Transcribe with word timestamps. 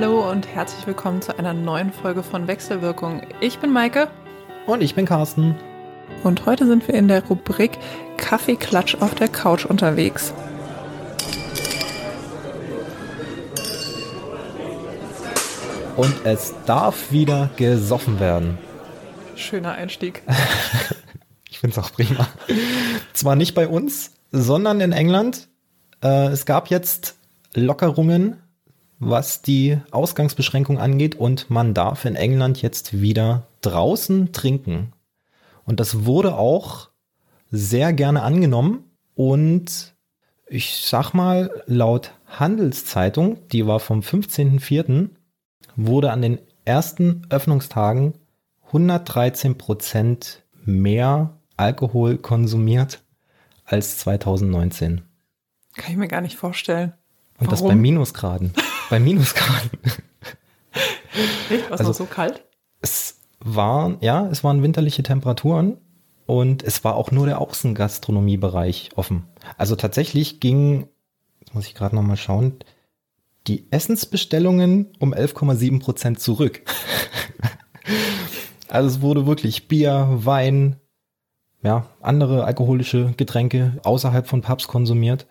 Hallo 0.00 0.30
und 0.30 0.46
herzlich 0.46 0.86
willkommen 0.86 1.20
zu 1.22 1.36
einer 1.36 1.52
neuen 1.52 1.92
Folge 1.92 2.22
von 2.22 2.46
Wechselwirkung. 2.46 3.22
Ich 3.40 3.58
bin 3.58 3.72
Maike. 3.72 4.06
Und 4.64 4.80
ich 4.80 4.94
bin 4.94 5.06
Carsten. 5.06 5.56
Und 6.22 6.46
heute 6.46 6.68
sind 6.68 6.86
wir 6.86 6.94
in 6.94 7.08
der 7.08 7.24
Rubrik 7.24 7.72
Kaffeeklatsch 8.16 8.94
auf 9.00 9.16
der 9.16 9.26
Couch 9.26 9.64
unterwegs. 9.64 10.32
Und 15.96 16.14
es 16.22 16.54
darf 16.64 17.10
wieder 17.10 17.50
gesoffen 17.56 18.20
werden. 18.20 18.56
Schöner 19.34 19.72
Einstieg. 19.72 20.22
ich 21.50 21.58
finde 21.58 21.76
es 21.76 21.84
auch 21.84 21.92
prima. 21.92 22.28
Zwar 23.14 23.34
nicht 23.34 23.56
bei 23.56 23.66
uns, 23.66 24.12
sondern 24.30 24.80
in 24.80 24.92
England. 24.92 25.48
Äh, 26.04 26.28
es 26.28 26.46
gab 26.46 26.70
jetzt 26.70 27.16
Lockerungen 27.52 28.36
was 28.98 29.42
die 29.42 29.78
Ausgangsbeschränkung 29.90 30.78
angeht 30.78 31.14
und 31.14 31.50
man 31.50 31.74
darf 31.74 32.04
in 32.04 32.16
England 32.16 32.62
jetzt 32.62 33.00
wieder 33.00 33.46
draußen 33.60 34.32
trinken. 34.32 34.92
Und 35.64 35.80
das 35.80 36.04
wurde 36.04 36.36
auch 36.36 36.88
sehr 37.50 37.92
gerne 37.92 38.22
angenommen 38.22 38.84
und 39.14 39.94
ich 40.46 40.80
sag 40.80 41.12
mal, 41.12 41.62
laut 41.66 42.12
Handelszeitung, 42.26 43.38
die 43.52 43.66
war 43.66 43.80
vom 43.80 44.00
15.04., 44.00 45.10
wurde 45.76 46.10
an 46.10 46.22
den 46.22 46.38
ersten 46.64 47.22
Öffnungstagen 47.30 48.14
113 48.66 49.58
Prozent 49.58 50.42
mehr 50.64 51.38
Alkohol 51.56 52.18
konsumiert 52.18 53.02
als 53.64 53.98
2019. 53.98 55.02
Kann 55.76 55.90
ich 55.90 55.96
mir 55.96 56.08
gar 56.08 56.20
nicht 56.20 56.36
vorstellen. 56.36 56.92
Und 57.38 57.46
Warum? 57.46 57.50
das 57.50 57.62
bei 57.62 57.74
Minusgraden. 57.74 58.52
Bei 58.90 59.00
Minusgraden. 59.00 59.70
Echt? 61.50 61.70
Was 61.70 61.80
also, 61.80 61.92
so 61.92 62.04
kalt? 62.04 62.44
Es 62.80 63.20
waren, 63.40 63.98
ja, 64.00 64.26
es 64.26 64.44
waren 64.44 64.62
winterliche 64.62 65.02
Temperaturen 65.02 65.78
und 66.26 66.62
es 66.62 66.84
war 66.84 66.96
auch 66.96 67.10
nur 67.10 67.26
der 67.26 67.40
Außengastronomiebereich 67.40 68.90
offen. 68.96 69.24
Also 69.56 69.76
tatsächlich 69.76 70.40
ging, 70.40 70.88
jetzt 71.40 71.54
muss 71.54 71.66
ich 71.66 71.74
gerade 71.74 71.96
nochmal 71.96 72.16
schauen, 72.16 72.58
die 73.46 73.66
Essensbestellungen 73.70 74.92
um 74.98 75.14
11,7 75.14 75.80
Prozent 75.80 76.20
zurück. 76.20 76.62
also 78.68 78.88
es 78.88 79.00
wurde 79.00 79.26
wirklich 79.26 79.68
Bier, 79.68 80.08
Wein, 80.10 80.76
ja, 81.62 81.86
andere 82.00 82.44
alkoholische 82.44 83.14
Getränke 83.16 83.80
außerhalb 83.82 84.26
von 84.26 84.42
Pubs 84.42 84.68
konsumiert. 84.68 85.26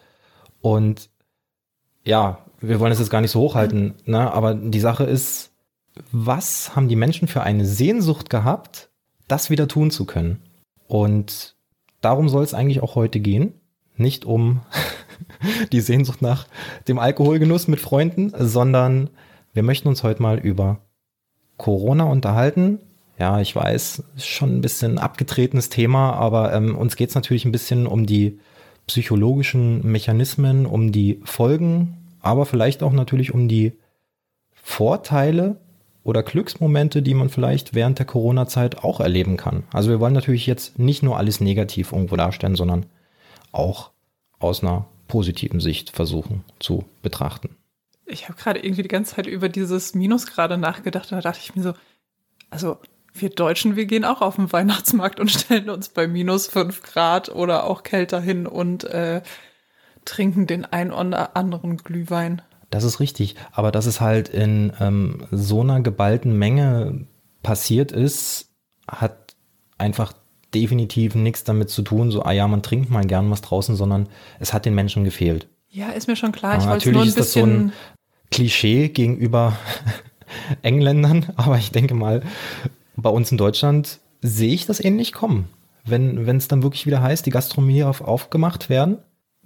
Und 0.62 1.10
ja, 2.04 2.47
wir 2.60 2.80
wollen 2.80 2.92
es 2.92 3.00
jetzt 3.00 3.10
gar 3.10 3.22
nicht 3.22 3.32
so 3.32 3.42
hochhalten, 3.42 3.94
ne? 4.06 4.32
aber 4.32 4.54
die 4.54 4.80
Sache 4.80 5.04
ist, 5.04 5.52
was 6.12 6.76
haben 6.76 6.88
die 6.88 6.96
Menschen 6.96 7.28
für 7.28 7.42
eine 7.42 7.66
Sehnsucht 7.66 8.30
gehabt, 8.30 8.90
das 9.28 9.50
wieder 9.50 9.68
tun 9.68 9.92
zu 9.92 10.06
können? 10.06 10.42
Und 10.88 11.56
darum 12.02 12.30
soll 12.30 12.44
es 12.44 12.54
eigentlich 12.54 12.82
auch 12.82 12.96
heute 12.96 13.20
gehen. 13.20 13.54
Nicht 13.96 14.26
um 14.26 14.62
die 15.72 15.82
Sehnsucht 15.82 16.22
nach 16.22 16.48
dem 16.88 17.00
Alkoholgenuss 17.00 17.68
mit 17.68 17.80
Freunden, 17.80 18.32
sondern 18.38 19.10
wir 19.54 19.64
möchten 19.64 19.88
uns 19.88 20.04
heute 20.04 20.22
mal 20.22 20.38
über 20.38 20.80
Corona 21.58 22.04
unterhalten. 22.04 22.80
Ja, 23.18 23.42
ich 23.42 23.56
weiß, 23.56 24.04
schon 24.18 24.58
ein 24.58 24.62
bisschen 24.62 25.00
abgetretenes 25.00 25.70
Thema, 25.70 26.14
aber 26.14 26.54
ähm, 26.54 26.78
uns 26.78 26.96
geht 26.96 27.10
es 27.10 27.16
natürlich 27.16 27.46
ein 27.46 27.52
bisschen 27.52 27.88
um 27.88 28.06
die 28.06 28.40
psychologischen 28.86 29.86
Mechanismen, 29.92 30.68
um 30.68 30.92
die 30.92 31.20
Folgen 31.26 32.07
aber 32.28 32.46
vielleicht 32.46 32.84
auch 32.84 32.92
natürlich 32.92 33.34
um 33.34 33.48
die 33.48 33.72
Vorteile 34.52 35.56
oder 36.04 36.24
Glücksmomente, 36.24 37.02
die 37.02 37.14
man 37.14 37.30
vielleicht 37.30 37.74
während 37.74 38.00
der 38.00 38.06
Corona-Zeit 38.06 38.84
auch 38.84 39.00
erleben 39.00 39.38
kann. 39.38 39.64
Also 39.72 39.90
wir 39.90 40.02
wollen 40.02 40.14
natürlich 40.14 40.46
jetzt 40.46 40.78
nicht 40.78 41.04
nur 41.04 41.18
alles 41.18 41.40
negativ 41.40 41.94
irgendwo 41.94 42.18
darstellen, 42.18 42.56
sondern 42.56 42.86
auch 43.54 43.92
aus 44.40 44.62
einer 44.62 44.86
positiven 45.08 45.62
Sicht 45.62 45.92
versuchen 45.92 46.44
zu 46.60 46.84
betrachten. 47.02 47.56
Ich 48.06 48.28
habe 48.28 48.38
gerade 48.38 48.60
irgendwie 48.60 48.84
die 48.84 48.90
ganze 48.90 49.16
Zeit 49.16 49.28
über 49.28 49.48
dieses 49.48 49.96
Minusgrade 49.96 50.58
nachgedacht 50.58 51.12
und 51.12 51.18
da 51.18 51.22
dachte 51.22 51.40
ich 51.42 51.56
mir 51.56 51.64
so, 51.64 51.74
also 52.50 52.78
wir 53.14 53.30
Deutschen, 53.30 53.78
wir 53.78 53.86
gehen 53.86 54.04
auch 54.04 54.22
auf 54.22 54.36
den 54.36 54.52
Weihnachtsmarkt 54.52 55.22
und 55.22 55.32
stellen 55.32 55.70
uns 55.70 55.90
bei 55.90 56.08
minus 56.08 56.48
fünf 56.48 56.84
Grad 56.84 57.30
oder 57.30 57.64
auch 57.64 57.84
kälter 57.84 58.20
hin 58.20 58.48
und 58.48 58.84
äh, 58.84 59.22
trinken 60.08 60.48
den 60.48 60.66
ein 60.66 60.92
oder 60.92 61.36
anderen 61.36 61.78
Glühwein. 61.78 62.42
Das 62.70 62.84
ist 62.84 63.00
richtig, 63.00 63.36
aber 63.52 63.72
dass 63.72 63.86
es 63.86 64.02
halt 64.02 64.30
in 64.30 64.74
ähm, 64.80 65.26
so 65.32 65.62
einer 65.62 65.82
geballten 65.82 66.38
Menge 66.38 67.06
passiert 67.44 67.92
ist, 67.92 68.50
hat 68.88 69.36
einfach 69.78 70.14
definitiv 70.54 71.16
nichts 71.16 71.44
damit 71.44 71.70
zu 71.70 71.82
tun, 71.82 72.12
so, 72.12 72.24
ah 72.24 72.32
ja, 72.32 72.48
man 72.48 72.64
trinkt 72.64 72.90
mal 72.90 73.06
gern 73.06 73.30
was 73.32 73.42
draußen, 73.42 73.76
sondern 73.76 74.08
es 74.40 74.54
hat 74.54 74.66
den 74.66 74.76
Menschen 74.76 75.04
gefehlt. 75.04 75.48
Ja, 75.70 75.90
ist 75.90 76.08
mir 76.08 76.16
schon 76.16 76.32
klar. 76.32 76.58
Ich 76.58 76.64
ja, 76.64 76.72
natürlich 76.72 76.94
nur 76.94 77.04
ein 77.04 77.10
ist 77.10 77.20
das 77.20 77.34
so 77.34 77.44
ein 77.44 77.74
Klischee 78.32 78.90
gegenüber 78.90 79.58
Engländern, 80.62 81.28
aber 81.36 81.58
ich 81.58 81.72
denke 81.72 81.94
mal, 81.94 82.24
bei 82.96 83.10
uns 83.10 83.32
in 83.32 83.38
Deutschland 83.38 84.00
sehe 84.22 84.54
ich 84.54 84.66
das 84.66 84.84
ähnlich 84.84 85.14
kommen. 85.14 85.48
Wenn 85.86 86.28
es 86.28 86.50
dann 86.50 86.64
wirklich 86.64 86.86
wieder 86.86 87.02
heißt, 87.02 87.26
die 87.26 87.30
Gastronomie 87.30 87.84
auf, 87.84 88.02
aufgemacht 88.02 88.70
werden, 88.70 88.98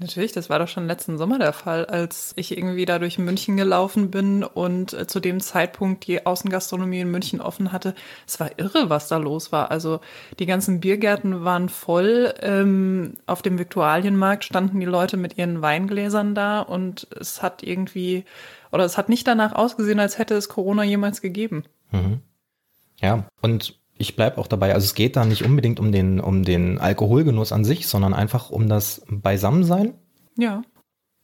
Natürlich, 0.01 0.31
das 0.31 0.49
war 0.49 0.57
doch 0.57 0.67
schon 0.67 0.87
letzten 0.87 1.19
Sommer 1.19 1.37
der 1.37 1.53
Fall, 1.53 1.85
als 1.85 2.33
ich 2.35 2.57
irgendwie 2.57 2.85
da 2.85 2.97
durch 2.97 3.19
München 3.19 3.55
gelaufen 3.55 4.09
bin 4.09 4.43
und 4.43 4.93
äh, 4.93 5.05
zu 5.05 5.19
dem 5.19 5.39
Zeitpunkt 5.39 6.07
die 6.07 6.25
Außengastronomie 6.25 7.01
in 7.01 7.11
München 7.11 7.39
offen 7.39 7.71
hatte. 7.71 7.93
Es 8.25 8.39
war 8.39 8.49
irre, 8.57 8.89
was 8.89 9.07
da 9.07 9.17
los 9.17 9.51
war. 9.51 9.69
Also 9.69 10.01
die 10.39 10.47
ganzen 10.47 10.79
Biergärten 10.79 11.43
waren 11.43 11.69
voll. 11.69 12.33
Ähm, 12.41 13.13
auf 13.27 13.43
dem 13.43 13.59
Viktualienmarkt 13.59 14.43
standen 14.43 14.79
die 14.79 14.87
Leute 14.87 15.17
mit 15.17 15.37
ihren 15.37 15.61
Weingläsern 15.61 16.33
da 16.33 16.61
und 16.61 17.07
es 17.19 17.43
hat 17.43 17.61
irgendwie, 17.61 18.25
oder 18.71 18.85
es 18.85 18.97
hat 18.97 19.07
nicht 19.07 19.27
danach 19.27 19.53
ausgesehen, 19.53 19.99
als 19.99 20.17
hätte 20.17 20.33
es 20.33 20.49
Corona 20.49 20.83
jemals 20.83 21.21
gegeben. 21.21 21.65
Mhm. 21.91 22.21
Ja, 22.99 23.27
und 23.43 23.79
ich 24.01 24.15
bleibe 24.15 24.37
auch 24.39 24.47
dabei. 24.47 24.73
Also 24.73 24.85
es 24.85 24.95
geht 24.95 25.15
da 25.15 25.23
nicht 25.23 25.43
unbedingt 25.43 25.79
um 25.79 25.91
den, 25.91 26.19
um 26.19 26.43
den 26.43 26.79
Alkoholgenuss 26.79 27.51
an 27.51 27.63
sich, 27.63 27.87
sondern 27.87 28.13
einfach 28.13 28.49
um 28.49 28.67
das 28.67 29.03
Beisammensein. 29.09 29.93
Ja. 30.37 30.63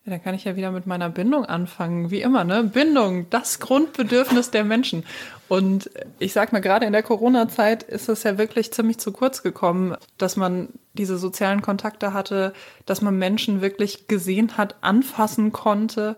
Ja, 0.05 0.11
dann 0.11 0.23
kann 0.23 0.35
ich 0.35 0.45
ja 0.45 0.55
wieder 0.55 0.71
mit 0.71 0.87
meiner 0.87 1.09
Bindung 1.09 1.43
anfangen. 1.43 2.11
Wie 2.11 2.21
immer, 2.21 2.45
ne? 2.45 2.63
Bindung, 2.63 3.29
das 3.29 3.59
Grundbedürfnis 3.59 4.51
der 4.51 4.63
Menschen. 4.63 5.03
Und 5.49 5.89
ich 6.17 6.31
sag 6.31 6.53
mal, 6.53 6.61
gerade 6.61 6.85
in 6.85 6.93
der 6.93 7.03
Corona-Zeit 7.03 7.83
ist 7.83 8.07
es 8.07 8.23
ja 8.23 8.37
wirklich 8.37 8.71
ziemlich 8.71 8.99
zu 8.99 9.11
kurz 9.11 9.43
gekommen, 9.43 9.97
dass 10.17 10.37
man 10.37 10.69
diese 10.93 11.17
sozialen 11.17 11.61
Kontakte 11.61 12.13
hatte, 12.13 12.53
dass 12.85 13.01
man 13.01 13.17
Menschen 13.17 13.59
wirklich 13.59 14.07
gesehen 14.07 14.55
hat, 14.55 14.75
anfassen 14.79 15.51
konnte. 15.51 16.16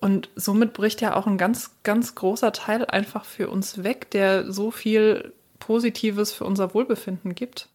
Und 0.00 0.30
somit 0.34 0.72
bricht 0.72 1.00
ja 1.00 1.14
auch 1.14 1.28
ein 1.28 1.38
ganz, 1.38 1.70
ganz 1.84 2.16
großer 2.16 2.52
Teil 2.52 2.86
einfach 2.86 3.24
für 3.24 3.50
uns 3.50 3.84
weg, 3.84 4.10
der 4.10 4.50
so 4.50 4.72
viel 4.72 5.32
Positives 5.62 6.32
für 6.32 6.44
unser 6.44 6.74
Wohlbefinden 6.74 7.36
gibt. 7.36 7.68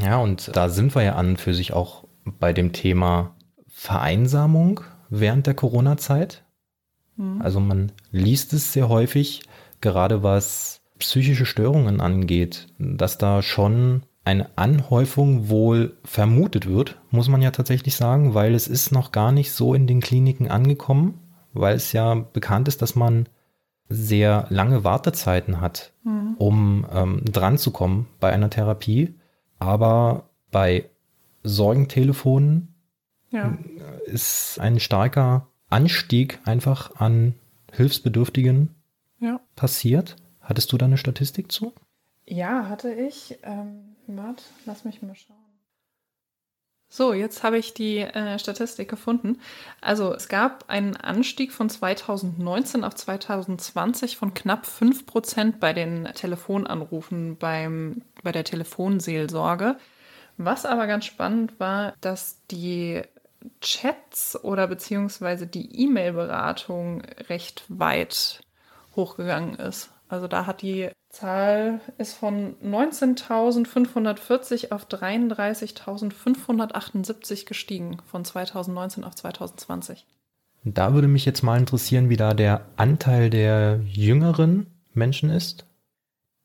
Ja, 0.00 0.16
und 0.18 0.56
da 0.56 0.70
sind 0.70 0.94
wir 0.94 1.02
ja 1.02 1.16
an 1.16 1.36
für 1.36 1.52
sich 1.52 1.74
auch 1.74 2.04
bei 2.24 2.54
dem 2.54 2.72
Thema 2.72 3.36
Vereinsamung 3.68 4.80
während 5.10 5.46
der 5.46 5.52
Corona-Zeit. 5.52 6.44
Mhm. 7.16 7.42
Also 7.42 7.60
man 7.60 7.92
liest 8.10 8.54
es 8.54 8.72
sehr 8.72 8.88
häufig, 8.88 9.42
gerade 9.82 10.22
was 10.22 10.80
psychische 10.98 11.44
Störungen 11.44 12.00
angeht, 12.00 12.68
dass 12.78 13.18
da 13.18 13.42
schon 13.42 14.02
eine 14.24 14.48
Anhäufung 14.56 15.50
wohl 15.50 15.98
vermutet 16.04 16.66
wird, 16.66 16.98
muss 17.10 17.28
man 17.28 17.42
ja 17.42 17.50
tatsächlich 17.50 17.96
sagen, 17.96 18.32
weil 18.32 18.54
es 18.54 18.66
ist 18.66 18.92
noch 18.92 19.12
gar 19.12 19.30
nicht 19.30 19.52
so 19.52 19.74
in 19.74 19.86
den 19.86 20.00
Kliniken 20.00 20.50
angekommen, 20.50 21.20
weil 21.52 21.76
es 21.76 21.92
ja 21.92 22.14
bekannt 22.14 22.66
ist, 22.66 22.80
dass 22.80 22.96
man 22.96 23.28
sehr 23.88 24.46
lange 24.50 24.84
Wartezeiten 24.84 25.60
hat, 25.60 25.92
mhm. 26.02 26.34
um 26.38 26.86
ähm, 26.92 27.22
dran 27.24 27.58
zu 27.58 27.70
kommen 27.70 28.08
bei 28.20 28.32
einer 28.32 28.50
Therapie. 28.50 29.14
Aber 29.58 30.28
bei 30.50 30.90
Sorgentelefonen 31.42 32.74
ja. 33.30 33.56
ist 34.06 34.58
ein 34.60 34.80
starker 34.80 35.48
Anstieg 35.68 36.40
einfach 36.44 36.96
an 36.96 37.34
Hilfsbedürftigen 37.72 38.74
ja. 39.20 39.40
passiert. 39.54 40.16
Hattest 40.40 40.72
du 40.72 40.78
da 40.78 40.86
eine 40.86 40.98
Statistik 40.98 41.50
zu? 41.50 41.72
Ja, 42.26 42.68
hatte 42.68 42.92
ich. 42.92 43.38
Ähm, 43.42 43.96
warte, 44.06 44.44
lass 44.64 44.84
mich 44.84 45.02
mal 45.02 45.14
schauen. 45.14 45.36
So, 46.88 47.12
jetzt 47.12 47.42
habe 47.42 47.58
ich 47.58 47.74
die 47.74 47.98
äh, 47.98 48.38
Statistik 48.38 48.88
gefunden. 48.88 49.40
Also 49.80 50.14
es 50.14 50.28
gab 50.28 50.70
einen 50.70 50.96
Anstieg 50.96 51.52
von 51.52 51.68
2019 51.68 52.84
auf 52.84 52.94
2020 52.94 54.16
von 54.16 54.34
knapp 54.34 54.66
5 54.66 55.04
Prozent 55.04 55.60
bei 55.60 55.72
den 55.72 56.04
Telefonanrufen 56.14 57.36
beim, 57.36 58.02
bei 58.22 58.32
der 58.32 58.44
Telefonseelsorge. 58.44 59.76
Was 60.38 60.64
aber 60.64 60.86
ganz 60.86 61.06
spannend 61.06 61.58
war, 61.58 61.94
dass 62.00 62.42
die 62.50 63.02
Chats 63.60 64.42
oder 64.42 64.66
beziehungsweise 64.66 65.46
die 65.46 65.82
E-Mail-Beratung 65.82 67.02
recht 67.28 67.64
weit 67.68 68.40
hochgegangen 68.94 69.56
ist. 69.56 69.90
Also 70.08 70.28
da 70.28 70.46
hat 70.46 70.62
die 70.62 70.90
Zahl 71.16 71.80
ist 71.96 72.12
von 72.12 72.56
19.540 72.62 74.72
auf 74.72 74.86
33.578 74.86 77.46
gestiegen 77.46 77.96
von 78.04 78.22
2019 78.24 79.02
auf 79.02 79.14
2020. 79.14 80.04
Da 80.64 80.92
würde 80.92 81.08
mich 81.08 81.24
jetzt 81.24 81.42
mal 81.42 81.58
interessieren, 81.58 82.10
wie 82.10 82.18
da 82.18 82.34
der 82.34 82.66
Anteil 82.76 83.30
der 83.30 83.80
jüngeren 83.86 84.66
Menschen 84.92 85.30
ist. 85.30 85.64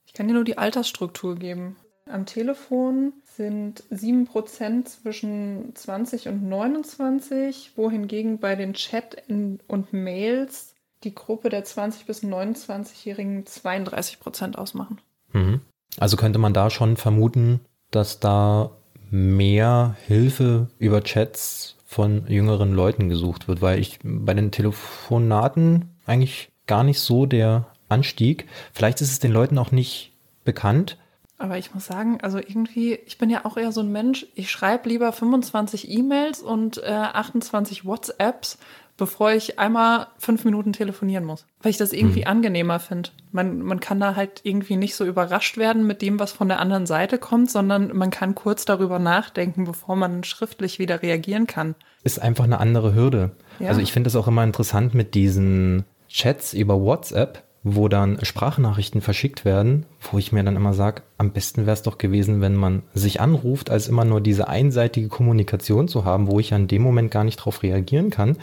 Ich 0.06 0.14
kann 0.14 0.30
dir 0.30 0.36
nur 0.36 0.46
die 0.46 0.58
Altersstruktur 0.58 1.36
geben. 1.36 1.76
Am 2.06 2.26
Telefon 2.26 3.12
sind 3.26 3.84
7% 3.92 4.86
zwischen 4.86 5.76
20 5.76 6.30
und 6.30 6.48
29, 6.48 7.74
wohingegen 7.76 8.40
bei 8.40 8.56
den 8.56 8.74
Chat 8.74 9.22
und 9.28 9.92
Mails 9.92 10.71
die 11.04 11.16
Gruppe 11.16 11.50
der 11.50 11.66
20- 11.66 12.06
bis 12.06 12.24
29-Jährigen 12.24 13.46
32% 13.46 14.56
ausmachen. 14.56 15.00
Mhm. 15.34 15.62
Also 15.98 16.18
könnte 16.18 16.40
man 16.40 16.54
da 16.54 16.70
schon 16.70 16.98
vermuten, 16.98 17.62
dass 17.90 18.20
da 18.20 18.72
mehr 19.10 19.96
Hilfe 20.08 20.68
über 20.80 21.04
Chats 21.04 21.76
von 21.86 22.26
jüngeren 22.28 22.74
Leuten 22.74 23.10
gesucht 23.10 23.48
wird, 23.48 23.62
weil 23.62 23.80
ich 23.80 24.00
bei 24.04 24.34
den 24.34 24.52
Telefonaten 24.52 25.90
eigentlich 26.06 26.50
gar 26.66 26.84
nicht 26.84 27.00
so 27.00 27.26
der 27.26 27.68
Anstieg. 27.90 28.48
Vielleicht 28.72 29.02
ist 29.02 29.12
es 29.12 29.20
den 29.20 29.34
Leuten 29.34 29.58
auch 29.58 29.72
nicht 29.72 30.14
bekannt, 30.46 30.98
aber 31.42 31.58
ich 31.58 31.74
muss 31.74 31.88
sagen, 31.88 32.20
also 32.22 32.38
irgendwie, 32.38 32.94
ich 33.08 33.18
bin 33.18 33.32
ja 33.32 33.46
auch 33.46 33.58
eher 33.58 33.72
so 33.72 33.82
ein 33.82 33.92
Mensch, 33.92 34.28
ich 34.36 34.52
schreibe 34.52 34.88
lieber 34.90 35.12
25 35.12 35.90
E-Mails 35.90 36.44
und 36.44 36.78
äh, 36.84 36.92
28 36.92 37.84
WhatsApps, 37.84 38.60
bevor 39.02 39.32
ich 39.32 39.58
einmal 39.58 40.06
fünf 40.20 40.46
Minuten 40.46 40.74
telefonieren 40.74 41.26
muss. 41.26 41.48
Weil 41.64 41.72
ich 41.72 41.78
das 41.78 41.92
irgendwie 41.92 42.22
mhm. 42.22 42.28
angenehmer 42.28 42.80
finde. 42.80 43.10
Man, 43.32 43.64
man 43.64 43.80
kann 43.80 44.00
da 44.00 44.16
halt 44.16 44.42
irgendwie 44.44 44.76
nicht 44.76 44.94
so 44.94 45.06
überrascht 45.06 45.58
werden 45.58 45.88
mit 45.88 46.04
dem, 46.04 46.20
was 46.20 46.32
von 46.32 46.48
der 46.48 46.60
anderen 46.60 46.86
Seite 46.86 47.18
kommt, 47.18 47.50
sondern 47.50 47.98
man 47.98 48.12
kann 48.12 48.36
kurz 48.36 48.64
darüber 48.64 49.00
nachdenken, 49.00 49.66
bevor 49.66 49.96
man 49.96 50.24
schriftlich 50.24 50.78
wieder 50.78 51.02
reagieren 51.02 51.48
kann. 51.48 51.74
Ist 52.04 52.22
einfach 52.22 52.44
eine 52.44 52.60
andere 52.60 52.94
Hürde. 52.94 53.32
Ja. 53.58 53.70
Also 53.70 53.82
ich 53.82 53.92
finde 53.92 54.08
es 54.08 54.16
auch 54.16 54.28
immer 54.28 54.44
interessant 54.44 54.94
mit 54.94 55.16
diesen 55.16 55.84
Chats 56.08 56.54
über 56.54 56.80
WhatsApp 56.80 57.42
wo 57.64 57.88
dann 57.88 58.18
Sprachnachrichten 58.24 59.02
verschickt 59.02 59.46
werden, 59.46 59.86
wo 60.12 60.18
ich 60.18 60.32
mir 60.32 60.44
dann 60.44 60.56
immer 60.56 60.74
sage, 60.74 61.04
am 61.20 61.32
besten 61.32 61.68
wäre 61.68 61.74
es 61.74 61.84
doch 61.84 62.00
gewesen, 62.00 62.42
wenn 62.42 62.56
man 62.56 62.82
sich 62.96 63.22
anruft, 63.22 63.70
als 63.70 63.88
immer 63.88 64.04
nur 64.04 64.20
diese 64.20 64.48
einseitige 64.48 65.10
Kommunikation 65.10 65.88
zu 65.88 66.04
haben, 66.04 66.28
wo 66.28 66.40
ich 66.40 66.50
ja 66.50 66.58
in 66.58 66.68
dem 66.68 66.82
Moment 66.82 67.12
gar 67.12 67.24
nicht 67.24 67.38
drauf 67.38 67.62
reagieren 67.62 68.10
kann, 68.10 68.38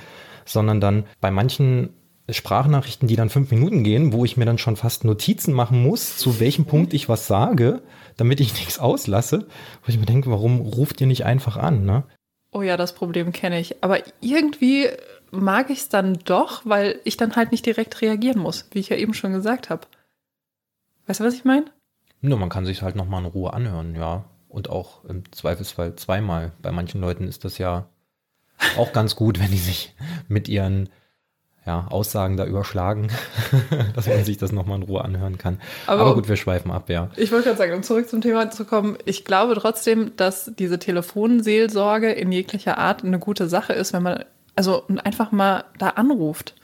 sondern 0.48 0.80
dann 0.80 1.04
bei 1.20 1.30
manchen 1.30 1.90
Sprachnachrichten, 2.30 3.08
die 3.08 3.16
dann 3.16 3.30
fünf 3.30 3.50
Minuten 3.50 3.84
gehen, 3.84 4.12
wo 4.12 4.24
ich 4.24 4.36
mir 4.36 4.44
dann 4.44 4.58
schon 4.58 4.76
fast 4.76 5.04
Notizen 5.04 5.54
machen 5.54 5.82
muss, 5.82 6.18
zu 6.18 6.40
welchem 6.40 6.66
Punkt 6.66 6.92
ich 6.92 7.08
was 7.08 7.26
sage, 7.26 7.82
damit 8.16 8.40
ich 8.40 8.54
nichts 8.58 8.78
auslasse, 8.78 9.46
wo 9.82 9.88
ich 9.88 9.98
mir 9.98 10.06
denke, 10.06 10.30
warum 10.30 10.60
ruft 10.60 11.00
ihr 11.00 11.06
nicht 11.06 11.24
einfach 11.24 11.56
an, 11.56 11.84
ne? 11.84 12.04
Oh 12.50 12.62
ja, 12.62 12.76
das 12.76 12.94
Problem 12.94 13.32
kenne 13.32 13.60
ich. 13.60 13.82
Aber 13.82 13.98
irgendwie 14.20 14.88
mag 15.30 15.68
ich 15.70 15.80
es 15.80 15.88
dann 15.90 16.14
doch, 16.24 16.62
weil 16.64 16.98
ich 17.04 17.18
dann 17.18 17.36
halt 17.36 17.52
nicht 17.52 17.66
direkt 17.66 18.00
reagieren 18.00 18.40
muss, 18.40 18.66
wie 18.72 18.78
ich 18.78 18.88
ja 18.88 18.96
eben 18.96 19.12
schon 19.12 19.32
gesagt 19.32 19.68
habe. 19.68 19.86
Weißt 21.06 21.20
du, 21.20 21.24
was 21.24 21.34
ich 21.34 21.44
meine? 21.44 21.66
Nur 22.20 22.38
man 22.38 22.48
kann 22.48 22.66
sich 22.66 22.82
halt 22.82 22.96
nochmal 22.96 23.22
in 23.22 23.30
Ruhe 23.30 23.52
anhören, 23.52 23.94
ja. 23.94 24.24
Und 24.48 24.70
auch 24.70 25.04
im 25.04 25.30
Zweifelsfall 25.30 25.96
zweimal. 25.96 26.52
Bei 26.62 26.72
manchen 26.72 27.00
Leuten 27.00 27.28
ist 27.28 27.44
das 27.44 27.58
ja 27.58 27.86
auch 28.76 28.92
ganz 28.92 29.16
gut, 29.16 29.40
wenn 29.40 29.50
die 29.50 29.58
sich 29.58 29.94
mit 30.28 30.48
ihren 30.48 30.88
ja, 31.68 31.86
Aussagen 31.90 32.38
da 32.38 32.46
überschlagen, 32.46 33.08
dass 33.94 34.06
man 34.06 34.24
sich 34.24 34.38
das 34.38 34.52
nochmal 34.52 34.78
in 34.78 34.84
Ruhe 34.84 35.04
anhören 35.04 35.36
kann. 35.36 35.60
Aber, 35.86 36.00
Aber, 36.00 36.14
gut, 36.14 36.26
wir 36.26 36.36
schweifen 36.36 36.70
ab, 36.70 36.88
ja. 36.88 37.10
Ich 37.16 37.30
wollte 37.30 37.44
gerade 37.44 37.58
sagen, 37.58 37.74
um 37.74 37.82
zurück 37.82 38.08
zum 38.08 38.22
Thema 38.22 38.50
zu 38.50 38.64
kommen, 38.64 38.96
ich 39.04 39.26
glaube 39.26 39.54
trotzdem, 39.54 40.12
dass 40.16 40.50
diese 40.58 40.78
Telefonseelsorge 40.78 42.10
in 42.10 42.32
jeglicher 42.32 42.78
Art 42.78 43.04
eine 43.04 43.18
gute 43.18 43.48
Sache 43.48 43.74
ist, 43.74 43.92
wenn 43.92 44.02
man 44.02 44.24
also 44.56 44.84
einfach 45.04 45.30
mal 45.30 45.64
da 45.78 45.90
anruft. 45.90 46.54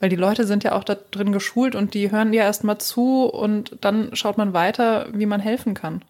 Weil 0.00 0.08
die 0.08 0.16
Leute 0.16 0.46
sind 0.46 0.64
ja 0.64 0.72
auch 0.72 0.84
da 0.84 0.96
drin 0.96 1.30
geschult 1.30 1.74
und 1.74 1.92
die 1.92 2.10
hören 2.10 2.32
dir 2.32 2.42
erstmal 2.42 2.78
zu 2.78 3.26
und 3.26 3.76
dann 3.82 4.16
schaut 4.16 4.38
man 4.38 4.54
weiter, 4.54 5.06
wie 5.12 5.26
man 5.26 5.38
helfen 5.38 5.74
kann. 5.74 6.02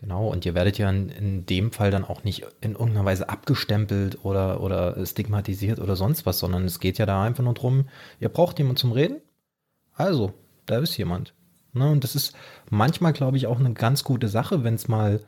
Genau, 0.00 0.28
und 0.28 0.46
ihr 0.46 0.54
werdet 0.54 0.78
ja 0.78 0.88
in, 0.88 1.10
in, 1.10 1.46
dem 1.46 1.72
Fall 1.72 1.90
dann 1.90 2.04
auch 2.04 2.24
nicht 2.24 2.46
in 2.62 2.72
irgendeiner 2.72 3.04
Weise 3.04 3.28
abgestempelt 3.28 4.24
oder, 4.24 4.62
oder 4.62 5.04
stigmatisiert 5.04 5.78
oder 5.78 5.94
sonst 5.94 6.24
was, 6.24 6.38
sondern 6.38 6.64
es 6.64 6.80
geht 6.80 6.96
ja 6.96 7.04
da 7.04 7.22
einfach 7.22 7.44
nur 7.44 7.52
drum, 7.52 7.86
ihr 8.18 8.30
braucht 8.30 8.58
jemanden 8.58 8.78
zum 8.78 8.92
Reden? 8.92 9.20
Also, 9.92 10.32
da 10.64 10.78
ist 10.78 10.96
jemand. 10.96 11.34
Ne, 11.74 11.90
und 11.90 12.02
das 12.02 12.16
ist 12.16 12.34
manchmal, 12.70 13.12
glaube 13.12 13.36
ich, 13.36 13.46
auch 13.46 13.58
eine 13.58 13.74
ganz 13.74 14.02
gute 14.02 14.28
Sache, 14.28 14.64
wenn 14.64 14.74
es 14.74 14.88
mal 14.88 15.20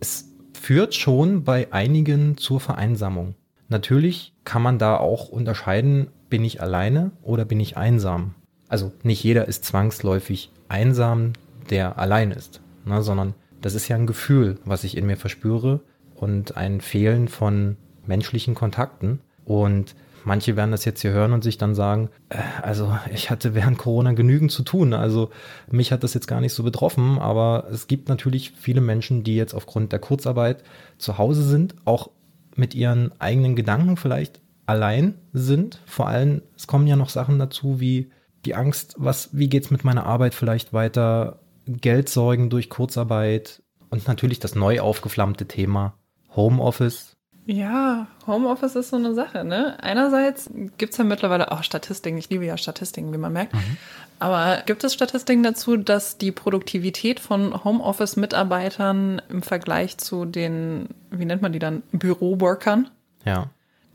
Es 0.00 0.30
führt 0.52 0.94
schon 0.94 1.44
bei 1.44 1.72
einigen 1.72 2.36
zur 2.36 2.60
Vereinsamung. 2.60 3.34
Natürlich 3.68 4.34
kann 4.44 4.62
man 4.62 4.78
da 4.78 4.96
auch 4.96 5.28
unterscheiden, 5.28 6.08
bin 6.28 6.44
ich 6.44 6.60
alleine 6.60 7.12
oder 7.22 7.44
bin 7.44 7.60
ich 7.60 7.76
einsam. 7.76 8.34
Also 8.68 8.92
nicht 9.02 9.22
jeder 9.22 9.48
ist 9.48 9.64
zwangsläufig 9.64 10.52
einsam, 10.68 11.32
der 11.70 11.98
allein 11.98 12.30
ist, 12.30 12.60
ne, 12.84 13.02
sondern 13.02 13.34
das 13.60 13.74
ist 13.74 13.88
ja 13.88 13.96
ein 13.96 14.06
Gefühl, 14.06 14.58
was 14.64 14.84
ich 14.84 14.96
in 14.96 15.06
mir 15.06 15.16
verspüre 15.16 15.80
und 16.14 16.56
ein 16.56 16.80
Fehlen 16.80 17.28
von 17.28 17.76
menschlichen 18.06 18.54
Kontakten. 18.54 19.20
Und 19.44 19.94
manche 20.24 20.56
werden 20.56 20.70
das 20.70 20.84
jetzt 20.84 21.02
hier 21.02 21.12
hören 21.12 21.32
und 21.32 21.42
sich 21.42 21.58
dann 21.58 21.74
sagen, 21.74 22.10
äh, 22.28 22.38
also 22.62 22.96
ich 23.12 23.30
hatte 23.30 23.54
während 23.54 23.78
Corona 23.78 24.12
genügend 24.12 24.52
zu 24.52 24.62
tun. 24.62 24.92
Also 24.92 25.30
mich 25.70 25.92
hat 25.92 26.04
das 26.04 26.14
jetzt 26.14 26.26
gar 26.26 26.40
nicht 26.40 26.52
so 26.52 26.62
betroffen, 26.62 27.18
aber 27.18 27.66
es 27.70 27.86
gibt 27.86 28.08
natürlich 28.08 28.52
viele 28.52 28.80
Menschen, 28.80 29.24
die 29.24 29.36
jetzt 29.36 29.54
aufgrund 29.54 29.92
der 29.92 29.98
Kurzarbeit 29.98 30.62
zu 30.98 31.18
Hause 31.18 31.42
sind, 31.42 31.74
auch 31.84 32.10
mit 32.56 32.74
ihren 32.74 33.12
eigenen 33.20 33.56
Gedanken 33.56 33.96
vielleicht 33.96 34.40
allein 34.66 35.14
sind. 35.32 35.80
Vor 35.86 36.08
allem, 36.08 36.42
es 36.56 36.66
kommen 36.66 36.86
ja 36.86 36.96
noch 36.96 37.08
Sachen 37.08 37.38
dazu 37.38 37.80
wie 37.80 38.10
die 38.44 38.54
Angst, 38.54 38.94
was, 38.96 39.30
wie 39.32 39.48
geht's 39.48 39.70
mit 39.70 39.84
meiner 39.84 40.06
Arbeit 40.06 40.34
vielleicht 40.34 40.72
weiter, 40.72 41.40
Geldsorgen 41.66 42.50
durch 42.50 42.70
Kurzarbeit 42.70 43.62
und 43.90 44.08
natürlich 44.08 44.40
das 44.40 44.54
neu 44.54 44.80
aufgeflammte 44.80 45.46
Thema 45.46 45.94
Homeoffice 46.34 47.09
ja, 47.46 48.06
Homeoffice 48.26 48.76
ist 48.76 48.90
so 48.90 48.96
eine 48.96 49.14
Sache, 49.14 49.44
ne? 49.44 49.76
Einerseits 49.82 50.50
gibt 50.78 50.92
es 50.92 50.98
ja 50.98 51.04
mittlerweile 51.04 51.50
auch 51.50 51.62
Statistiken, 51.62 52.18
ich 52.18 52.30
liebe 52.30 52.44
ja 52.44 52.56
Statistiken, 52.56 53.12
wie 53.12 53.18
man 53.18 53.32
merkt. 53.32 53.54
Mhm. 53.54 53.76
Aber 54.18 54.62
gibt 54.66 54.84
es 54.84 54.92
Statistiken 54.92 55.42
dazu, 55.42 55.78
dass 55.78 56.18
die 56.18 56.30
Produktivität 56.30 57.20
von 57.20 57.64
Homeoffice-Mitarbeitern 57.64 59.22
im 59.30 59.42
Vergleich 59.42 59.96
zu 59.96 60.26
den, 60.26 60.88
wie 61.10 61.24
nennt 61.24 61.40
man 61.40 61.52
die 61.52 61.58
dann, 61.58 61.82
Büroworkern? 61.92 62.90
Ja. 63.24 63.46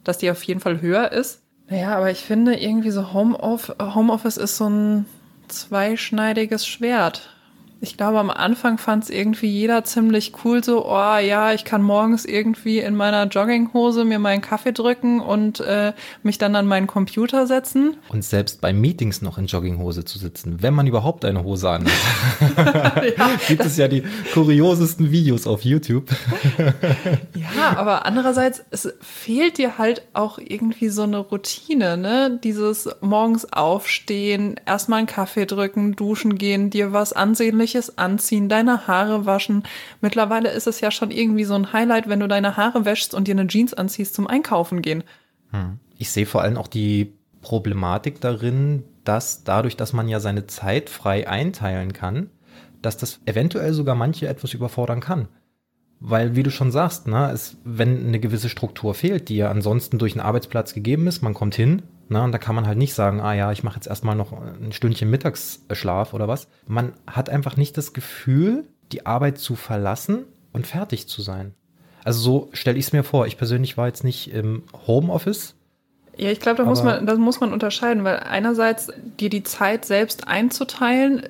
Dass 0.03 0.17
die 0.17 0.31
auf 0.31 0.41
jeden 0.43 0.59
Fall 0.59 0.81
höher 0.81 1.11
ist? 1.11 1.41
Naja, 1.69 1.95
aber 1.95 2.09
ich 2.09 2.23
finde 2.23 2.59
irgendwie 2.59 2.91
so 2.91 3.13
Homeoffice, 3.13 3.75
Homeoffice 3.79 4.37
ist 4.37 4.57
so 4.57 4.67
ein 4.67 5.05
zweischneidiges 5.47 6.65
Schwert. 6.65 7.34
Ich 7.81 7.97
glaube, 7.97 8.19
am 8.19 8.29
Anfang 8.29 8.77
fand 8.77 9.03
es 9.03 9.09
irgendwie 9.09 9.47
jeder 9.47 9.83
ziemlich 9.83 10.31
cool, 10.43 10.63
so, 10.63 10.85
oh 10.85 11.17
ja, 11.17 11.53
ich 11.53 11.65
kann 11.65 11.81
morgens 11.81 12.23
irgendwie 12.23 12.79
in 12.79 12.95
meiner 12.95 13.25
Jogginghose 13.27 14.05
mir 14.05 14.17
meinen 14.17 14.41
Kaffee 14.41 14.71
drücken 14.71 15.19
und 15.19 15.59
äh, 15.59 15.91
mich 16.23 16.37
dann 16.37 16.55
an 16.55 16.67
meinen 16.67 16.87
Computer 16.87 17.47
setzen. 17.47 17.97
Und 18.09 18.23
selbst 18.23 18.61
bei 18.61 18.71
Meetings 18.71 19.21
noch 19.21 19.37
in 19.37 19.47
Jogginghose 19.47 20.05
zu 20.05 20.17
sitzen, 20.17 20.61
wenn 20.61 20.73
man 20.73 20.87
überhaupt 20.87 21.25
eine 21.25 21.43
Hose 21.43 21.69
anhat. 21.69 21.91
ja, 23.17 23.31
Gibt 23.47 23.65
es 23.65 23.75
ja 23.75 23.89
die 23.89 24.03
kuriosesten 24.33 25.11
Videos 25.11 25.45
auf 25.45 25.63
YouTube. 25.63 26.09
ja, 27.35 27.75
aber 27.75 28.05
andererseits, 28.05 28.63
es 28.71 28.93
fehlt 29.01 29.57
dir 29.57 29.77
halt 29.77 30.03
auch 30.13 30.39
irgendwie 30.39 30.89
so 30.89 31.03
eine 31.03 31.17
Routine, 31.17 31.97
ne? 31.97 32.39
Dieses 32.41 32.89
morgens 33.01 33.51
aufstehen, 33.51 34.55
erstmal 34.65 34.99
einen 34.99 35.07
Kaffee 35.07 35.45
drücken, 35.45 35.95
duschen 35.95 36.37
gehen, 36.37 36.69
dir 36.69 36.93
was 36.93 37.11
ansehnliches 37.11 37.64
Persönliches 37.65 37.97
anziehen, 37.97 38.47
deine 38.47 38.87
Haare 38.87 39.25
waschen. 39.25 39.63
Mittlerweile 40.01 40.49
ist 40.51 40.67
es 40.67 40.81
ja 40.81 40.91
schon 40.91 41.09
irgendwie 41.09 41.45
so 41.45 41.55
ein 41.55 41.73
Highlight, 41.73 42.07
wenn 42.07 42.19
du 42.19 42.27
deine 42.27 42.57
Haare 42.57 42.85
wäschst 42.85 43.13
und 43.15 43.27
dir 43.27 43.33
eine 43.33 43.47
Jeans 43.47 43.73
anziehst 43.73 44.13
zum 44.13 44.27
Einkaufen 44.27 44.81
gehen. 44.81 45.03
Hm. 45.51 45.79
Ich 45.97 46.11
sehe 46.11 46.25
vor 46.27 46.41
allem 46.43 46.57
auch 46.57 46.67
die 46.67 47.13
Problematik 47.41 48.21
darin, 48.21 48.83
dass 49.03 49.43
dadurch, 49.43 49.77
dass 49.77 49.93
man 49.93 50.07
ja 50.07 50.19
seine 50.19 50.45
Zeit 50.45 50.89
frei 50.89 51.27
einteilen 51.27 51.93
kann, 51.93 52.29
dass 52.81 52.97
das 52.97 53.19
eventuell 53.25 53.73
sogar 53.73 53.95
manche 53.95 54.27
etwas 54.27 54.53
überfordern 54.53 54.99
kann. 54.99 55.27
Weil, 55.99 56.35
wie 56.35 56.43
du 56.43 56.51
schon 56.51 56.71
sagst, 56.71 57.07
ne, 57.07 57.31
es, 57.31 57.57
wenn 57.63 58.07
eine 58.07 58.19
gewisse 58.19 58.49
Struktur 58.49 58.93
fehlt, 58.93 59.29
die 59.29 59.37
ja 59.37 59.49
ansonsten 59.49 59.97
durch 59.97 60.13
einen 60.13 60.25
Arbeitsplatz 60.25 60.73
gegeben 60.73 61.07
ist, 61.07 61.23
man 61.23 61.33
kommt 61.33 61.55
hin, 61.55 61.81
Ne, 62.07 62.21
und 62.21 62.31
da 62.31 62.37
kann 62.37 62.53
man 62.53 62.67
halt 62.67 62.77
nicht 62.77 62.93
sagen, 62.93 63.19
ah 63.19 63.33
ja, 63.33 63.51
ich 63.51 63.63
mache 63.63 63.75
jetzt 63.75 63.87
erstmal 63.87 64.15
noch 64.15 64.31
ein 64.31 64.71
Stündchen 64.71 65.09
Mittagsschlaf 65.09 66.13
oder 66.13 66.27
was. 66.27 66.47
Man 66.67 66.93
hat 67.07 67.29
einfach 67.29 67.57
nicht 67.57 67.77
das 67.77 67.93
Gefühl, 67.93 68.65
die 68.91 69.07
Arbeit 69.07 69.39
zu 69.39 69.55
verlassen 69.55 70.25
und 70.53 70.67
fertig 70.67 71.07
zu 71.07 71.23
sein. 71.23 71.55
Also 72.03 72.19
so 72.19 72.49
stelle 72.53 72.77
ich 72.77 72.85
es 72.85 72.93
mir 72.93 73.03
vor. 73.03 73.25
Ich 73.25 73.37
persönlich 73.37 73.77
war 73.77 73.87
jetzt 73.87 74.03
nicht 74.03 74.31
im 74.31 74.63
Homeoffice. 74.85 75.55
Ja, 76.15 76.29
ich 76.29 76.39
glaube, 76.39 76.57
da 76.57 76.65
muss 76.65 76.83
man, 76.83 77.05
das 77.07 77.17
muss 77.17 77.39
man 77.39 77.51
unterscheiden, 77.51 78.03
weil 78.03 78.19
einerseits 78.19 78.91
dir 79.19 79.29
die 79.29 79.43
Zeit 79.43 79.83
selbst 79.85 80.27
einzuteilen, 80.27 81.23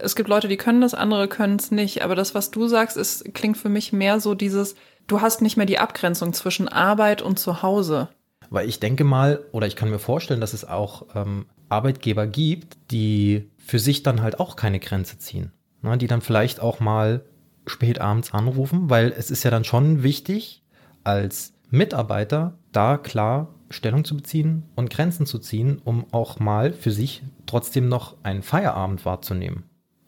es 0.00 0.16
gibt 0.16 0.28
Leute, 0.28 0.48
die 0.48 0.56
können 0.56 0.80
das, 0.80 0.94
andere 0.94 1.28
können 1.28 1.56
es 1.56 1.70
nicht. 1.70 2.02
Aber 2.02 2.16
das, 2.16 2.34
was 2.34 2.50
du 2.50 2.66
sagst, 2.66 2.96
ist, 2.96 3.32
klingt 3.34 3.56
für 3.56 3.68
mich 3.68 3.92
mehr 3.92 4.20
so 4.20 4.34
dieses, 4.34 4.74
du 5.06 5.20
hast 5.20 5.40
nicht 5.40 5.56
mehr 5.56 5.66
die 5.66 5.78
Abgrenzung 5.78 6.32
zwischen 6.32 6.68
Arbeit 6.68 7.22
und 7.22 7.38
Zuhause. 7.38 8.08
Weil 8.50 8.68
ich 8.68 8.80
denke 8.80 9.04
mal, 9.04 9.44
oder 9.52 9.66
ich 9.66 9.76
kann 9.76 9.90
mir 9.90 9.98
vorstellen, 9.98 10.40
dass 10.40 10.52
es 10.52 10.64
auch 10.64 11.06
ähm, 11.14 11.46
Arbeitgeber 11.68 12.26
gibt, 12.26 12.76
die 12.90 13.50
für 13.58 13.78
sich 13.78 14.02
dann 14.02 14.22
halt 14.22 14.40
auch 14.40 14.56
keine 14.56 14.80
Grenze 14.80 15.18
ziehen. 15.18 15.52
Ne, 15.82 15.98
die 15.98 16.06
dann 16.06 16.20
vielleicht 16.20 16.60
auch 16.60 16.80
mal 16.80 17.22
spät 17.66 18.00
abends 18.00 18.32
anrufen, 18.32 18.88
weil 18.90 19.12
es 19.16 19.30
ist 19.30 19.42
ja 19.42 19.50
dann 19.50 19.64
schon 19.64 20.02
wichtig, 20.02 20.62
als 21.04 21.52
Mitarbeiter 21.70 22.58
da 22.72 22.96
klar 22.96 23.54
Stellung 23.70 24.04
zu 24.04 24.16
beziehen 24.16 24.64
und 24.76 24.90
Grenzen 24.90 25.26
zu 25.26 25.38
ziehen, 25.38 25.80
um 25.84 26.06
auch 26.12 26.38
mal 26.38 26.72
für 26.72 26.92
sich 26.92 27.22
trotzdem 27.46 27.88
noch 27.88 28.16
einen 28.22 28.42
Feierabend 28.42 29.04
wahrzunehmen. 29.04 29.64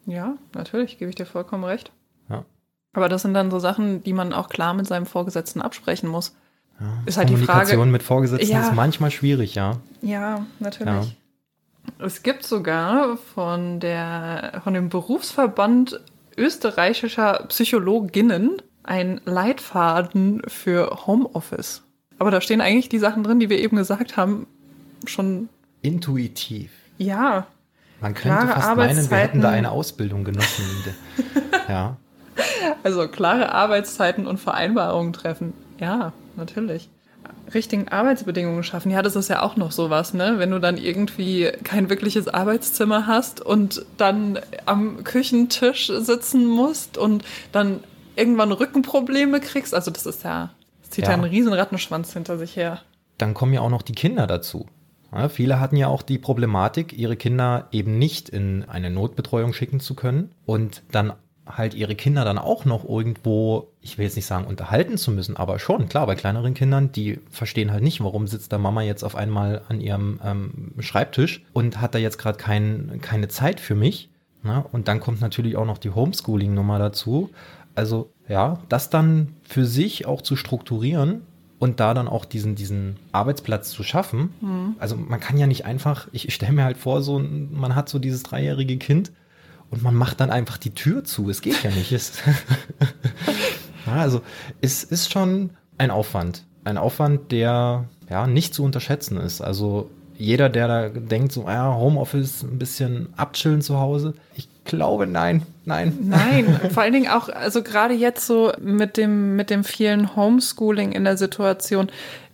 Ja, 0.07 0.37
natürlich, 0.55 0.99
gebe 0.99 1.11
ich 1.11 1.17
dir 1.17 1.27
vollkommen 1.27 1.65
recht. 1.65 1.93
Ja. 2.31 2.45
Aber 2.93 3.09
das 3.09 3.23
sind 3.23 3.35
dann 3.35 3.51
so 3.51 3.59
Sachen, 3.59 4.03
die 4.03 4.13
man 4.13 4.33
auch 4.33 4.49
klar 4.49 4.75
mit 4.75 4.87
seinem 4.87 5.07
Vorgesetzten 5.07 5.61
absprechen 5.61 6.09
muss. 6.09 6.37
Ja, 6.81 6.87
ist 7.07 7.17
halt 7.17 7.29
Kommunikation 7.29 7.65
die 7.65 7.77
Frage, 7.77 7.91
mit 7.91 8.03
Vorgesetzten 8.03 8.53
ja, 8.53 8.61
ist 8.61 8.75
manchmal 8.75 9.11
schwierig, 9.11 9.55
ja. 9.55 9.79
Ja, 10.01 10.47
natürlich. 10.61 11.17
Ja. 11.99 12.05
Es 12.05 12.23
gibt 12.23 12.45
sogar 12.45 13.17
von, 13.35 13.81
der, 13.81 14.61
von 14.63 14.75
dem 14.75 14.89
Berufsverband 14.89 16.01
österreichischer 16.37 17.45
Psychologinnen 17.49 18.63
einen 18.85 19.21
Leitfaden 19.25 20.43
für 20.47 21.07
Homeoffice. 21.07 21.83
Aber 22.19 22.31
da 22.31 22.41
stehen 22.41 22.61
eigentlich 22.61 22.89
die 22.89 22.99
Sachen 22.99 23.23
drin, 23.23 23.41
die 23.41 23.51
wir 23.51 23.59
eben 23.59 23.77
gesagt 23.77 24.17
haben, 24.17 24.47
schon. 25.05 25.49
Intuitiv. 25.83 26.71
Ja. 26.99 27.47
Man 28.01 28.15
könnte 28.15 28.47
fast 28.47 28.77
meinen, 28.77 29.11
wir 29.11 29.17
hätten 29.17 29.41
da 29.41 29.51
eine 29.51 29.71
Ausbildung 29.71 30.25
genossen. 30.25 30.65
ja. 31.69 31.97
Also 32.85 33.09
klare 33.09 33.53
Arbeitszeiten 33.53 34.27
und 34.27 34.39
Vereinbarungen 34.39 35.13
treffen. 35.13 35.53
Ja, 35.81 36.13
natürlich. 36.37 36.89
Richtigen 37.53 37.89
Arbeitsbedingungen 37.89 38.63
schaffen. 38.63 38.91
Ja, 38.91 39.03
das 39.03 39.17
ist 39.17 39.29
ja 39.29 39.43
auch 39.43 39.57
noch 39.57 39.73
sowas, 39.73 40.15
ne? 40.15 40.35
Wenn 40.39 40.51
du 40.51 40.61
dann 40.61 40.77
irgendwie 40.77 41.51
kein 41.65 41.89
wirkliches 41.89 42.29
Arbeitszimmer 42.29 43.07
hast 43.07 43.41
und 43.41 43.85
dann 43.97 44.39
am 44.67 45.03
Küchentisch 45.05 45.87
sitzen 45.87 46.47
musst 46.47 46.99
und 46.99 47.25
dann 47.53 47.81
irgendwann 48.17 48.53
Rückenprobleme 48.53 49.41
kriegst. 49.41 49.75
Also 49.75 49.91
das 49.91 50.07
ist 50.07 50.25
ja, 50.25 50.51
das 50.83 50.91
zieht 50.91 51.05
ja, 51.05 51.11
ja 51.11 51.15
einen 51.15 51.25
riesen 51.25 51.53
Rattenschwanz 51.53 52.13
hinter 52.13 52.39
sich 52.39 52.57
her. 52.57 52.81
Dann 53.17 53.35
kommen 53.35 53.53
ja 53.53 53.61
auch 53.61 53.71
noch 53.71 53.83
die 53.83 53.95
Kinder 53.95 54.27
dazu. 54.27 54.67
Ja, 55.13 55.29
viele 55.29 55.59
hatten 55.59 55.77
ja 55.77 55.89
auch 55.89 56.03
die 56.03 56.19
Problematik, 56.19 56.93
ihre 56.93 57.17
Kinder 57.17 57.69
eben 57.73 57.99
nicht 57.99 58.29
in 58.29 58.65
eine 58.69 58.91
Notbetreuung 58.91 59.55
schicken 59.55 59.81
zu 59.81 59.95
können 59.95 60.33
und 60.45 60.83
dann 60.93 61.15
halt 61.57 61.75
ihre 61.75 61.95
Kinder 61.95 62.25
dann 62.25 62.39
auch 62.39 62.65
noch 62.65 62.89
irgendwo, 62.89 63.69
ich 63.81 63.99
will 63.99 64.05
jetzt 64.05 64.17
nicht 64.17 64.27
sagen 64.27 64.47
unterhalten 64.47 64.97
zu 64.97 65.11
müssen, 65.11 65.37
aber 65.37 65.59
schon, 65.59 65.89
klar, 65.89 66.07
bei 66.07 66.15
kleineren 66.15 66.55
Kindern, 66.55 66.93
die 66.93 67.21
verstehen 67.31 67.73
halt 67.73 67.83
nicht, 67.83 68.03
warum 68.03 68.27
sitzt 68.27 68.53
da 68.53 68.59
Mama 68.59 68.83
jetzt 68.83 69.03
auf 69.03 69.17
einmal 69.17 69.63
an 69.69 69.81
ihrem 69.81 70.21
ähm, 70.25 70.73
Schreibtisch 70.79 71.45
und 71.53 71.81
hat 71.81 71.95
da 71.95 71.99
jetzt 71.99 72.19
gerade 72.19 72.39
kein, 72.39 73.01
keine 73.01 73.29
Zeit 73.29 73.61
für 73.61 73.75
mich. 73.75 74.11
Ne? 74.43 74.65
Und 74.73 74.89
dann 74.89 75.01
kommt 75.01 75.21
natürlich 75.21 75.57
auch 75.57 75.67
noch 75.67 75.79
die 75.79 75.91
Homeschooling-Nummer 75.91 76.79
dazu. 76.79 77.31
Also 77.75 78.11
ja, 78.29 78.61
das 78.69 78.91
dann 78.91 79.35
für 79.43 79.65
sich 79.65 80.07
auch 80.07 80.23
zu 80.23 80.37
strukturieren 80.37 81.23
und 81.59 81.81
da 81.81 81.95
dann 81.95 82.09
auch 82.09 82.25
diesen, 82.25 82.55
diesen 82.55 82.97
Arbeitsplatz 83.13 83.71
zu 83.71 83.83
schaffen. 83.83 84.31
Mhm. 84.41 84.77
Also 84.79 84.97
man 84.97 85.21
kann 85.21 85.39
ja 85.39 85.47
nicht 85.47 85.65
einfach, 85.65 86.09
ich, 86.13 86.29
ich 86.29 86.35
stelle 86.35 86.53
mir 86.53 86.65
halt 86.65 86.77
vor, 86.77 87.03
so 87.03 87.19
man 87.19 87.75
hat 87.75 87.89
so 87.89 87.99
dieses 87.99 88.23
dreijährige 88.23 88.77
Kind 88.79 89.13
und 89.71 89.83
man 89.83 89.95
macht 89.95 90.21
dann 90.21 90.31
einfach 90.31 90.57
die 90.57 90.75
Tür 90.75 91.05
zu. 91.05 91.29
Es 91.29 91.41
geht 91.41 91.63
ja 91.63 91.71
nicht. 91.71 91.93
Es 91.93 92.13
also 93.87 94.23
es 94.61 94.85
ist 94.85 95.13
schon 95.13 95.51
ein 95.77 95.91
Aufwand. 95.91 96.45
Ein 96.65 96.79
Aufwand, 96.79 97.33
der 97.33 97.85
ja 98.11 98.27
nicht 98.27 98.55
zu 98.55 98.65
unterschätzen 98.65 99.19
ist. 99.19 99.41
Also 99.41 99.91
jeder, 100.17 100.49
der 100.49 100.69
da 100.69 100.89
denkt, 100.89 101.33
so, 101.33 101.45
ja, 101.47 101.73
Homeoffice, 101.75 102.43
ein 102.43 102.59
bisschen 102.59 103.09
abchillen 103.17 103.63
zu 103.63 103.79
Hause. 103.79 104.15
Ich 104.35 104.49
glaube, 104.65 105.07
nein, 105.07 105.43
nein. 105.65 105.97
Nein, 106.03 106.61
vor 106.73 106.83
allen 106.83 106.93
Dingen 106.93 107.11
auch, 107.11 107.29
also 107.29 107.63
gerade 107.63 107.95
jetzt 107.95 108.27
so 108.27 108.53
mit 108.61 108.97
dem, 108.97 109.37
mit 109.37 109.49
dem 109.49 109.63
vielen 109.63 110.17
Homeschooling 110.17 110.93
in 110.93 111.05
der 111.05 111.17
Situation, 111.17 111.89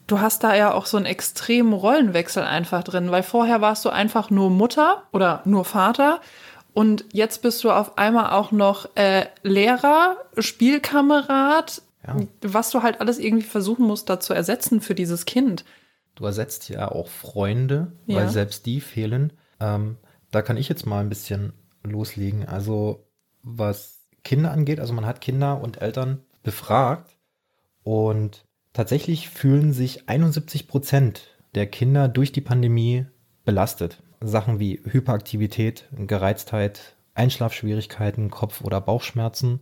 du 0.06 0.20
hast 0.20 0.44
da 0.44 0.54
ja 0.54 0.72
auch 0.72 0.86
so 0.86 0.96
einen 0.96 1.06
extremen 1.06 1.74
Rollenwechsel 1.74 2.42
einfach 2.42 2.82
drin, 2.84 3.10
weil 3.10 3.22
vorher 3.22 3.60
warst 3.60 3.84
du 3.84 3.90
einfach 3.90 4.30
nur 4.30 4.50
Mutter 4.50 5.02
oder 5.12 5.42
nur 5.44 5.64
Vater 5.64 6.20
und 6.74 7.04
jetzt 7.12 7.40
bist 7.42 7.62
du 7.62 7.70
auf 7.70 7.96
einmal 7.96 8.32
auch 8.32 8.50
noch 8.50 8.96
äh, 8.96 9.26
Lehrer, 9.44 10.16
Spielkamerad, 10.36 11.82
ja. 12.06 12.16
was 12.42 12.70
du 12.70 12.82
halt 12.82 13.00
alles 13.00 13.18
irgendwie 13.18 13.46
versuchen 13.46 13.86
musst, 13.86 14.10
da 14.10 14.18
zu 14.18 14.34
ersetzen 14.34 14.80
für 14.80 14.96
dieses 14.96 15.24
Kind. 15.24 15.64
Du 16.16 16.24
ersetzt 16.26 16.68
ja 16.68 16.90
auch 16.90 17.08
Freunde, 17.08 17.92
ja. 18.06 18.16
weil 18.16 18.28
selbst 18.28 18.66
die 18.66 18.80
fehlen. 18.80 19.32
Ähm, 19.60 19.98
da 20.32 20.42
kann 20.42 20.56
ich 20.56 20.68
jetzt 20.68 20.84
mal 20.84 21.00
ein 21.00 21.08
bisschen 21.08 21.52
loslegen. 21.84 22.44
Also 22.44 23.06
was 23.42 24.00
Kinder 24.24 24.50
angeht, 24.50 24.80
also 24.80 24.92
man 24.94 25.06
hat 25.06 25.20
Kinder 25.20 25.60
und 25.60 25.80
Eltern 25.80 26.22
befragt 26.42 27.16
und 27.84 28.44
tatsächlich 28.72 29.28
fühlen 29.28 29.72
sich 29.72 30.08
71 30.08 30.66
Prozent 30.66 31.36
der 31.54 31.66
Kinder 31.66 32.08
durch 32.08 32.32
die 32.32 32.40
Pandemie 32.40 33.06
belastet. 33.44 34.02
Sachen 34.24 34.58
wie 34.58 34.80
Hyperaktivität, 34.84 35.88
Gereiztheit, 35.96 36.96
Einschlafschwierigkeiten, 37.14 38.30
Kopf- 38.30 38.62
oder 38.62 38.80
Bauchschmerzen, 38.80 39.60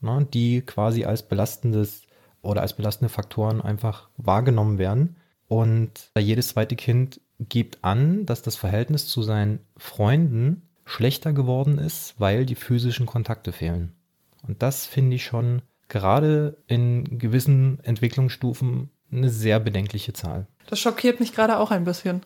ne, 0.00 0.26
die 0.32 0.62
quasi 0.62 1.04
als 1.04 1.22
belastendes 1.22 2.02
oder 2.42 2.60
als 2.62 2.74
belastende 2.74 3.08
Faktoren 3.08 3.60
einfach 3.60 4.08
wahrgenommen 4.16 4.78
werden. 4.78 5.16
Und 5.48 6.10
jedes 6.18 6.48
zweite 6.48 6.76
Kind 6.76 7.20
gibt 7.38 7.84
an, 7.84 8.26
dass 8.26 8.42
das 8.42 8.56
Verhältnis 8.56 9.06
zu 9.08 9.22
seinen 9.22 9.60
Freunden 9.76 10.68
schlechter 10.84 11.32
geworden 11.32 11.78
ist, 11.78 12.14
weil 12.18 12.46
die 12.46 12.54
physischen 12.54 13.06
Kontakte 13.06 13.52
fehlen. 13.52 13.92
Und 14.46 14.62
das 14.62 14.86
finde 14.86 15.16
ich 15.16 15.24
schon 15.24 15.62
gerade 15.88 16.56
in 16.66 17.18
gewissen 17.18 17.78
Entwicklungsstufen 17.84 18.90
eine 19.12 19.28
sehr 19.28 19.60
bedenkliche 19.60 20.12
Zahl. 20.12 20.46
Das 20.66 20.80
schockiert 20.80 21.20
mich 21.20 21.34
gerade 21.34 21.58
auch 21.58 21.70
ein 21.70 21.84
bisschen. 21.84 22.22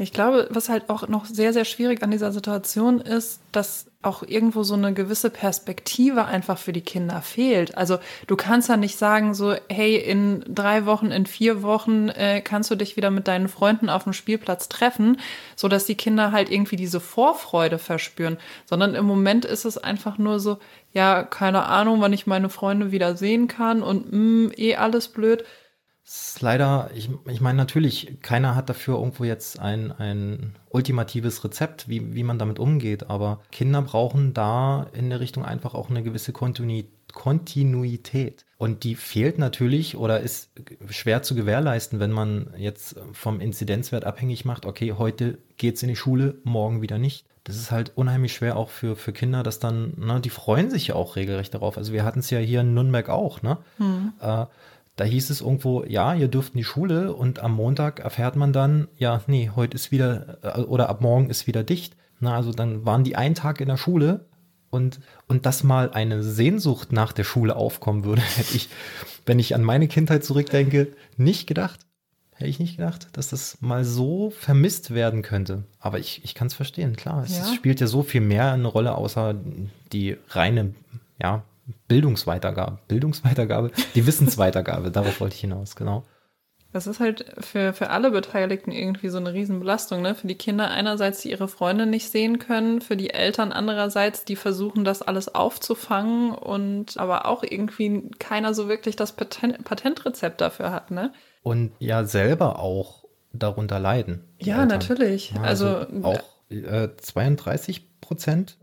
Ich 0.00 0.12
glaube, 0.12 0.46
was 0.50 0.68
halt 0.68 0.90
auch 0.90 1.08
noch 1.08 1.26
sehr, 1.26 1.52
sehr 1.52 1.64
schwierig 1.64 2.04
an 2.04 2.12
dieser 2.12 2.30
Situation 2.30 3.00
ist, 3.00 3.40
dass 3.50 3.86
auch 4.00 4.22
irgendwo 4.22 4.62
so 4.62 4.74
eine 4.74 4.94
gewisse 4.94 5.28
Perspektive 5.28 6.24
einfach 6.24 6.56
für 6.56 6.72
die 6.72 6.82
Kinder 6.82 7.20
fehlt. 7.20 7.76
Also 7.76 7.98
du 8.28 8.36
kannst 8.36 8.68
ja 8.68 8.76
nicht 8.76 8.96
sagen 8.96 9.34
so, 9.34 9.56
hey, 9.68 9.96
in 9.96 10.44
drei 10.46 10.86
Wochen, 10.86 11.10
in 11.10 11.26
vier 11.26 11.62
Wochen 11.64 12.10
äh, 12.10 12.40
kannst 12.40 12.70
du 12.70 12.76
dich 12.76 12.96
wieder 12.96 13.10
mit 13.10 13.26
deinen 13.26 13.48
Freunden 13.48 13.90
auf 13.90 14.04
dem 14.04 14.12
Spielplatz 14.12 14.68
treffen, 14.68 15.18
so 15.56 15.66
dass 15.66 15.84
die 15.84 15.96
Kinder 15.96 16.30
halt 16.30 16.48
irgendwie 16.48 16.76
diese 16.76 17.00
Vorfreude 17.00 17.78
verspüren, 17.78 18.38
sondern 18.66 18.94
im 18.94 19.04
Moment 19.04 19.44
ist 19.44 19.64
es 19.64 19.78
einfach 19.78 20.16
nur 20.16 20.38
so, 20.38 20.58
ja, 20.92 21.24
keine 21.24 21.64
Ahnung, 21.64 22.00
wann 22.00 22.12
ich 22.12 22.28
meine 22.28 22.50
Freunde 22.50 22.92
wieder 22.92 23.16
sehen 23.16 23.48
kann 23.48 23.82
und 23.82 24.12
mh, 24.12 24.18
mm, 24.18 24.52
eh 24.56 24.76
alles 24.76 25.08
blöd. 25.08 25.44
Ist 26.08 26.40
leider, 26.40 26.90
ich, 26.94 27.10
ich 27.26 27.42
meine 27.42 27.58
natürlich, 27.58 28.16
keiner 28.22 28.54
hat 28.54 28.70
dafür 28.70 28.96
irgendwo 28.96 29.24
jetzt 29.24 29.60
ein, 29.60 29.92
ein 29.92 30.54
ultimatives 30.70 31.44
Rezept, 31.44 31.86
wie, 31.86 32.14
wie 32.14 32.22
man 32.22 32.38
damit 32.38 32.58
umgeht, 32.58 33.10
aber 33.10 33.42
Kinder 33.52 33.82
brauchen 33.82 34.32
da 34.32 34.86
in 34.94 35.10
der 35.10 35.20
Richtung 35.20 35.44
einfach 35.44 35.74
auch 35.74 35.90
eine 35.90 36.02
gewisse 36.02 36.32
Kontinuität. 36.32 38.46
Und 38.56 38.84
die 38.84 38.94
fehlt 38.94 39.38
natürlich 39.38 39.98
oder 39.98 40.20
ist 40.20 40.50
schwer 40.88 41.22
zu 41.22 41.34
gewährleisten, 41.34 42.00
wenn 42.00 42.12
man 42.12 42.54
jetzt 42.56 42.96
vom 43.12 43.40
Inzidenzwert 43.40 44.06
abhängig 44.06 44.46
macht, 44.46 44.64
okay, 44.64 44.94
heute 44.96 45.36
geht's 45.58 45.82
in 45.82 45.90
die 45.90 45.96
Schule, 45.96 46.36
morgen 46.42 46.80
wieder 46.80 46.96
nicht. 46.96 47.26
Das 47.44 47.56
ist 47.56 47.70
halt 47.70 47.92
unheimlich 47.96 48.32
schwer 48.32 48.56
auch 48.56 48.70
für, 48.70 48.96
für 48.96 49.12
Kinder, 49.12 49.42
dass 49.42 49.58
dann, 49.58 49.92
ne, 49.96 50.20
die 50.20 50.30
freuen 50.30 50.70
sich 50.70 50.88
ja 50.88 50.94
auch 50.94 51.16
regelrecht 51.16 51.52
darauf. 51.52 51.76
Also 51.76 51.92
wir 51.92 52.04
hatten 52.04 52.20
es 52.20 52.30
ja 52.30 52.38
hier 52.38 52.62
in 52.62 52.72
Nürnberg 52.72 53.10
auch, 53.10 53.42
ne? 53.42 53.58
Hm. 53.76 54.12
Äh, 54.20 54.46
da 54.98 55.04
hieß 55.04 55.30
es 55.30 55.40
irgendwo, 55.40 55.84
ja, 55.84 56.12
ihr 56.12 56.26
dürft 56.26 56.54
in 56.54 56.58
die 56.58 56.64
Schule 56.64 57.14
und 57.14 57.38
am 57.38 57.54
Montag 57.54 58.00
erfährt 58.00 58.34
man 58.34 58.52
dann, 58.52 58.88
ja, 58.96 59.22
nee, 59.28 59.50
heute 59.54 59.76
ist 59.76 59.92
wieder 59.92 60.38
äh, 60.42 60.60
oder 60.62 60.88
ab 60.88 61.00
morgen 61.00 61.30
ist 61.30 61.46
wieder 61.46 61.62
dicht. 61.62 61.96
Na, 62.20 62.34
also 62.34 62.50
dann 62.50 62.84
waren 62.84 63.04
die 63.04 63.14
einen 63.14 63.36
Tag 63.36 63.60
in 63.60 63.68
der 63.68 63.76
Schule 63.76 64.26
und, 64.70 64.98
und 65.28 65.46
dass 65.46 65.62
mal 65.62 65.92
eine 65.92 66.24
Sehnsucht 66.24 66.90
nach 66.90 67.12
der 67.12 67.22
Schule 67.22 67.54
aufkommen 67.54 68.04
würde, 68.04 68.22
hätte 68.36 68.56
ich, 68.56 68.68
wenn 69.24 69.38
ich 69.38 69.54
an 69.54 69.62
meine 69.62 69.86
Kindheit 69.86 70.24
zurückdenke, 70.24 70.88
nicht 71.16 71.46
gedacht. 71.46 71.80
Hätte 72.32 72.50
ich 72.50 72.58
nicht 72.58 72.76
gedacht, 72.76 73.08
dass 73.12 73.28
das 73.28 73.58
mal 73.60 73.84
so 73.84 74.30
vermisst 74.30 74.92
werden 74.92 75.22
könnte. 75.22 75.64
Aber 75.78 76.00
ich, 76.00 76.22
ich 76.24 76.34
kann 76.34 76.48
es 76.48 76.54
verstehen, 76.54 76.96
klar. 76.96 77.22
Es 77.24 77.38
ja. 77.38 77.54
spielt 77.54 77.80
ja 77.80 77.86
so 77.86 78.02
viel 78.02 78.20
mehr 78.20 78.52
eine 78.52 78.68
Rolle, 78.68 78.94
außer 78.96 79.34
die 79.92 80.16
reine 80.28 80.74
ja, 81.20 81.44
Bildungsweitergabe. 81.88 82.78
Bildungsweitergabe? 82.88 83.70
Die 83.94 84.06
Wissensweitergabe, 84.06 84.90
darauf 84.90 85.20
wollte 85.20 85.34
ich 85.34 85.40
hinaus, 85.40 85.76
genau. 85.76 86.04
Das 86.70 86.86
ist 86.86 87.00
halt 87.00 87.24
für, 87.40 87.72
für 87.72 87.88
alle 87.88 88.10
Beteiligten 88.10 88.72
irgendwie 88.72 89.08
so 89.08 89.16
eine 89.16 89.32
Riesenbelastung, 89.32 90.02
ne? 90.02 90.14
Für 90.14 90.26
die 90.26 90.34
Kinder 90.34 90.70
einerseits, 90.70 91.22
die 91.22 91.30
ihre 91.30 91.48
Freunde 91.48 91.86
nicht 91.86 92.10
sehen 92.10 92.38
können, 92.38 92.82
für 92.82 92.96
die 92.96 93.10
Eltern 93.10 93.52
andererseits, 93.52 94.26
die 94.26 94.36
versuchen, 94.36 94.84
das 94.84 95.00
alles 95.00 95.34
aufzufangen 95.34 96.32
und 96.32 96.98
aber 96.98 97.24
auch 97.24 97.42
irgendwie 97.42 98.10
keiner 98.18 98.52
so 98.52 98.68
wirklich 98.68 98.96
das 98.96 99.12
Patent, 99.12 99.64
Patentrezept 99.64 100.42
dafür 100.42 100.70
hat, 100.70 100.90
ne? 100.90 101.12
Und 101.42 101.72
ja, 101.78 102.04
selber 102.04 102.58
auch 102.58 103.04
darunter 103.32 103.78
leiden. 103.78 104.24
Ja, 104.38 104.62
Eltern. 104.62 104.68
natürlich. 104.68 105.32
Ja, 105.32 105.42
also, 105.42 105.68
also 105.68 106.02
auch 106.02 106.22
äh, 106.50 106.88
32 106.96 108.00
Prozent 108.02 108.58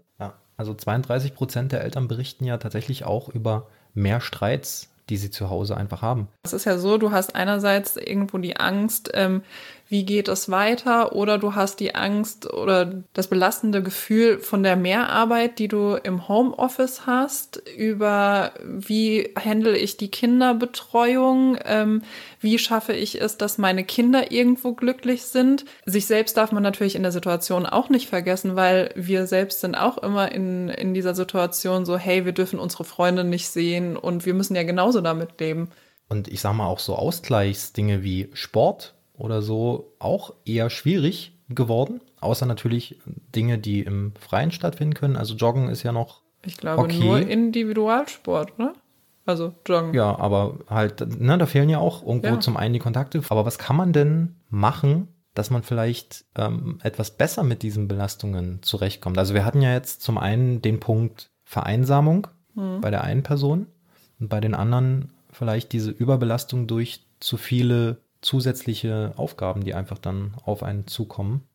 also 0.58 0.74
32 0.74 1.36
Prozent 1.36 1.72
der 1.72 1.84
Eltern 1.84 2.08
berichten 2.08 2.46
ja 2.46 2.58
tatsächlich 2.58 3.04
auch 3.04 3.30
über 3.30 3.68
mehr 3.94 4.22
Streits, 4.22 4.90
die 5.10 5.18
sie 5.18 5.30
zu 5.30 5.50
Hause 5.50 5.78
einfach 5.78 6.02
haben. 6.02 6.28
Es 6.44 6.54
ist 6.54 6.66
ja 6.66 6.78
so, 6.78 6.98
du 6.98 7.12
hast 7.12 7.36
einerseits 7.36 7.96
irgendwo 7.96 8.38
die 8.38 8.58
Angst, 8.58 9.12
ähm, 9.14 9.44
wie 9.88 10.04
geht 10.04 10.28
es 10.28 10.50
weiter 10.50 11.16
oder 11.16 11.38
du 11.38 11.54
hast 11.54 11.80
die 11.80 11.94
Angst 11.94 12.52
oder 12.52 13.04
das 13.14 13.28
belastende 13.28 13.84
Gefühl 13.84 14.40
von 14.40 14.64
der 14.64 14.76
Mehrarbeit, 14.76 15.60
die 15.60 15.68
du 15.68 15.96
im 15.96 16.28
Homeoffice 16.28 17.06
hast, 17.06 17.62
über 17.78 18.54
wie 18.64 19.32
handle 19.38 19.78
ich 19.78 19.98
die 19.98 20.10
Kinderbetreuung, 20.10 21.60
ähm, 21.64 22.02
wie 22.40 22.58
schaffe 22.58 22.94
ich 22.94 23.22
es, 23.22 23.38
dass 23.38 23.60
meine 23.60 23.84
Kinder 23.84 24.32
irgendwo 24.32 24.74
glücklich 24.74 25.26
sind. 25.26 25.66
Sich 25.86 26.08
selbst 26.08 26.36
darf 26.36 26.52
man 26.52 26.64
natürlich 26.64 26.96
in 26.96 27.04
der 27.04 27.12
Situation 27.12 27.68
auch 27.68 27.90
nicht 27.90 28.10
vergessen, 28.10 28.56
weil 28.56 28.92
wir 28.96 29.28
selbst 29.28 29.62
sind 29.62 29.76
auch 29.76 30.00
immer 30.00 30.32
in, 30.32 30.70
in 30.70 30.96
dieser 30.96 31.14
Situation 31.14 31.86
so, 31.86 31.96
hey, 31.96 32.26
wir 32.26 32.34
dürfen 32.34 32.58
unsere 32.58 32.86
Freunde 32.86 33.24
nicht 33.24 33.50
sehen 33.50 33.98
und 33.98 34.26
wir 34.26 34.34
müssen 34.34 34.56
ja 34.56 34.64
genauso 34.64 35.02
damit 35.02 35.40
leben. 35.40 35.70
Und 36.10 36.28
ich 36.28 36.42
sage 36.42 36.58
mal 36.58 36.68
auch 36.68 36.80
so 36.80 36.96
Ausgleichsdinge 36.96 38.04
wie 38.04 38.30
Sport 38.34 38.95
oder 39.18 39.42
so 39.42 39.94
auch 40.00 40.34
eher 40.46 40.70
schwierig 40.70 41.34
geworden. 41.50 42.02
Außer 42.20 42.46
natürlich 42.46 43.00
Dinge, 43.36 43.58
die 43.58 43.82
im 43.82 44.14
Freien 44.20 44.52
stattfinden 44.52 44.94
können. 44.94 45.16
Also 45.16 45.36
Joggen 45.36 45.70
ist 45.70 45.84
ja 45.84 45.92
noch. 45.92 46.22
Ich 46.44 46.58
glaube 46.58 46.84
okay. 46.84 47.00
nur 47.00 47.20
Individualsport, 47.20 48.58
ne? 48.60 48.74
Also 49.26 49.54
Joggen. 49.66 49.94
Ja, 49.94 50.18
aber 50.18 50.60
halt, 50.70 51.20
ne, 51.20 51.38
da 51.38 51.46
fehlen 51.46 51.70
ja 51.70 51.80
auch 51.80 52.06
irgendwo 52.06 52.28
ja. 52.28 52.40
zum 52.40 52.58
einen 52.58 52.74
die 52.74 52.80
Kontakte. 52.80 53.22
Aber 53.30 53.46
was 53.46 53.58
kann 53.58 53.76
man 53.76 53.92
denn 53.92 54.36
machen, 54.50 55.08
dass 55.34 55.50
man 55.50 55.64
vielleicht 55.64 56.26
ähm, 56.36 56.80
etwas 56.84 57.12
besser 57.12 57.44
mit 57.44 57.64
diesen 57.64 57.88
Belastungen 57.88 58.62
zurechtkommt? 58.62 59.18
Also 59.18 59.34
wir 59.34 59.46
hatten 59.46 59.62
ja 59.62 59.74
jetzt 59.74 60.02
zum 60.02 60.18
einen 60.18 60.62
den 60.62 60.80
Punkt 60.80 61.32
Vereinsamung 61.44 62.28
mhm. 62.54 62.82
bei 62.82 62.92
der 62.92 63.04
einen 63.04 63.24
Person 63.24 63.68
und 64.20 64.30
bei 64.30 64.40
den 64.40 64.54
anderen 64.54 65.12
vielleicht 65.32 65.74
diese 65.74 65.92
Überbelastung 65.92 66.68
durch 66.68 67.06
zu 67.20 67.38
viele 67.38 67.98
zusätzliche 68.26 69.14
Aufgaben, 69.18 69.64
die 69.64 69.76
einfach 69.76 70.00
dann 70.00 70.36
auf 70.44 70.64
einen 70.64 70.88
zukommen. 70.88 71.48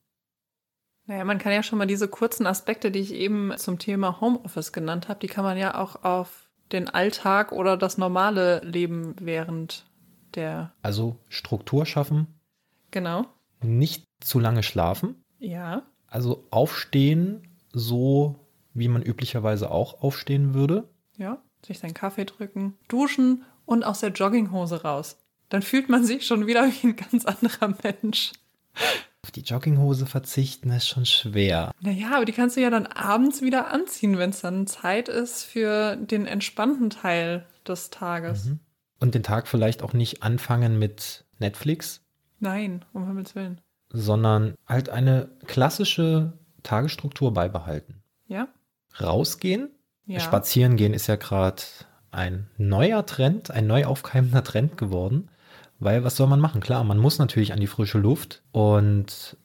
Naja, 1.06 1.24
man 1.24 1.38
kann 1.38 1.52
ja 1.52 1.64
schon 1.64 1.78
mal 1.78 1.86
diese 1.86 2.06
kurzen 2.06 2.46
Aspekte, 2.46 2.92
die 2.92 3.00
ich 3.00 3.12
eben 3.12 3.52
zum 3.56 3.78
Thema 3.78 4.20
Homeoffice 4.20 4.72
genannt 4.72 5.08
habe, 5.08 5.18
die 5.18 5.26
kann 5.26 5.44
man 5.44 5.58
ja 5.58 5.74
auch 5.74 6.04
auf 6.04 6.48
den 6.70 6.88
Alltag 6.88 7.50
oder 7.50 7.76
das 7.76 7.98
normale 7.98 8.60
Leben 8.60 9.16
während 9.20 9.84
der. 10.36 10.72
Also 10.82 11.16
Struktur 11.28 11.84
schaffen. 11.84 12.28
Genau. 12.92 13.26
Nicht 13.60 14.04
zu 14.20 14.38
lange 14.38 14.62
schlafen. 14.62 15.16
Ja. 15.40 15.82
Also 16.06 16.46
aufstehen, 16.50 17.48
so 17.72 18.36
wie 18.72 18.86
man 18.86 19.02
üblicherweise 19.02 19.72
auch 19.72 20.02
aufstehen 20.02 20.54
würde. 20.54 20.88
Ja, 21.16 21.42
sich 21.66 21.80
seinen 21.80 21.94
Kaffee 21.94 22.24
drücken, 22.24 22.78
duschen 22.86 23.44
und 23.66 23.82
aus 23.82 23.98
der 23.98 24.10
Jogginghose 24.10 24.82
raus 24.82 25.16
dann 25.50 25.62
fühlt 25.62 25.90
man 25.90 26.04
sich 26.04 26.26
schon 26.26 26.46
wieder 26.46 26.66
wie 26.66 26.88
ein 26.88 26.96
ganz 26.96 27.26
anderer 27.26 27.74
Mensch. 27.82 28.32
Auf 29.22 29.30
die 29.32 29.42
Jogginghose 29.42 30.06
verzichten 30.06 30.70
ist 30.70 30.88
schon 30.88 31.04
schwer. 31.04 31.72
Naja, 31.80 32.12
aber 32.14 32.24
die 32.24 32.32
kannst 32.32 32.56
du 32.56 32.62
ja 32.62 32.70
dann 32.70 32.86
abends 32.86 33.42
wieder 33.42 33.70
anziehen, 33.70 34.16
wenn 34.16 34.30
es 34.30 34.40
dann 34.40 34.66
Zeit 34.66 35.08
ist 35.10 35.44
für 35.44 35.96
den 35.96 36.26
entspannten 36.26 36.88
Teil 36.88 37.44
des 37.68 37.90
Tages. 37.90 38.46
Mhm. 38.46 38.60
Und 38.98 39.14
den 39.14 39.22
Tag 39.22 39.48
vielleicht 39.48 39.82
auch 39.82 39.92
nicht 39.92 40.22
anfangen 40.22 40.78
mit 40.78 41.24
Netflix. 41.38 42.02
Nein, 42.38 42.84
um 42.92 43.06
Himmels 43.06 43.34
Willen. 43.34 43.60
Sondern 43.90 44.54
halt 44.66 44.88
eine 44.88 45.28
klassische 45.46 46.32
Tagesstruktur 46.62 47.34
beibehalten. 47.34 48.02
Ja. 48.28 48.48
Rausgehen. 49.00 49.70
Ja. 50.06 50.20
Spazieren 50.20 50.76
gehen 50.76 50.94
ist 50.94 51.06
ja 51.06 51.16
gerade 51.16 51.62
ein 52.10 52.48
neuer 52.56 53.06
Trend, 53.06 53.50
ein 53.50 53.66
neu 53.66 53.84
aufkeimender 53.84 54.44
Trend 54.44 54.76
geworden. 54.76 55.29
Weil 55.80 56.04
was 56.04 56.16
soll 56.16 56.28
man 56.28 56.40
machen? 56.40 56.60
Klar, 56.60 56.84
man 56.84 56.98
muss 56.98 57.18
natürlich 57.18 57.52
an 57.52 57.60
die 57.60 57.66
frische 57.66 57.98
Luft 57.98 58.42
und 58.52 59.36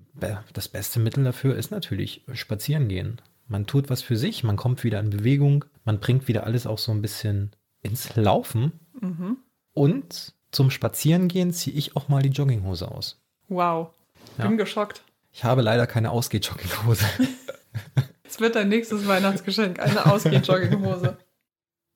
das 0.54 0.68
beste 0.68 1.00
Mittel 1.00 1.24
dafür 1.24 1.56
ist 1.56 1.72
natürlich 1.72 2.24
spazieren 2.34 2.88
gehen. 2.88 3.22
Man 3.48 3.68
tut 3.68 3.90
was 3.90 4.02
für 4.02 4.16
sich, 4.16 4.44
man 4.44 4.56
kommt 4.56 4.84
wieder 4.84 5.00
in 5.00 5.10
Bewegung, 5.10 5.66
man 5.84 6.00
bringt 6.00 6.28
wieder 6.28 6.46
alles 6.46 6.68
auch 6.68 6.78
so 6.78 6.92
ein 6.92 7.02
bisschen 7.02 7.52
ins 7.82 8.16
Laufen. 8.16 8.80
Mhm. 9.00 9.38
Und 9.74 10.34
zum 10.52 10.72
Spazierengehen 10.72 11.52
ziehe 11.52 11.76
ich 11.76 11.96
auch 11.96 12.08
mal 12.08 12.22
die 12.22 12.30
Jogginghose 12.30 12.90
aus. 12.90 13.22
Wow, 13.48 13.90
bin 14.38 14.52
ja. 14.52 14.58
geschockt. 14.58 15.04
Ich 15.32 15.44
habe 15.44 15.62
leider 15.62 15.86
keine 15.88 16.12
Ausgeh-Jogginghose. 16.12 17.06
Es 18.28 18.40
wird 18.42 18.56
dein 18.56 18.70
nächstes 18.70 19.08
Weihnachtsgeschenk, 19.08 19.80
eine 19.80 20.06
Ausgeh-Jogginghose. 20.12 21.18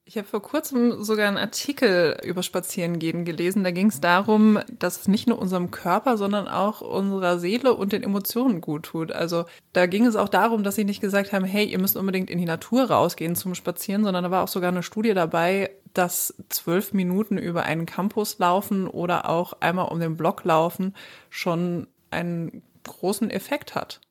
Ich 0.09 0.17
habe 0.17 0.27
vor 0.27 0.41
kurzem 0.41 1.03
sogar 1.03 1.27
einen 1.27 1.37
Artikel 1.37 2.17
über 2.23 2.41
Spazierengehen 2.41 3.25
gelesen. 3.25 3.63
Da 3.63 3.69
ging 3.69 3.89
es 3.89 4.01
darum, 4.01 4.57
dass 4.79 5.01
es 5.01 5.07
nicht 5.07 5.27
nur 5.27 5.37
unserem 5.37 5.69
Körper, 5.69 6.17
sondern 6.17 6.47
auch 6.47 6.81
unserer 6.81 7.37
Seele 7.37 7.75
und 7.75 7.93
den 7.93 8.01
Emotionen 8.01 8.59
gut 8.59 8.87
tut. 8.87 9.11
Also 9.11 9.45
da 9.71 9.85
ging 9.85 10.07
es 10.07 10.15
auch 10.15 10.27
darum, 10.27 10.63
dass 10.63 10.73
sie 10.73 10.83
nicht 10.83 10.99
gesagt 10.99 11.31
haben, 11.31 11.45
hey, 11.45 11.63
ihr 11.63 11.77
müsst 11.77 11.95
unbedingt 11.95 12.31
in 12.31 12.39
die 12.39 12.45
Natur 12.45 12.89
rausgehen 12.89 13.35
zum 13.35 13.53
Spazieren, 13.53 14.03
sondern 14.03 14.23
da 14.23 14.31
war 14.31 14.43
auch 14.43 14.47
sogar 14.47 14.71
eine 14.71 14.81
Studie 14.81 15.13
dabei, 15.13 15.69
dass 15.93 16.33
zwölf 16.49 16.91
Minuten 16.91 17.37
über 17.37 17.61
einen 17.61 17.85
Campus 17.85 18.39
laufen 18.39 18.87
oder 18.87 19.29
auch 19.29 19.53
einmal 19.59 19.89
um 19.89 19.99
den 19.99 20.17
Block 20.17 20.43
laufen 20.43 20.95
schon 21.29 21.85
einen 22.09 22.63
großen 22.81 23.29
Effekt 23.29 23.75
hat. 23.75 24.01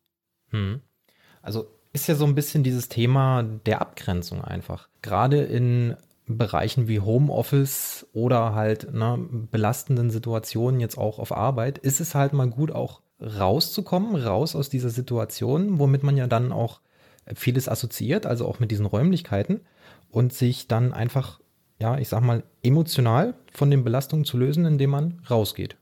Hm. 0.50 0.80
Also 1.42 1.66
ist 1.92 2.06
ja 2.06 2.14
so 2.14 2.24
ein 2.24 2.36
bisschen 2.36 2.62
dieses 2.62 2.88
Thema 2.88 3.42
der 3.42 3.80
Abgrenzung 3.80 4.44
einfach. 4.44 4.87
Gerade 5.08 5.40
in 5.42 5.96
Bereichen 6.26 6.86
wie 6.86 7.00
Homeoffice 7.00 8.06
oder 8.12 8.54
halt 8.54 8.92
ne, 8.92 9.18
belastenden 9.50 10.10
Situationen 10.10 10.80
jetzt 10.80 10.98
auch 10.98 11.18
auf 11.18 11.32
Arbeit, 11.32 11.78
ist 11.78 12.00
es 12.00 12.14
halt 12.14 12.34
mal 12.34 12.50
gut, 12.50 12.70
auch 12.70 13.00
rauszukommen, 13.18 14.14
raus 14.16 14.54
aus 14.54 14.68
dieser 14.68 14.90
Situation, 14.90 15.78
womit 15.78 16.02
man 16.02 16.18
ja 16.18 16.26
dann 16.26 16.52
auch 16.52 16.82
vieles 17.34 17.70
assoziiert, 17.70 18.26
also 18.26 18.46
auch 18.46 18.60
mit 18.60 18.70
diesen 18.70 18.84
Räumlichkeiten 18.84 19.62
und 20.10 20.34
sich 20.34 20.68
dann 20.68 20.92
einfach, 20.92 21.40
ja, 21.80 21.96
ich 21.96 22.10
sag 22.10 22.20
mal, 22.20 22.42
emotional 22.62 23.32
von 23.54 23.70
den 23.70 23.82
Belastungen 23.82 24.26
zu 24.26 24.36
lösen, 24.36 24.66
indem 24.66 24.90
man 24.90 25.22
rausgeht. 25.30 25.78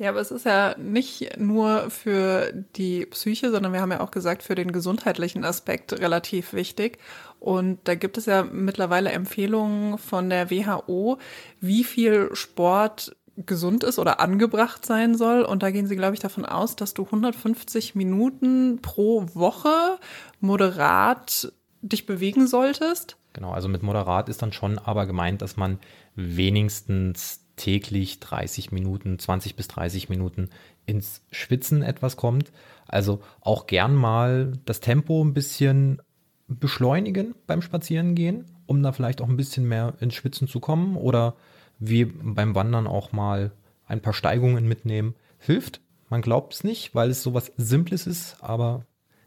Ja, 0.00 0.08
aber 0.08 0.20
es 0.20 0.30
ist 0.30 0.46
ja 0.46 0.74
nicht 0.78 1.36
nur 1.36 1.90
für 1.90 2.54
die 2.74 3.04
Psyche, 3.04 3.50
sondern 3.50 3.74
wir 3.74 3.82
haben 3.82 3.92
ja 3.92 4.00
auch 4.00 4.10
gesagt, 4.10 4.42
für 4.42 4.54
den 4.54 4.72
gesundheitlichen 4.72 5.44
Aspekt 5.44 5.92
relativ 5.92 6.54
wichtig. 6.54 6.96
Und 7.38 7.80
da 7.84 7.94
gibt 7.96 8.16
es 8.16 8.24
ja 8.24 8.44
mittlerweile 8.44 9.12
Empfehlungen 9.12 9.98
von 9.98 10.30
der 10.30 10.50
WHO, 10.50 11.18
wie 11.60 11.84
viel 11.84 12.34
Sport 12.34 13.14
gesund 13.36 13.84
ist 13.84 13.98
oder 13.98 14.20
angebracht 14.20 14.86
sein 14.86 15.18
soll. 15.18 15.42
Und 15.42 15.62
da 15.62 15.70
gehen 15.70 15.86
sie, 15.86 15.96
glaube 15.96 16.14
ich, 16.14 16.20
davon 16.20 16.46
aus, 16.46 16.76
dass 16.76 16.94
du 16.94 17.04
150 17.04 17.94
Minuten 17.94 18.80
pro 18.80 19.26
Woche 19.34 19.98
moderat 20.40 21.52
dich 21.82 22.06
bewegen 22.06 22.46
solltest. 22.46 23.18
Genau, 23.34 23.52
also 23.52 23.68
mit 23.68 23.82
moderat 23.82 24.30
ist 24.30 24.40
dann 24.40 24.54
schon 24.54 24.78
aber 24.78 25.04
gemeint, 25.04 25.42
dass 25.42 25.58
man 25.58 25.78
wenigstens 26.16 27.39
täglich 27.60 28.20
30 28.20 28.72
Minuten, 28.72 29.18
20 29.18 29.54
bis 29.54 29.68
30 29.68 30.08
Minuten 30.08 30.48
ins 30.86 31.22
Schwitzen 31.30 31.82
etwas 31.82 32.16
kommt. 32.16 32.52
Also 32.88 33.20
auch 33.42 33.66
gern 33.66 33.94
mal 33.94 34.52
das 34.64 34.80
Tempo 34.80 35.22
ein 35.22 35.34
bisschen 35.34 36.00
beschleunigen 36.48 37.34
beim 37.46 37.60
Spazierengehen, 37.60 38.46
um 38.64 38.82
da 38.82 38.92
vielleicht 38.92 39.20
auch 39.20 39.28
ein 39.28 39.36
bisschen 39.36 39.68
mehr 39.68 39.94
ins 40.00 40.14
Schwitzen 40.14 40.48
zu 40.48 40.58
kommen 40.58 40.96
oder 40.96 41.36
wie 41.78 42.06
beim 42.06 42.54
Wandern 42.54 42.86
auch 42.86 43.12
mal 43.12 43.52
ein 43.86 44.00
paar 44.00 44.14
Steigungen 44.14 44.66
mitnehmen. 44.66 45.14
Hilft. 45.38 45.82
Man 46.08 46.22
glaubt 46.22 46.54
es 46.54 46.64
nicht, 46.64 46.94
weil 46.94 47.10
es 47.10 47.22
sowas 47.22 47.52
Simples 47.58 48.06
ist, 48.06 48.38
aber 48.40 48.86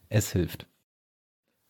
es 0.10 0.32
hilft. 0.32 0.66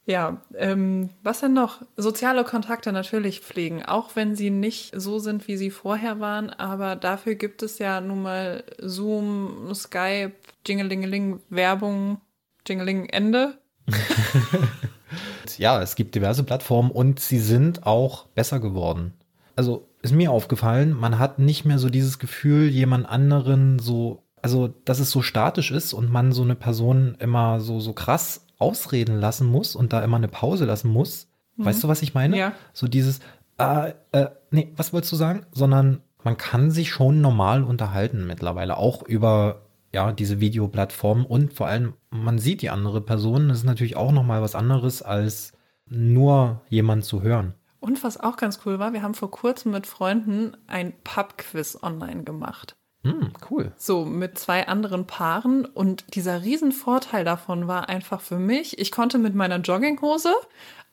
Ja, 0.06 0.42
ähm, 0.58 1.12
was 1.24 1.40
denn 1.40 1.54
noch? 1.54 1.82
Soziale 1.96 2.44
Kontakte 2.44 2.92
natürlich 2.92 3.40
pflegen, 3.40 3.84
auch 3.84 4.16
wenn 4.16 4.36
sie 4.36 4.50
nicht 4.50 4.92
so 5.00 5.20
sind, 5.20 5.48
wie 5.48 5.56
sie 5.56 5.72
vorher 5.72 6.20
waren, 6.20 6.50
aber 6.50 6.98
dafür 6.98 7.36
gibt 7.36 7.64
es 7.64 7.80
ja 7.80 8.02
nun 8.02 8.22
mal 8.22 8.66
Zoom, 8.80 9.74
Skype, 9.74 10.34
Jingelingeling, 10.68 11.40
Werbung, 11.50 12.20
Jingeling, 12.68 13.06
Ende. 13.06 13.58
ja, 15.58 15.82
es 15.82 15.96
gibt 15.96 16.16
diverse 16.16 16.44
Plattformen 16.44 16.92
und 16.92 17.22
sie 17.22 17.40
sind 17.40 17.86
auch 17.86 18.28
besser 18.28 18.60
geworden. 18.60 19.14
Also 19.56 19.88
ist 20.02 20.14
mir 20.14 20.32
aufgefallen, 20.32 20.92
man 20.92 21.18
hat 21.18 21.40
nicht 21.40 21.64
mehr 21.64 21.80
so 21.80 21.90
dieses 21.90 22.20
Gefühl, 22.20 22.68
jemand 22.68 23.08
anderen 23.08 23.80
so, 23.80 24.24
also 24.42 24.68
dass 24.68 25.00
es 25.00 25.12
so 25.12 25.22
statisch 25.22 25.72
ist 25.72 25.94
und 25.94 26.12
man 26.12 26.34
so 26.34 26.42
eine 26.42 26.56
Person 26.56 27.16
immer 27.20 27.62
so, 27.62 27.80
so 27.80 27.94
krass 27.94 28.43
ausreden 28.60 29.20
lassen 29.20 29.48
muss 29.48 29.76
und 29.76 29.94
da 29.94 30.04
immer 30.04 30.18
eine 30.18 30.28
Pause 30.28 30.66
lassen 30.66 30.90
muss. 30.90 31.28
Mhm. 31.56 31.66
Weißt 31.66 31.84
du, 31.84 31.88
was 31.88 32.02
ich 32.02 32.14
meine? 32.14 32.38
Ja. 32.38 32.54
So 32.74 32.88
dieses, 32.88 33.20
äh, 33.58 33.94
äh, 34.12 34.30
nee, 34.52 34.72
was 34.76 34.94
wolltest 34.94 35.12
du 35.12 35.16
sagen? 35.16 35.46
Sondern 35.52 36.02
man 36.24 36.38
kann 36.38 36.72
sich 36.72 36.92
schon 36.92 37.22
normal 37.22 37.64
unterhalten 37.64 38.26
mittlerweile, 38.26 38.78
auch 38.78 39.04
über 39.04 39.62
ja, 39.94 40.12
diese 40.12 40.40
Videoplattform 40.40 41.26
und 41.26 41.54
vor 41.54 41.68
allem, 41.68 41.94
man 42.10 42.40
sieht 42.40 42.62
die 42.62 42.72
andere 42.72 43.02
Person. 43.02 43.50
Das 43.50 43.60
ist 43.60 43.64
natürlich 43.64 43.96
auch 43.96 44.12
nochmal 44.12 44.42
was 44.42 44.56
anderes, 44.56 45.04
als 45.04 45.54
nur 45.88 46.62
jemand 46.70 47.06
zu 47.06 47.22
hören. 47.22 47.54
Und 47.80 48.04
was 48.04 48.20
auch 48.20 48.38
ganz 48.38 48.62
cool 48.66 48.80
war, 48.80 48.94
wir 48.94 49.04
haben 49.04 49.14
vor 49.14 49.30
kurzem 49.30 49.72
mit 49.72 49.86
Freunden 49.86 50.56
ein 50.68 50.94
Pub-Quiz 51.04 51.80
online 51.84 52.24
gemacht. 52.24 52.76
Mm, 53.04 53.28
cool. 53.50 53.72
So 53.78 54.06
mit 54.06 54.38
zwei 54.38 54.68
anderen 54.68 55.06
Paaren. 55.06 55.66
Und 55.66 56.16
dieser 56.16 56.42
Riesenvorteil 56.44 57.24
davon 57.24 57.68
war 57.68 57.90
einfach 57.90 58.22
für 58.22 58.40
mich, 58.40 58.80
ich 58.80 58.92
konnte 58.92 59.18
mit 59.18 59.36
meiner 59.36 59.58
Jogginghose 59.58 60.34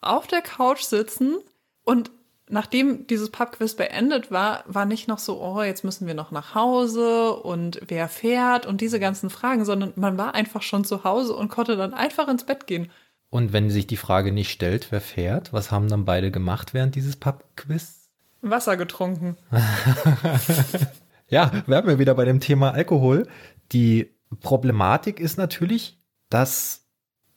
auf 0.01 0.27
der 0.27 0.41
Couch 0.41 0.81
sitzen 0.81 1.37
und 1.83 2.11
nachdem 2.49 3.07
dieses 3.07 3.29
Pubquiz 3.29 3.75
beendet 3.75 4.29
war, 4.29 4.63
war 4.67 4.85
nicht 4.85 5.07
noch 5.07 5.19
so, 5.19 5.41
oh, 5.41 5.61
jetzt 5.63 5.83
müssen 5.83 6.05
wir 6.05 6.13
noch 6.13 6.31
nach 6.31 6.53
Hause 6.53 7.33
und 7.33 7.79
wer 7.87 8.09
fährt 8.09 8.65
und 8.65 8.81
diese 8.81 8.99
ganzen 8.99 9.29
Fragen, 9.29 9.63
sondern 9.63 9.93
man 9.95 10.17
war 10.17 10.35
einfach 10.35 10.61
schon 10.61 10.83
zu 10.83 11.03
Hause 11.03 11.33
und 11.33 11.49
konnte 11.49 11.77
dann 11.77 11.93
einfach 11.93 12.27
ins 12.27 12.45
Bett 12.45 12.67
gehen. 12.67 12.91
Und 13.29 13.53
wenn 13.53 13.69
sich 13.69 13.87
die 13.87 13.97
Frage 13.97 14.33
nicht 14.33 14.51
stellt, 14.51 14.91
wer 14.91 14.99
fährt, 14.99 15.53
was 15.53 15.71
haben 15.71 15.87
dann 15.87 16.03
beide 16.03 16.31
gemacht 16.31 16.73
während 16.73 16.95
dieses 16.95 17.15
Pubquiz? 17.15 18.09
Wasser 18.41 18.75
getrunken. 18.75 19.37
ja, 21.31 21.51
werden 21.65 21.87
wir 21.87 21.97
wieder 21.97 22.13
bei 22.13 22.25
dem 22.25 22.39
Thema 22.39 22.71
Alkohol. 22.71 23.27
Die 23.71 24.11
Problematik 24.41 25.19
ist 25.19 25.37
natürlich, 25.37 25.97
dass 26.29 26.85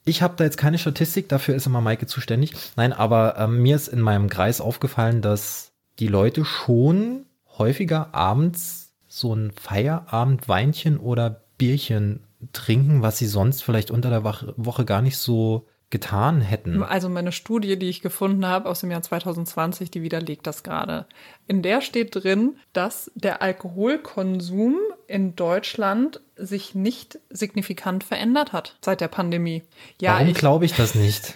ich 0.05 0.21
habe 0.21 0.35
da 0.37 0.43
jetzt 0.43 0.57
keine 0.57 0.77
Statistik, 0.77 1.29
dafür 1.29 1.55
ist 1.55 1.65
immer 1.65 1.81
Maike 1.81 2.05
zuständig. 2.05 2.53
Nein, 2.75 2.93
aber 2.93 3.37
äh, 3.37 3.47
mir 3.47 3.75
ist 3.75 3.87
in 3.87 4.01
meinem 4.01 4.29
Kreis 4.29 4.61
aufgefallen, 4.61 5.21
dass 5.21 5.71
die 5.97 6.07
Leute 6.07 6.45
schon 6.45 7.25
häufiger 7.57 8.13
abends 8.13 8.93
so 9.07 9.33
ein 9.33 9.51
Feierabendweinchen 9.51 10.97
oder 10.97 11.41
Bierchen 11.57 12.19
trinken, 12.53 13.01
was 13.01 13.17
sie 13.17 13.27
sonst 13.27 13.63
vielleicht 13.63 13.89
unter 13.89 14.09
der 14.09 14.23
Woche 14.23 14.85
gar 14.85 15.01
nicht 15.01 15.17
so 15.17 15.67
getan 15.95 16.41
hätten. 16.41 16.83
Also 16.83 17.07
meine 17.07 17.31
Studie, 17.31 17.79
die 17.79 17.87
ich 17.87 18.01
gefunden 18.01 18.45
habe 18.45 18.67
aus 18.67 18.81
dem 18.81 18.91
Jahr 18.91 19.01
2020, 19.01 19.89
die 19.89 20.01
widerlegt 20.01 20.45
das 20.45 20.61
gerade. 20.61 21.05
In 21.47 21.61
der 21.61 21.79
steht 21.79 22.13
drin, 22.13 22.57
dass 22.73 23.09
der 23.15 23.41
Alkoholkonsum 23.41 24.75
in 25.07 25.37
Deutschland 25.37 26.19
sich 26.35 26.75
nicht 26.75 27.17
signifikant 27.29 28.03
verändert 28.03 28.51
hat 28.51 28.75
seit 28.81 28.99
der 28.99 29.07
Pandemie. 29.07 29.63
Ja, 30.01 30.19
Warum 30.19 30.33
glaube 30.33 30.65
ich 30.65 30.73
das 30.73 30.95
nicht? 30.95 31.35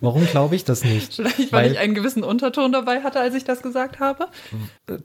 Warum 0.00 0.26
glaube 0.26 0.56
ich 0.56 0.64
das 0.64 0.82
nicht? 0.82 1.14
Vielleicht, 1.14 1.52
weil, 1.52 1.66
weil, 1.66 1.72
ich 1.72 1.78
einen 1.78 1.94
gewissen 1.94 2.24
Unterton 2.24 2.72
dabei 2.72 3.04
hatte, 3.04 3.20
als 3.20 3.36
ich 3.36 3.44
das 3.44 3.62
gesagt 3.62 4.00
habe. 4.00 4.26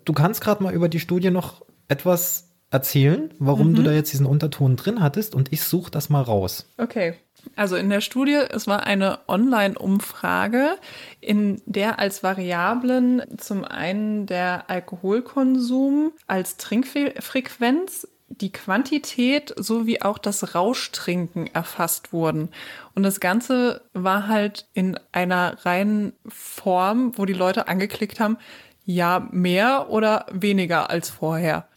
Du 0.03 0.13
kannst 0.13 0.41
gerade 0.41 0.63
mal 0.63 0.73
über 0.73 0.89
die 0.89 0.99
Studie 0.99 1.29
noch 1.29 1.63
etwas 1.89 2.48
erzählen, 2.71 3.33
warum 3.39 3.71
mhm. 3.71 3.75
du 3.75 3.83
da 3.83 3.91
jetzt 3.91 4.13
diesen 4.13 4.25
Unterton 4.25 4.75
drin 4.75 5.01
hattest 5.01 5.35
und 5.35 5.51
ich 5.51 5.63
suche 5.63 5.91
das 5.91 6.09
mal 6.09 6.21
raus. 6.21 6.67
Okay. 6.77 7.15
Also 7.55 7.77
in 7.77 7.89
der 7.89 8.01
Studie, 8.01 8.37
es 8.49 8.67
war 8.67 8.83
eine 8.83 9.19
Online-Umfrage, 9.27 10.77
in 11.21 11.61
der 11.65 11.97
als 11.97 12.21
Variablen 12.21 13.23
zum 13.37 13.63
einen 13.63 14.25
der 14.25 14.69
Alkoholkonsum 14.69 16.11
als 16.27 16.57
Trinkfrequenz, 16.57 18.07
die 18.27 18.51
Quantität 18.51 19.53
sowie 19.57 20.01
auch 20.01 20.17
das 20.17 20.53
Rauschtrinken 20.53 21.47
erfasst 21.47 22.13
wurden. 22.13 22.49
Und 22.93 23.03
das 23.03 23.19
Ganze 23.19 23.81
war 23.93 24.27
halt 24.27 24.67
in 24.73 24.99
einer 25.11 25.65
reinen 25.65 26.13
Form, 26.27 27.17
wo 27.17 27.25
die 27.25 27.33
Leute 27.33 27.67
angeklickt 27.67 28.19
haben, 28.19 28.37
ja, 28.85 29.27
mehr 29.31 29.89
oder 29.89 30.25
weniger 30.31 30.89
als 30.89 31.09
vorher. 31.09 31.67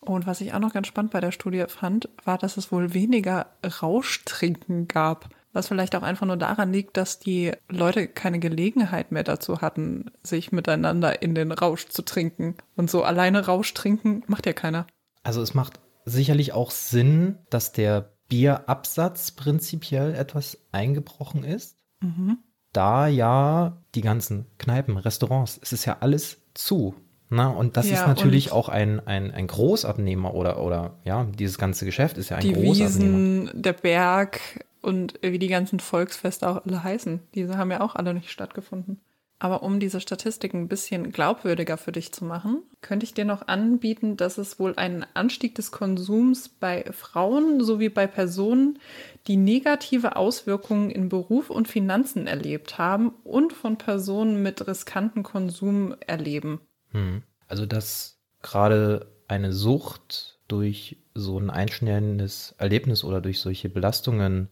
Und 0.00 0.26
was 0.26 0.40
ich 0.40 0.54
auch 0.54 0.58
noch 0.58 0.72
ganz 0.72 0.86
spannend 0.86 1.12
bei 1.12 1.20
der 1.20 1.32
Studie 1.32 1.64
fand, 1.68 2.08
war, 2.24 2.38
dass 2.38 2.56
es 2.56 2.70
wohl 2.70 2.94
weniger 2.94 3.46
Rauschtrinken 3.82 4.88
gab. 4.88 5.28
Was 5.52 5.68
vielleicht 5.68 5.96
auch 5.96 6.02
einfach 6.02 6.26
nur 6.26 6.36
daran 6.36 6.72
liegt, 6.72 6.96
dass 6.96 7.18
die 7.18 7.52
Leute 7.68 8.06
keine 8.06 8.38
Gelegenheit 8.38 9.12
mehr 9.12 9.24
dazu 9.24 9.60
hatten, 9.60 10.10
sich 10.22 10.52
miteinander 10.52 11.22
in 11.22 11.34
den 11.34 11.52
Rausch 11.52 11.88
zu 11.88 12.02
trinken. 12.02 12.56
Und 12.76 12.90
so 12.90 13.02
alleine 13.02 13.46
Rausch 13.46 13.74
trinken 13.74 14.22
macht 14.26 14.46
ja 14.46 14.52
keiner. 14.52 14.86
Also 15.24 15.42
es 15.42 15.54
macht 15.54 15.80
sicherlich 16.04 16.52
auch 16.52 16.70
Sinn, 16.70 17.38
dass 17.50 17.72
der 17.72 18.12
Bierabsatz 18.28 19.32
prinzipiell 19.32 20.14
etwas 20.14 20.58
eingebrochen 20.70 21.44
ist. 21.44 21.76
Mhm. 22.00 22.38
Da 22.72 23.08
ja 23.08 23.82
die 23.94 24.02
ganzen 24.02 24.46
Kneipen, 24.58 24.96
Restaurants, 24.96 25.58
es 25.62 25.72
ist 25.72 25.86
ja 25.86 25.98
alles 26.00 26.42
zu. 26.54 26.94
Na, 27.30 27.48
und 27.48 27.76
das 27.76 27.90
ja, 27.90 27.96
ist 27.96 28.06
natürlich 28.06 28.52
auch 28.52 28.68
ein, 28.68 29.06
ein, 29.06 29.30
ein 29.30 29.46
Großabnehmer 29.46 30.34
oder, 30.34 30.62
oder 30.62 30.94
ja, 31.04 31.24
dieses 31.38 31.58
ganze 31.58 31.84
Geschäft 31.84 32.16
ist 32.16 32.30
ja 32.30 32.38
ein 32.38 32.42
die 32.42 32.54
Großabnehmer. 32.54 33.18
Wiesen, 33.18 33.50
der 33.54 33.74
Berg 33.74 34.40
und 34.80 35.14
wie 35.20 35.38
die 35.38 35.48
ganzen 35.48 35.80
Volksfeste 35.80 36.48
auch 36.48 36.64
alle 36.64 36.82
heißen, 36.82 37.20
diese 37.34 37.58
haben 37.58 37.70
ja 37.70 37.80
auch 37.82 37.96
alle 37.96 38.14
nicht 38.14 38.30
stattgefunden. 38.30 39.00
Aber 39.40 39.62
um 39.62 39.78
diese 39.78 40.00
Statistiken 40.00 40.62
ein 40.62 40.68
bisschen 40.68 41.12
glaubwürdiger 41.12 41.76
für 41.76 41.92
dich 41.92 42.10
zu 42.10 42.24
machen, 42.24 42.62
könnte 42.80 43.04
ich 43.04 43.14
dir 43.14 43.24
noch 43.24 43.46
anbieten, 43.46 44.16
dass 44.16 44.36
es 44.36 44.58
wohl 44.58 44.74
einen 44.76 45.06
Anstieg 45.14 45.54
des 45.54 45.70
Konsums 45.70 46.48
bei 46.48 46.84
Frauen 46.90 47.62
sowie 47.62 47.88
bei 47.88 48.08
Personen, 48.08 48.80
die 49.28 49.36
negative 49.36 50.16
Auswirkungen 50.16 50.90
in 50.90 51.08
Beruf 51.08 51.50
und 51.50 51.68
Finanzen 51.68 52.26
erlebt 52.26 52.78
haben 52.78 53.12
und 53.22 53.52
von 53.52 53.78
Personen 53.78 54.42
mit 54.42 54.66
riskanten 54.66 55.22
Konsum 55.22 55.94
erleben. 56.04 56.60
Hm. 56.92 57.22
Also, 57.46 57.66
dass 57.66 58.18
gerade 58.42 59.12
eine 59.26 59.52
Sucht 59.52 60.38
durch 60.48 60.98
so 61.14 61.38
ein 61.38 61.50
einschneidendes 61.50 62.54
Erlebnis 62.58 63.04
oder 63.04 63.20
durch 63.20 63.40
solche 63.40 63.68
Belastungen 63.68 64.48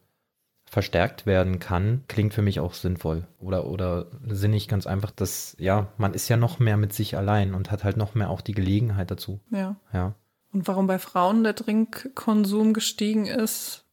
verstärkt 0.68 1.26
werden 1.26 1.60
kann, 1.60 2.02
klingt 2.08 2.34
für 2.34 2.42
mich 2.42 2.60
auch 2.60 2.74
sinnvoll. 2.74 3.26
Oder, 3.38 3.66
oder 3.66 4.06
sinnig 4.26 4.68
ganz 4.68 4.86
einfach, 4.86 5.12
dass, 5.12 5.56
ja, 5.58 5.92
man 5.96 6.12
ist 6.12 6.28
ja 6.28 6.36
noch 6.36 6.58
mehr 6.58 6.76
mit 6.76 6.92
sich 6.92 7.16
allein 7.16 7.54
und 7.54 7.70
hat 7.70 7.84
halt 7.84 7.96
noch 7.96 8.14
mehr 8.14 8.30
auch 8.30 8.40
die 8.40 8.52
Gelegenheit 8.52 9.10
dazu. 9.10 9.40
Ja. 9.50 9.76
Ja. 9.92 10.14
Und 10.52 10.66
warum 10.66 10.86
bei 10.86 10.98
Frauen 10.98 11.44
der 11.44 11.54
Trinkkonsum 11.54 12.74
gestiegen 12.74 13.26
ist, 13.26 13.84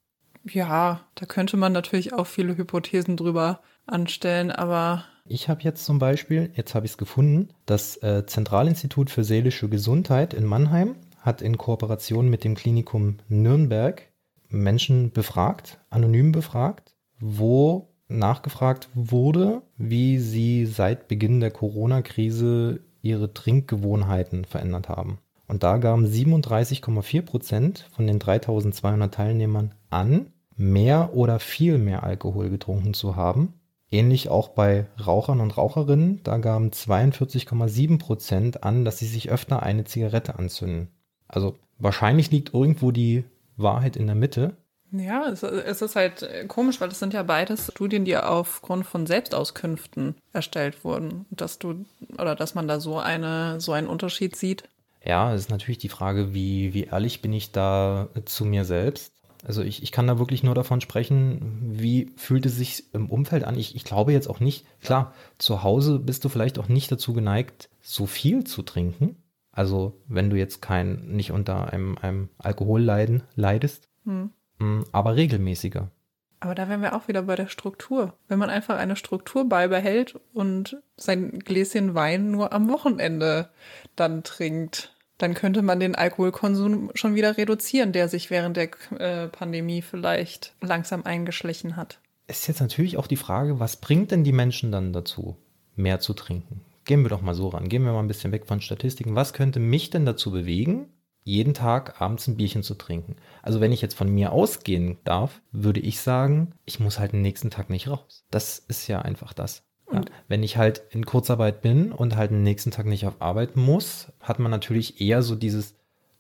ja, 0.45 1.01
da 1.15 1.25
könnte 1.25 1.58
man 1.58 1.71
natürlich 1.71 2.13
auch 2.13 2.27
viele 2.27 2.58
Hypothesen 2.58 3.17
drüber 3.17 3.62
anstellen, 3.86 4.51
aber. 4.51 5.06
Ich 5.26 5.48
habe 5.48 5.62
jetzt 5.62 5.86
zum 5.86 6.00
Beispiel, 6.00 6.52
jetzt 6.56 6.76
habe 6.76 6.86
ich 6.86 6.94
es 6.94 6.98
gefunden, 6.98 7.50
das 7.66 7.96
äh, 8.04 8.26
Zentralinstitut 8.26 9.10
für 9.10 9.24
seelische 9.24 9.70
Gesundheit 9.70 10.34
in 10.34 10.46
Mannheim 10.46 10.96
hat 11.20 11.42
in 11.42 11.58
Kooperation 11.58 12.30
mit 12.30 12.44
dem 12.44 12.56
Klinikum 12.56 13.18
Nürnberg 13.30 14.10
Menschen 14.50 15.12
befragt, 15.12 15.80
anonym 15.90 16.34
befragt, 16.34 16.94
wo 17.20 17.94
nachgefragt 18.10 18.90
wurde, 18.94 19.62
wie 19.78 20.20
sie 20.20 20.66
seit 20.66 21.08
Beginn 21.08 21.40
der 21.40 21.52
Corona-Krise 21.52 22.82
ihre 23.02 23.34
Trinkgewohnheiten 23.34 24.46
verändert 24.46 24.90
haben. 24.90 25.20
Und 25.48 25.64
da 25.64 25.78
gaben 25.78 26.06
37,4 26.06 27.22
Prozent 27.22 27.90
von 27.96 28.08
den 28.08 28.20
3200 28.20 29.14
Teilnehmern 29.14 29.74
an, 29.90 30.28
mehr 30.56 31.16
oder 31.16 31.40
viel 31.40 31.78
mehr 31.78 32.04
Alkohol 32.04 32.50
getrunken 32.50 32.94
zu 32.94 33.16
haben. 33.16 33.54
Ähnlich 33.93 34.27
auch 34.27 34.49
bei 34.49 34.88
Rauchern 35.06 35.39
und 35.39 35.56
Raucherinnen, 35.56 36.21
da 36.23 36.38
gaben 36.38 36.71
42,7 36.71 37.99
Prozent 37.99 38.63
an, 38.63 38.86
dass 38.86 38.97
sie 38.97 39.06
sich 39.06 39.29
öfter 39.29 39.62
eine 39.62 39.84
Zigarette 39.84 40.39
anzünden. 40.39 40.88
Also 41.27 41.56
wahrscheinlich 41.77 42.32
liegt 42.32 42.56
irgendwo 42.56 42.89
die 42.89 43.23
Wahrheit 43.56 43.95
in 43.95 44.08
der 44.08 44.15
Mitte. 44.15 44.58
Ja, 44.91 45.27
es, 45.29 45.43
ist 45.43 45.95
halt 45.95 46.27
komisch, 46.47 46.82
weil 46.82 46.89
es 46.89 46.97
sind 46.97 47.13
ja 47.13 47.21
beides 47.21 47.71
Studien, 47.71 48.03
die 48.03 48.17
aufgrund 48.17 48.88
von 48.88 49.06
Selbstauskünften 49.06 50.15
erstellt 50.34 50.84
wurden, 50.84 51.27
dass 51.29 51.60
du 51.60 51.86
oder 52.17 52.36
dass 52.36 52.56
man 52.56 52.67
da 52.67 52.79
so 52.79 52.97
eine 52.97 53.62
so 53.62 53.73
einen 53.73 53.88
Unterschied 53.88 54.36
sieht. 54.36 54.63
Ja, 55.06 55.36
es 55.36 55.41
ist 55.41 55.49
natürlich 55.51 55.77
die 55.77 55.89
Frage, 55.89 56.34
wie 56.34 56.73
wie 56.73 56.86
ehrlich 56.86 57.21
bin 57.21 57.34
ich 57.34 57.51
da 57.51 58.10
zu 58.25 58.43
mir 58.43 58.65
selbst? 58.65 59.12
Also 59.43 59.62
ich, 59.62 59.84
ich 59.84 59.91
kann 59.91 60.08
da 60.08 60.19
wirklich 60.19 60.43
nur 60.43 60.56
davon 60.56 60.82
sprechen, 60.82 61.60
wie 61.62 62.12
fühlt 62.15 62.45
es 62.45 62.56
sich 62.56 62.93
im 62.93 63.10
Umfeld 63.10 63.43
an. 63.43 63.58
Ich, 63.58 63.75
ich 63.75 63.84
glaube 63.84 64.13
jetzt 64.13 64.29
auch 64.29 64.39
nicht, 64.39 64.65
klar, 64.82 65.13
zu 65.38 65.63
Hause 65.63 65.99
bist 65.99 66.23
du 66.23 66.29
vielleicht 66.29 66.58
auch 66.60 66.69
nicht 66.69 66.91
dazu 66.91 67.13
geneigt, 67.13 67.69
so 67.82 68.06
viel 68.06 68.45
zu 68.45 68.62
trinken. 68.62 69.17
Also 69.51 70.01
wenn 70.08 70.29
du 70.29 70.38
jetzt 70.38 70.62
kein, 70.62 71.08
nicht 71.08 71.32
unter 71.32 71.71
einem, 71.71 71.97
einem 71.97 72.29
Alkoholleiden 72.38 73.23
leidest, 73.36 73.89
hm. 74.06 74.32
Mm, 74.60 74.82
aber 74.91 75.15
regelmäßiger. 75.15 75.91
Aber 76.39 76.56
da 76.56 76.67
wären 76.67 76.82
wir 76.82 76.93
auch 76.93 77.08
wieder 77.08 77.21
bei 77.23 77.36
der 77.36 77.47
Struktur. 77.47 78.13
Wenn 78.27 78.39
man 78.39 78.49
einfach 78.49 78.77
eine 78.77 78.97
Struktur 78.97 79.47
beibehält 79.47 80.19
und 80.34 80.82
sein 80.97 81.39
Gläschen 81.39 81.95
Wein 81.95 82.32
nur 82.32 82.51
am 82.51 82.69
Wochenende 82.69 83.49
dann 83.95 84.23
trinkt, 84.23 84.92
dann 85.24 85.34
könnte 85.36 85.62
man 85.62 85.80
den 85.80 85.96
Alkoholkonsum 85.96 86.92
schon 86.96 87.16
wieder 87.16 87.38
reduzieren, 87.38 87.94
der 87.94 88.10
sich 88.10 88.30
während 88.30 88.58
der 88.58 88.70
äh, 89.00 89.28
Pandemie 89.30 89.82
vielleicht 89.82 90.54
langsam 90.60 91.06
eingeschlichen 91.06 91.78
hat. 91.78 92.00
Es 92.28 92.42
ist 92.42 92.48
jetzt 92.48 92.60
natürlich 92.60 92.98
auch 92.98 93.08
die 93.08 93.16
Frage, 93.16 93.60
was 93.60 93.78
bringt 93.78 94.12
denn 94.12 94.26
die 94.26 94.34
Menschen 94.34 94.72
dann 94.72 94.92
dazu, 94.92 95.38
mehr 95.76 96.02
zu 96.02 96.14
trinken? 96.14 96.62
Gehen 96.84 97.04
wir 97.04 97.10
doch 97.10 97.22
mal 97.22 97.36
so 97.36 97.48
ran, 97.48 97.70
gehen 97.70 97.86
wir 97.86 97.94
mal 97.94 98.00
ein 98.00 98.08
bisschen 98.08 98.34
weg 98.34 98.46
von 98.46 98.60
Statistiken. 98.60 99.16
Was 99.16 99.32
könnte 99.32 99.62
mich 99.62 99.90
denn 99.90 100.06
dazu 100.06 100.32
bewegen, 100.32 100.90
jeden 101.24 101.54
Tag 101.54 102.02
abends 102.02 102.28
ein 102.28 102.36
Bierchen 102.36 102.64
zu 102.64 102.76
trinken. 102.76 103.16
Also 103.42 103.62
wenn 103.62 103.72
ich 103.72 103.82
jetzt 103.82 103.96
von 103.96 104.10
mir 104.10 104.34
ausgehen 104.34 104.98
darf, 105.06 105.42
würde 105.54 105.80
ich 105.80 106.02
sagen, 106.02 106.54
ich 106.66 106.82
muss 106.82 107.00
halt 107.00 107.14
den 107.14 107.22
nächsten 107.22 107.50
Tag 107.50 107.70
nicht 107.70 107.88
raus. 107.88 108.26
Das 108.30 108.60
ist 108.60 108.88
ja 108.88 109.02
einfach 109.02 109.32
das. 109.32 109.64
Ja, 109.93 110.01
wenn 110.27 110.43
ich 110.43 110.58
halt 110.58 110.82
in 110.89 111.06
Kurzarbeit 111.06 111.62
bin 111.62 111.91
und 111.91 112.15
halt 112.15 112.32
den 112.32 112.43
nächsten 112.43 112.71
Tag 112.71 112.86
nicht 112.86 113.06
auf 113.06 113.21
Arbeit 113.21 113.56
muss, 113.56 114.12
hat 114.21 114.39
man 114.39 114.51
natürlich 114.51 115.01
eher 115.01 115.21
so 115.21 115.36
dieses, 115.36 115.75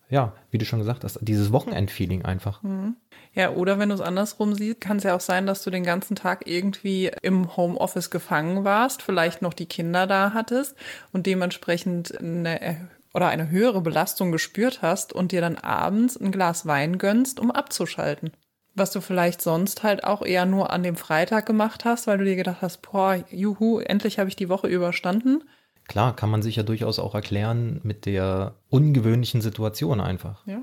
ja, 0.09 0.33
wie 0.51 0.57
du 0.57 0.65
schon 0.65 0.79
gesagt 0.79 1.03
hast, 1.03 1.19
dieses 1.21 1.51
Wochenendfeeling 1.51 2.23
einfach. 2.23 2.61
Mhm. 2.63 2.95
Ja, 3.33 3.51
oder 3.51 3.79
wenn 3.79 3.89
du 3.89 3.95
es 3.95 4.01
andersrum 4.01 4.53
siehst, 4.53 4.81
kann 4.81 4.97
es 4.97 5.03
ja 5.03 5.15
auch 5.15 5.21
sein, 5.21 5.47
dass 5.47 5.63
du 5.63 5.71
den 5.71 5.83
ganzen 5.83 6.15
Tag 6.15 6.47
irgendwie 6.47 7.11
im 7.21 7.57
Homeoffice 7.57 8.11
gefangen 8.11 8.63
warst, 8.63 9.01
vielleicht 9.01 9.41
noch 9.41 9.53
die 9.53 9.65
Kinder 9.65 10.05
da 10.05 10.33
hattest 10.33 10.75
und 11.11 11.25
dementsprechend 11.25 12.17
eine 12.19 12.89
oder 13.13 13.27
eine 13.27 13.49
höhere 13.49 13.81
Belastung 13.81 14.31
gespürt 14.31 14.81
hast 14.81 15.13
und 15.13 15.31
dir 15.31 15.41
dann 15.41 15.57
abends 15.57 16.17
ein 16.17 16.31
Glas 16.31 16.65
Wein 16.65 16.97
gönnst, 16.97 17.39
um 17.39 17.51
abzuschalten. 17.51 18.31
Was 18.75 18.91
du 18.91 19.01
vielleicht 19.01 19.41
sonst 19.41 19.83
halt 19.83 20.03
auch 20.03 20.23
eher 20.23 20.45
nur 20.45 20.71
an 20.71 20.83
dem 20.83 20.95
Freitag 20.95 21.45
gemacht 21.45 21.85
hast, 21.85 22.07
weil 22.07 22.17
du 22.17 22.25
dir 22.25 22.35
gedacht 22.35 22.61
hast, 22.61 22.81
boah, 22.81 23.23
juhu, 23.29 23.79
endlich 23.79 24.19
habe 24.19 24.29
ich 24.29 24.35
die 24.35 24.49
Woche 24.49 24.67
überstanden. 24.67 25.43
Klar, 25.87 26.15
kann 26.15 26.31
man 26.31 26.41
sich 26.41 26.55
ja 26.55 26.63
durchaus 26.63 26.97
auch 26.97 27.13
erklären 27.13 27.81
mit 27.83 28.05
der 28.05 28.55
ungewöhnlichen 28.69 29.41
Situation 29.41 29.99
einfach. 29.99 30.45
Ja. 30.47 30.59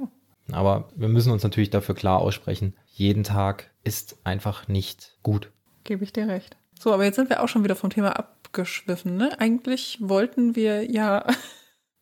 Aber 0.50 0.88
wir 0.96 1.08
müssen 1.08 1.30
uns 1.30 1.42
natürlich 1.42 1.70
dafür 1.70 1.94
klar 1.94 2.18
aussprechen, 2.18 2.74
jeden 2.86 3.22
Tag 3.22 3.70
ist 3.84 4.16
einfach 4.24 4.66
nicht 4.66 5.18
gut. 5.22 5.52
Gebe 5.84 6.02
ich 6.02 6.12
dir 6.12 6.26
recht. 6.26 6.56
So, 6.78 6.92
aber 6.92 7.04
jetzt 7.04 7.16
sind 7.16 7.28
wir 7.28 7.42
auch 7.42 7.48
schon 7.48 7.62
wieder 7.62 7.76
vom 7.76 7.90
Thema 7.90 8.18
abgeschwiffen. 8.18 9.16
Ne? 9.16 9.38
Eigentlich 9.38 9.98
wollten 10.00 10.56
wir 10.56 10.90
ja 10.90 11.24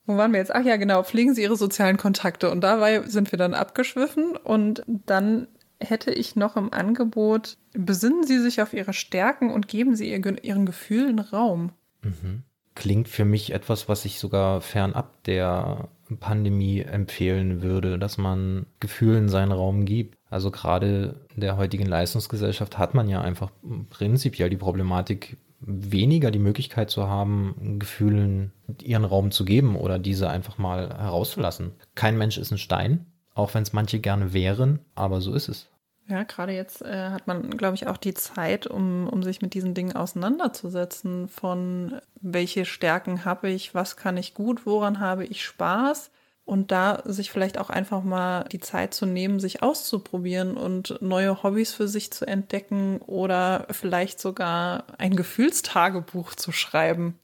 wo 0.08 0.16
waren 0.16 0.32
wir 0.32 0.38
jetzt? 0.38 0.54
Ach 0.54 0.64
ja, 0.64 0.76
genau, 0.76 1.02
pflegen 1.02 1.34
Sie 1.34 1.42
Ihre 1.42 1.56
sozialen 1.56 1.98
Kontakte. 1.98 2.50
Und 2.50 2.62
dabei 2.62 3.02
sind 3.02 3.30
wir 3.30 3.38
dann 3.38 3.52
abgeschwiffen. 3.52 4.36
Und 4.36 4.82
dann 4.86 5.48
hätte 5.80 6.12
ich 6.12 6.36
noch 6.36 6.56
im 6.56 6.72
Angebot, 6.72 7.56
besinnen 7.72 8.24
Sie 8.24 8.38
sich 8.38 8.60
auf 8.62 8.72
Ihre 8.72 8.92
Stärken 8.92 9.50
und 9.50 9.68
geben 9.68 9.96
Sie 9.96 10.12
Ihren 10.12 10.66
Gefühlen 10.66 11.18
Raum. 11.18 11.72
Mhm. 12.02 12.42
Klingt 12.74 13.08
für 13.08 13.24
mich 13.24 13.52
etwas, 13.52 13.88
was 13.88 14.04
ich 14.04 14.18
sogar 14.20 14.60
fernab 14.60 15.22
der 15.24 15.88
Pandemie 16.20 16.80
empfehlen 16.80 17.60
würde, 17.62 17.98
dass 17.98 18.18
man 18.18 18.66
Gefühlen 18.80 19.28
seinen 19.28 19.52
Raum 19.52 19.84
gibt. 19.84 20.16
Also 20.30 20.50
gerade 20.50 21.26
in 21.34 21.40
der 21.40 21.56
heutigen 21.56 21.86
Leistungsgesellschaft 21.86 22.78
hat 22.78 22.94
man 22.94 23.08
ja 23.08 23.20
einfach 23.20 23.50
prinzipiell 23.90 24.48
die 24.48 24.56
Problematik, 24.56 25.36
weniger 25.60 26.30
die 26.30 26.38
Möglichkeit 26.38 26.88
zu 26.88 27.08
haben, 27.08 27.78
Gefühlen 27.80 28.52
ihren 28.80 29.04
Raum 29.04 29.32
zu 29.32 29.44
geben 29.44 29.74
oder 29.74 29.98
diese 29.98 30.30
einfach 30.30 30.56
mal 30.56 30.88
herauszulassen. 30.96 31.72
Kein 31.96 32.16
Mensch 32.16 32.38
ist 32.38 32.52
ein 32.52 32.58
Stein, 32.58 33.06
auch 33.38 33.54
wenn 33.54 33.62
es 33.62 33.72
manche 33.72 34.00
gerne 34.00 34.32
wären, 34.32 34.80
aber 34.94 35.20
so 35.20 35.32
ist 35.32 35.48
es. 35.48 35.68
Ja, 36.08 36.22
gerade 36.22 36.52
jetzt 36.52 36.82
äh, 36.82 37.10
hat 37.10 37.26
man, 37.26 37.50
glaube 37.56 37.74
ich, 37.74 37.86
auch 37.86 37.98
die 37.98 38.14
Zeit, 38.14 38.66
um, 38.66 39.08
um 39.08 39.22
sich 39.22 39.42
mit 39.42 39.54
diesen 39.54 39.74
Dingen 39.74 39.94
auseinanderzusetzen, 39.94 41.28
von 41.28 42.00
welche 42.20 42.64
Stärken 42.64 43.24
habe 43.24 43.50
ich, 43.50 43.74
was 43.74 43.96
kann 43.96 44.16
ich 44.16 44.34
gut, 44.34 44.64
woran 44.64 45.00
habe 45.00 45.24
ich 45.26 45.44
Spaß 45.44 46.10
und 46.46 46.72
da 46.72 47.02
sich 47.04 47.30
vielleicht 47.30 47.58
auch 47.58 47.68
einfach 47.68 48.02
mal 48.02 48.44
die 48.44 48.58
Zeit 48.58 48.94
zu 48.94 49.04
nehmen, 49.04 49.38
sich 49.38 49.62
auszuprobieren 49.62 50.56
und 50.56 50.96
neue 51.02 51.42
Hobbys 51.42 51.74
für 51.74 51.88
sich 51.88 52.10
zu 52.10 52.26
entdecken 52.26 52.98
oder 53.06 53.66
vielleicht 53.70 54.18
sogar 54.18 54.84
ein 54.96 55.14
Gefühlstagebuch 55.14 56.34
zu 56.34 56.50
schreiben. 56.52 57.18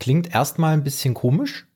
Klingt 0.00 0.34
erstmal 0.34 0.72
ein 0.72 0.82
bisschen 0.82 1.12
komisch, 1.12 1.66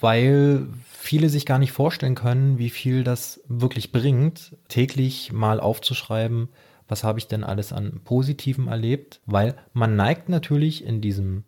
weil 0.00 0.68
viele 0.84 1.28
sich 1.28 1.46
gar 1.46 1.58
nicht 1.58 1.72
vorstellen 1.72 2.14
können, 2.14 2.58
wie 2.58 2.70
viel 2.70 3.04
das 3.04 3.40
wirklich 3.48 3.92
bringt, 3.92 4.56
täglich 4.68 5.32
mal 5.32 5.60
aufzuschreiben, 5.60 6.48
was 6.86 7.04
habe 7.04 7.18
ich 7.18 7.28
denn 7.28 7.44
alles 7.44 7.72
an 7.72 8.00
Positivem 8.04 8.68
erlebt, 8.68 9.20
weil 9.26 9.56
man 9.72 9.96
neigt 9.96 10.28
natürlich 10.28 10.84
in 10.84 11.00
diesem 11.00 11.44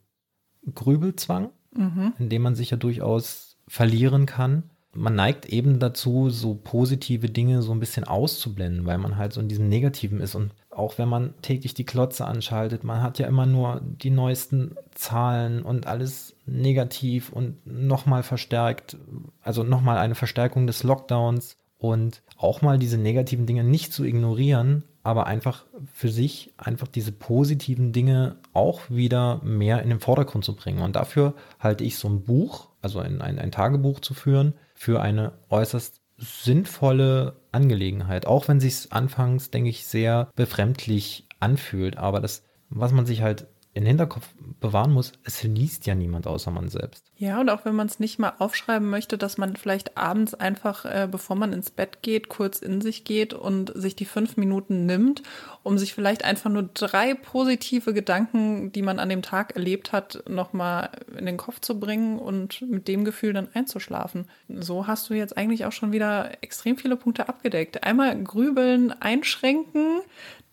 Grübelzwang, 0.75 1.51
mhm. 1.75 2.13
in 2.19 2.29
dem 2.29 2.43
man 2.43 2.55
sich 2.55 2.71
ja 2.71 2.77
durchaus 2.77 3.57
verlieren 3.67 4.27
kann. 4.27 4.71
Man 4.93 5.15
neigt 5.15 5.47
eben 5.47 5.79
dazu, 5.79 6.31
so 6.31 6.55
positive 6.55 7.29
Dinge 7.29 7.63
so 7.63 7.73
ein 7.73 7.81
bisschen 7.81 8.05
auszublenden, 8.05 8.87
weil 8.87 8.99
man 8.99 9.17
halt 9.17 9.33
so 9.33 9.41
in 9.41 9.49
diesem 9.49 9.69
Negativen 9.69 10.21
ist. 10.21 10.35
Und 10.35 10.51
auch 10.71 10.99
wenn 10.99 11.09
man 11.09 11.35
täglich 11.43 11.75
die 11.75 11.85
Klotze 11.85 12.27
anschaltet, 12.27 12.83
man 12.83 13.03
hat 13.03 13.19
ja 13.19 13.27
immer 13.29 13.47
nur 13.47 13.81
die 13.83 14.11
neuesten 14.11 14.75
Zahlen 14.95 15.63
und 15.63 15.87
alles 15.87 16.35
negativ 16.47 17.31
und 17.31 17.65
nochmal 17.67 18.23
verstärkt, 18.23 18.97
also 19.43 19.63
nochmal 19.63 19.99
eine 19.99 20.17
Verstärkung 20.17 20.67
des 20.67 20.83
Lockdowns 20.83 21.57
und 21.79 22.23
auch 22.37 22.63
mal 22.63 22.79
diese 22.79 22.99
negativen 22.99 23.47
Dinge 23.47 23.65
nicht 23.65 23.93
zu 23.93 24.05
ignorieren, 24.05 24.85
aber 25.03 25.27
einfach 25.27 25.65
für 25.93 26.11
sich 26.11 26.53
einfach 26.59 26.89
diese 26.89 27.13
positiven 27.13 27.93
Dinge 27.93 28.37
auch 28.53 28.83
wieder 28.91 29.41
mehr 29.43 29.83
in 29.83 29.89
den 29.89 30.01
Vordergrund 30.01 30.45
zu 30.45 30.55
bringen. 30.55 30.83
Und 30.83 30.97
dafür 30.97 31.35
halte 31.59 31.85
ich 31.85 31.97
so 31.97 32.09
ein 32.09 32.23
Buch, 32.23 32.69
also 32.83 32.99
ein, 32.99 33.23
ein, 33.23 33.39
ein 33.39 33.51
Tagebuch 33.51 34.01
zu 34.01 34.15
führen, 34.15 34.55
für 34.81 35.03
eine 35.03 35.35
äußerst 35.51 36.01
sinnvolle 36.17 37.37
Angelegenheit. 37.53 38.27
Auch 38.27 38.49
wenn 38.49 38.61
sich 38.61 38.91
anfangs, 38.91 39.51
denke 39.51 39.69
ich, 39.69 39.85
sehr 39.85 40.31
befremdlich 40.37 41.29
anfühlt. 41.39 41.99
Aber 41.99 42.21
das, 42.21 42.45
was 42.71 42.91
man 42.91 43.05
sich 43.05 43.21
halt 43.21 43.47
in 43.73 43.85
den 43.85 43.89
Hinterkopf 43.89 44.29
bewahren 44.59 44.93
muss, 44.93 45.13
es 45.23 45.43
liest 45.45 45.87
ja 45.87 45.95
niemand 45.95 46.27
außer 46.27 46.51
man 46.51 46.69
selbst. 46.69 47.05
Ja, 47.17 47.41
und 47.41 47.49
auch 47.51 47.65
wenn 47.65 47.77
man 47.77 47.87
es 47.87 48.01
nicht 48.01 48.19
mal 48.19 48.33
aufschreiben 48.39 48.91
möchte, 48.91 49.17
dass 49.17 49.39
man 49.39 49.55
vielleicht 49.55 49.97
abends 49.97 50.35
einfach, 50.35 50.85
äh, 50.85 51.09
bevor 51.11 51.37
man 51.37 51.53
ins 51.53 51.71
Bett 51.71 52.03
geht, 52.03 52.29
kurz 52.29 52.61
in 52.61 52.81
sich 52.81 53.05
geht 53.05 53.33
und 53.33 53.73
sich 53.75 53.95
die 53.95 54.07
fünf 54.07 54.37
Minuten 54.37 54.87
nimmt, 54.87 55.23
um 55.63 55.79
sich 55.79 55.95
vielleicht 55.95 56.25
einfach 56.25 56.51
nur 56.51 56.65
drei 56.75 57.15
positive 57.15 57.95
Gedanken, 57.95 58.73
die 58.73 58.83
man 58.83 58.99
an 58.99 59.09
dem 59.09 59.23
Tag 59.23 59.55
erlebt 59.55 59.93
hat, 59.93 60.25
nochmal 60.29 60.91
in 61.17 61.27
den 61.27 61.37
Kopf 61.37 61.61
zu 61.61 61.79
bringen 61.79 62.19
und 62.19 62.63
mit 62.63 62.89
dem 62.89 63.05
Gefühl 63.05 63.33
dann 63.33 63.49
einzuschlafen. 63.55 64.27
So 64.49 64.87
hast 64.87 65.11
du 65.11 65.15
jetzt 65.15 65.37
eigentlich 65.37 65.65
auch 65.65 65.73
schon 65.73 65.93
wieder 65.93 66.43
extrem 66.43 66.77
viele 66.77 66.97
Punkte 66.97 67.29
abgedeckt. 67.29 67.85
Einmal 67.85 68.21
grübeln, 68.23 68.93
einschränken, 69.01 70.01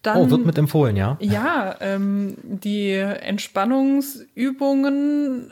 dann, 0.08 0.17
oh, 0.17 0.30
wird 0.30 0.46
mit 0.46 0.58
empfohlen, 0.58 0.96
ja? 0.96 1.17
Ja, 1.20 1.76
ähm, 1.82 2.38
die 2.43 2.93
Entspannungsübungen 2.93 5.52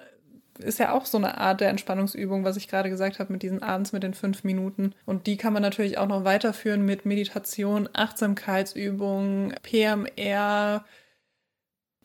ist 0.59 0.79
ja 0.79 0.93
auch 0.93 1.05
so 1.05 1.17
eine 1.17 1.37
Art 1.37 1.61
der 1.61 1.69
Entspannungsübung, 1.69 2.43
was 2.43 2.57
ich 2.57 2.67
gerade 2.67 2.89
gesagt 2.89 3.19
habe 3.19 3.31
mit 3.31 3.43
diesen 3.43 3.61
abends 3.61 3.91
mit 3.91 4.03
den 4.03 4.13
fünf 4.13 4.43
Minuten. 4.43 4.93
Und 5.05 5.27
die 5.27 5.37
kann 5.37 5.53
man 5.53 5.61
natürlich 5.61 5.97
auch 5.97 6.07
noch 6.07 6.23
weiterführen 6.23 6.85
mit 6.85 7.05
Meditation, 7.05 7.89
Achtsamkeitsübungen, 7.93 9.55
PMR. 9.63 10.85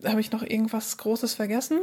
Habe 0.04 0.20
ich 0.20 0.32
noch 0.32 0.42
irgendwas 0.42 0.96
Großes 0.96 1.34
vergessen? 1.34 1.80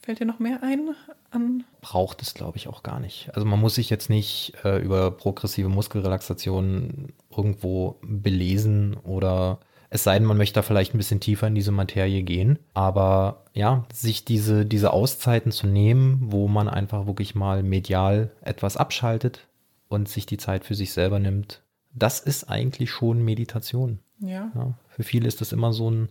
Fällt 0.00 0.20
dir 0.20 0.26
noch 0.26 0.38
mehr 0.38 0.62
ein? 0.62 0.94
An 1.30 1.64
Braucht 1.82 2.22
es, 2.22 2.34
glaube 2.34 2.56
ich, 2.56 2.68
auch 2.68 2.82
gar 2.82 2.98
nicht. 2.98 3.30
Also 3.34 3.46
man 3.46 3.60
muss 3.60 3.74
sich 3.74 3.90
jetzt 3.90 4.08
nicht 4.08 4.54
äh, 4.64 4.78
über 4.78 5.10
progressive 5.10 5.68
Muskelrelaxation 5.68 7.12
irgendwo 7.30 7.98
belesen 8.02 8.96
oder 8.96 9.60
es 9.90 10.04
sei 10.04 10.18
denn, 10.18 10.26
man 10.26 10.36
möchte 10.36 10.54
da 10.54 10.62
vielleicht 10.62 10.94
ein 10.94 10.98
bisschen 10.98 11.20
tiefer 11.20 11.46
in 11.46 11.54
diese 11.54 11.72
Materie 11.72 12.22
gehen. 12.22 12.58
Aber 12.74 13.44
ja, 13.54 13.86
sich 13.92 14.24
diese, 14.24 14.66
diese 14.66 14.92
Auszeiten 14.92 15.52
zu 15.52 15.66
nehmen, 15.66 16.18
wo 16.30 16.48
man 16.48 16.68
einfach 16.68 17.06
wirklich 17.06 17.34
mal 17.34 17.62
medial 17.62 18.30
etwas 18.42 18.76
abschaltet 18.76 19.46
und 19.88 20.08
sich 20.08 20.26
die 20.26 20.36
Zeit 20.36 20.64
für 20.64 20.74
sich 20.74 20.92
selber 20.92 21.18
nimmt, 21.18 21.62
das 21.94 22.20
ist 22.20 22.50
eigentlich 22.50 22.90
schon 22.90 23.24
Meditation. 23.24 24.00
Ja. 24.20 24.50
ja 24.54 24.74
für 24.88 25.02
viele 25.02 25.26
ist 25.26 25.40
das 25.40 25.52
immer 25.52 25.72
so 25.72 25.90
ein 25.90 26.08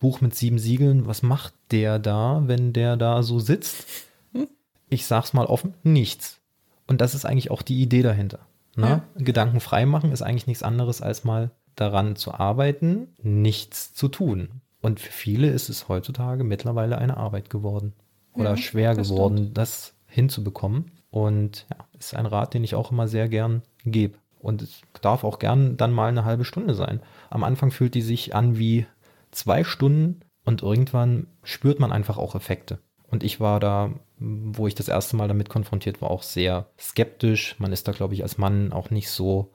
Buch 0.00 0.20
mit 0.20 0.34
sieben 0.34 0.58
Siegeln. 0.58 1.06
Was 1.06 1.22
macht 1.22 1.52
der 1.70 1.98
da, 1.98 2.42
wenn 2.46 2.72
der 2.72 2.96
da 2.96 3.22
so 3.22 3.38
sitzt? 3.38 3.86
Hm? 4.32 4.48
Ich 4.88 5.06
sag's 5.06 5.34
mal 5.34 5.46
offen, 5.46 5.74
nichts. 5.82 6.40
Und 6.86 7.00
das 7.00 7.14
ist 7.14 7.26
eigentlich 7.26 7.50
auch 7.50 7.62
die 7.62 7.80
Idee 7.82 8.02
dahinter. 8.02 8.40
Ne? 8.74 8.86
Ja. 8.86 9.02
Gedanken 9.22 9.60
frei 9.60 9.84
machen 9.84 10.12
ist 10.12 10.22
eigentlich 10.22 10.46
nichts 10.46 10.62
anderes 10.62 11.02
als 11.02 11.24
mal 11.24 11.50
daran 11.76 12.16
zu 12.16 12.32
arbeiten, 12.32 13.08
nichts 13.22 13.94
zu 13.94 14.08
tun. 14.08 14.60
Und 14.80 15.00
für 15.00 15.12
viele 15.12 15.48
ist 15.48 15.68
es 15.68 15.88
heutzutage 15.88 16.44
mittlerweile 16.44 16.98
eine 16.98 17.16
Arbeit 17.16 17.50
geworden 17.50 17.92
oder 18.34 18.50
ja, 18.50 18.56
schwer 18.56 18.94
das 18.94 19.08
geworden, 19.08 19.38
stimmt. 19.38 19.58
das 19.58 19.94
hinzubekommen. 20.06 20.90
Und 21.10 21.66
ja, 21.70 21.84
ist 21.98 22.14
ein 22.14 22.26
Rat, 22.26 22.54
den 22.54 22.64
ich 22.64 22.74
auch 22.74 22.90
immer 22.90 23.06
sehr 23.06 23.28
gern 23.28 23.62
gebe. 23.84 24.18
Und 24.38 24.62
es 24.62 24.80
darf 25.00 25.24
auch 25.24 25.38
gern 25.38 25.76
dann 25.76 25.92
mal 25.92 26.08
eine 26.08 26.24
halbe 26.24 26.44
Stunde 26.44 26.74
sein. 26.74 27.00
Am 27.30 27.44
Anfang 27.44 27.70
fühlt 27.70 27.94
die 27.94 28.02
sich 28.02 28.34
an 28.34 28.58
wie 28.58 28.86
zwei 29.30 29.62
Stunden 29.62 30.20
und 30.44 30.62
irgendwann 30.62 31.28
spürt 31.44 31.78
man 31.78 31.92
einfach 31.92 32.18
auch 32.18 32.34
Effekte. 32.34 32.80
Und 33.08 33.22
ich 33.22 33.40
war 33.40 33.60
da, 33.60 33.90
wo 34.18 34.66
ich 34.66 34.74
das 34.74 34.88
erste 34.88 35.16
Mal 35.16 35.28
damit 35.28 35.48
konfrontiert 35.48 36.00
war, 36.00 36.10
auch 36.10 36.22
sehr 36.22 36.66
skeptisch. 36.78 37.56
Man 37.58 37.72
ist 37.72 37.86
da, 37.86 37.92
glaube 37.92 38.14
ich, 38.14 38.22
als 38.22 38.38
Mann 38.38 38.72
auch 38.72 38.90
nicht 38.90 39.10
so 39.10 39.52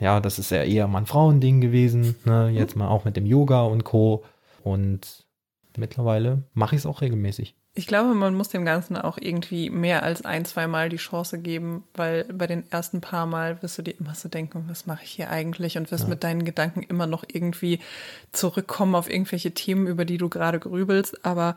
ja, 0.00 0.20
das 0.20 0.38
ist 0.38 0.50
ja 0.50 0.62
eher 0.62 0.88
Mann-Frauen-Ding 0.88 1.60
gewesen. 1.60 2.16
Ne? 2.24 2.50
Jetzt 2.50 2.76
mal 2.76 2.88
auch 2.88 3.04
mit 3.04 3.16
dem 3.16 3.26
Yoga 3.26 3.62
und 3.62 3.84
Co. 3.84 4.24
Und 4.62 5.26
mittlerweile 5.76 6.42
mache 6.54 6.74
ich 6.74 6.80
es 6.80 6.86
auch 6.86 7.00
regelmäßig. 7.00 7.54
Ich 7.74 7.86
glaube, 7.86 8.12
man 8.14 8.34
muss 8.34 8.48
dem 8.48 8.64
Ganzen 8.64 8.96
auch 8.96 9.18
irgendwie 9.20 9.70
mehr 9.70 10.02
als 10.02 10.24
ein, 10.24 10.44
zwei 10.44 10.66
Mal 10.66 10.88
die 10.88 10.96
Chance 10.96 11.38
geben, 11.38 11.84
weil 11.94 12.24
bei 12.24 12.48
den 12.48 12.68
ersten 12.72 13.00
paar 13.00 13.24
Mal 13.26 13.62
wirst 13.62 13.78
du 13.78 13.82
dir 13.82 13.94
immer 14.00 14.16
so 14.16 14.28
denken, 14.28 14.64
was 14.66 14.86
mache 14.86 15.04
ich 15.04 15.10
hier 15.10 15.30
eigentlich 15.30 15.78
und 15.78 15.92
wirst 15.92 16.04
ja. 16.04 16.10
mit 16.10 16.24
deinen 16.24 16.44
Gedanken 16.44 16.82
immer 16.82 17.06
noch 17.06 17.24
irgendwie 17.30 17.78
zurückkommen 18.32 18.96
auf 18.96 19.08
irgendwelche 19.08 19.52
Themen, 19.52 19.86
über 19.86 20.04
die 20.04 20.18
du 20.18 20.28
gerade 20.28 20.58
grübelst. 20.58 21.24
Aber 21.24 21.54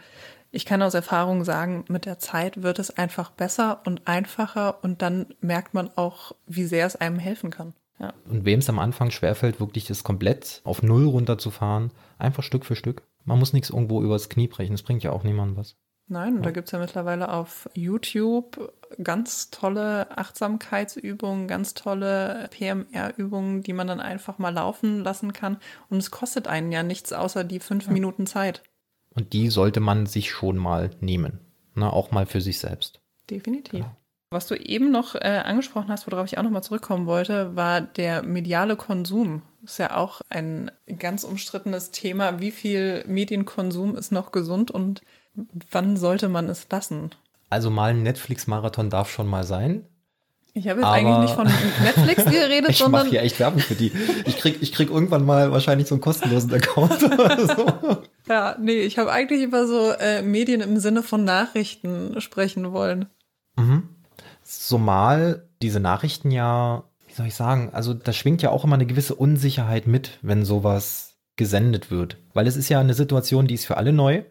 ich 0.52 0.66
kann 0.66 0.84
aus 0.84 0.94
Erfahrung 0.94 1.44
sagen, 1.44 1.86
mit 1.88 2.06
der 2.06 2.20
Zeit 2.20 2.62
wird 2.62 2.78
es 2.78 2.96
einfach 2.96 3.32
besser 3.32 3.82
und 3.86 4.08
einfacher 4.08 4.84
und 4.84 5.02
dann 5.02 5.26
merkt 5.40 5.74
man 5.74 5.90
auch, 5.96 6.34
wie 6.46 6.66
sehr 6.66 6.86
es 6.86 6.98
einem 6.98 7.18
helfen 7.18 7.50
kann. 7.50 7.74
Ja. 8.02 8.14
Und 8.28 8.46
wem 8.46 8.60
es 8.60 8.70
am 8.70 8.80
Anfang 8.80 9.12
schwerfällt, 9.12 9.60
wirklich 9.60 9.86
das 9.86 10.04
komplett 10.04 10.62
auf 10.64 10.82
Null 10.82 11.06
runterzufahren, 11.06 11.92
einfach 12.18 12.44
Stück 12.44 12.66
für 12.66 12.76
Stück. 12.76 13.04
Man 13.26 13.38
muss 13.38 13.54
nichts 13.54 13.70
irgendwo 13.70 14.02
übers 14.02 14.30
Knie 14.30 14.48
brechen, 14.48 14.74
das 14.74 14.82
bringt 14.82 15.04
ja 15.04 15.12
auch 15.12 15.24
niemandem 15.24 15.58
was. 15.58 15.76
Nein, 16.08 16.38
ja. 16.38 16.42
da 16.42 16.52
gibt 16.52 16.68
es 16.68 16.72
ja 16.72 16.80
mittlerweile 16.80 17.32
auf 17.32 17.70
YouTube 17.74 18.74
ganz 19.02 19.50
tolle 19.52 20.18
Achtsamkeitsübungen, 20.18 21.48
ganz 21.48 21.74
tolle 21.74 22.50
PMR-Übungen, 22.52 23.64
die 23.64 23.72
man 23.72 23.88
dann 23.88 24.02
einfach 24.02 24.38
mal 24.38 24.50
laufen 24.50 25.04
lassen 25.04 25.32
kann. 25.32 25.58
Und 25.90 26.00
es 26.00 26.12
kostet 26.12 26.48
einen 26.48 26.72
ja 26.72 26.84
nichts 26.84 27.14
außer 27.14 27.44
die 27.44 27.60
fünf 27.60 27.86
ja. 27.86 27.94
Minuten 27.94 28.28
Zeit. 28.28 28.64
Und 29.14 29.32
die 29.32 29.50
sollte 29.50 29.80
man 29.80 30.06
sich 30.06 30.32
schon 30.32 30.58
mal 30.58 30.92
nehmen. 31.00 31.40
Ne, 31.76 31.92
auch 31.92 32.12
mal 32.12 32.26
für 32.26 32.42
sich 32.42 32.60
selbst. 32.60 33.00
Definitiv. 33.30 33.80
Ja. 33.80 33.96
Was 34.34 34.48
du 34.48 34.56
eben 34.56 34.92
noch 34.92 35.16
äh, 35.16 35.42
angesprochen 35.44 35.90
hast, 35.90 36.10
worauf 36.10 36.26
ich 36.26 36.38
auch 36.38 36.44
noch 36.44 36.52
mal 36.52 36.62
zurückkommen 36.62 37.06
wollte, 37.06 37.54
war 37.58 37.82
der 37.82 38.24
mediale 38.24 38.78
Konsum. 38.78 39.42
Ist 39.62 39.78
ja 39.78 39.98
auch 39.98 40.22
ein 40.30 40.72
ganz 41.00 41.26
umstrittenes 41.26 41.92
Thema. 41.92 42.40
Wie 42.40 42.52
viel 42.52 43.04
Medienkonsum 43.08 43.98
ist 43.98 44.14
noch 44.14 44.32
gesund 44.32 44.72
und 44.72 45.02
wann 45.70 45.98
sollte 45.98 46.30
man 46.30 46.48
es 46.48 46.66
lassen? 46.72 47.12
Also 47.50 47.70
mal 47.70 47.90
ein 47.90 48.04
Netflix-Marathon 48.04 48.90
darf 48.90 49.12
schon 49.12 49.28
mal 49.28 49.44
sein. 49.44 49.86
Ich 50.54 50.70
habe 50.70 50.80
jetzt 50.80 50.88
aber 50.88 50.96
eigentlich 50.96 51.18
nicht 51.18 51.36
von 51.36 51.48
Netflix 51.84 52.24
geredet, 52.32 52.70
ich 52.70 52.78
sondern. 52.78 53.02
Ich 53.02 53.04
mache 53.08 53.10
hier 53.10 53.24
echt 53.24 53.38
Werbung 53.38 53.60
für 53.60 53.76
die. 53.76 53.92
Ich 54.26 54.38
krieg, 54.38 54.60
ich 54.62 54.72
krieg 54.72 54.90
irgendwann 54.90 55.26
mal 55.26 55.52
wahrscheinlich 55.52 55.90
so 55.90 55.96
einen 55.96 56.02
kostenlosen 56.02 56.54
Account 56.54 57.04
oder 57.20 57.48
so. 57.48 58.04
Ja, 58.30 58.56
nee, 58.62 58.80
ich 58.80 58.98
habe 58.98 59.12
eigentlich 59.12 59.44
über 59.44 59.68
so 59.68 59.92
äh, 59.92 60.22
Medien 60.22 60.62
im 60.62 60.80
Sinne 60.80 61.04
von 61.04 61.26
Nachrichten 61.26 62.22
sprechen 62.22 62.72
wollen. 62.72 63.08
Mhm 63.58 63.90
so 64.52 64.78
mal 64.78 65.48
diese 65.62 65.80
Nachrichten 65.80 66.32
ja, 66.32 66.84
wie 67.08 67.14
soll 67.14 67.28
ich 67.28 67.36
sagen, 67.36 67.70
also 67.72 67.94
da 67.94 68.14
schwingt 68.14 68.42
ja 68.42 68.50
auch 68.50 68.64
immer 68.64 68.76
eine 68.76 68.86
gewisse 68.86 69.16
Unsicherheit 69.16 69.88
mit, 69.88 70.20
wenn 70.22 70.46
sowas 70.46 71.18
gesendet 71.36 71.90
wird. 71.92 72.18
Weil 72.34 72.48
es 72.48 72.58
ist 72.58 72.70
ja 72.70 72.80
eine 72.80 72.94
Situation, 72.94 73.48
die 73.48 73.56
ist 73.56 73.66
für 73.66 73.78
alle 73.78 73.94
neu. 73.94 74.24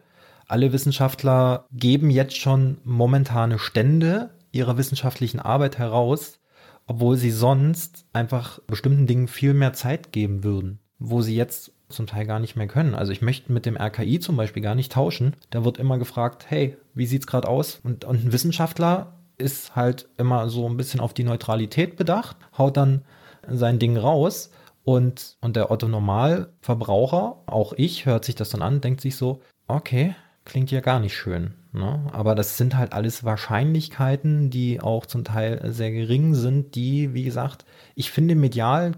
Alle 0.47 0.73
Wissenschaftler 0.73 1.65
geben 1.71 2.09
jetzt 2.09 2.37
schon 2.37 2.77
momentane 2.83 3.57
Stände 3.57 4.31
ihrer 4.51 4.77
wissenschaftlichen 4.77 5.39
Arbeit 5.39 5.77
heraus, 5.77 6.39
obwohl 6.87 7.17
sie 7.17 7.31
sonst 7.31 8.05
einfach 8.13 8.59
bestimmten 8.67 9.07
Dingen 9.07 9.27
viel 9.27 9.53
mehr 9.53 9.73
Zeit 9.73 10.11
geben 10.11 10.43
würden, 10.43 10.79
wo 10.99 11.21
sie 11.21 11.35
jetzt 11.35 11.71
zum 11.87 12.07
Teil 12.07 12.25
gar 12.25 12.39
nicht 12.39 12.55
mehr 12.55 12.67
können. 12.67 12.95
Also 12.95 13.11
ich 13.11 13.21
möchte 13.21 13.51
mit 13.51 13.65
dem 13.65 13.77
RKI 13.77 14.19
zum 14.19 14.37
Beispiel 14.37 14.63
gar 14.63 14.75
nicht 14.75 14.91
tauschen. 14.91 15.35
Da 15.49 15.65
wird 15.65 15.77
immer 15.77 15.97
gefragt, 15.97 16.45
hey, 16.49 16.77
wie 16.93 17.05
sieht's 17.05 17.27
gerade 17.27 17.47
aus? 17.47 17.79
Und, 17.83 18.05
und 18.05 18.25
ein 18.25 18.31
Wissenschaftler 18.31 19.20
ist 19.41 19.75
halt 19.75 20.07
immer 20.17 20.49
so 20.49 20.67
ein 20.67 20.77
bisschen 20.77 20.99
auf 20.99 21.13
die 21.13 21.23
Neutralität 21.23 21.97
bedacht, 21.97 22.37
haut 22.57 22.77
dann 22.77 23.03
sein 23.47 23.79
Ding 23.79 23.97
raus 23.97 24.51
und, 24.83 25.37
und 25.41 25.55
der 25.55 25.71
Otto 25.71 25.87
Normalverbraucher, 25.87 27.43
auch 27.45 27.73
ich, 27.75 28.05
hört 28.05 28.25
sich 28.25 28.35
das 28.35 28.49
dann 28.49 28.61
an, 28.61 28.81
denkt 28.81 29.01
sich 29.01 29.15
so, 29.15 29.41
okay, 29.67 30.15
klingt 30.45 30.71
ja 30.71 30.81
gar 30.81 30.99
nicht 30.99 31.15
schön. 31.15 31.53
Ne? 31.71 32.07
Aber 32.11 32.35
das 32.35 32.57
sind 32.57 32.75
halt 32.75 32.93
alles 32.93 33.23
Wahrscheinlichkeiten, 33.23 34.49
die 34.49 34.81
auch 34.81 35.05
zum 35.05 35.23
Teil 35.23 35.71
sehr 35.71 35.91
gering 35.91 36.33
sind, 36.33 36.75
die, 36.75 37.13
wie 37.13 37.23
gesagt, 37.23 37.65
ich 37.95 38.11
finde 38.11 38.35
medial 38.35 38.93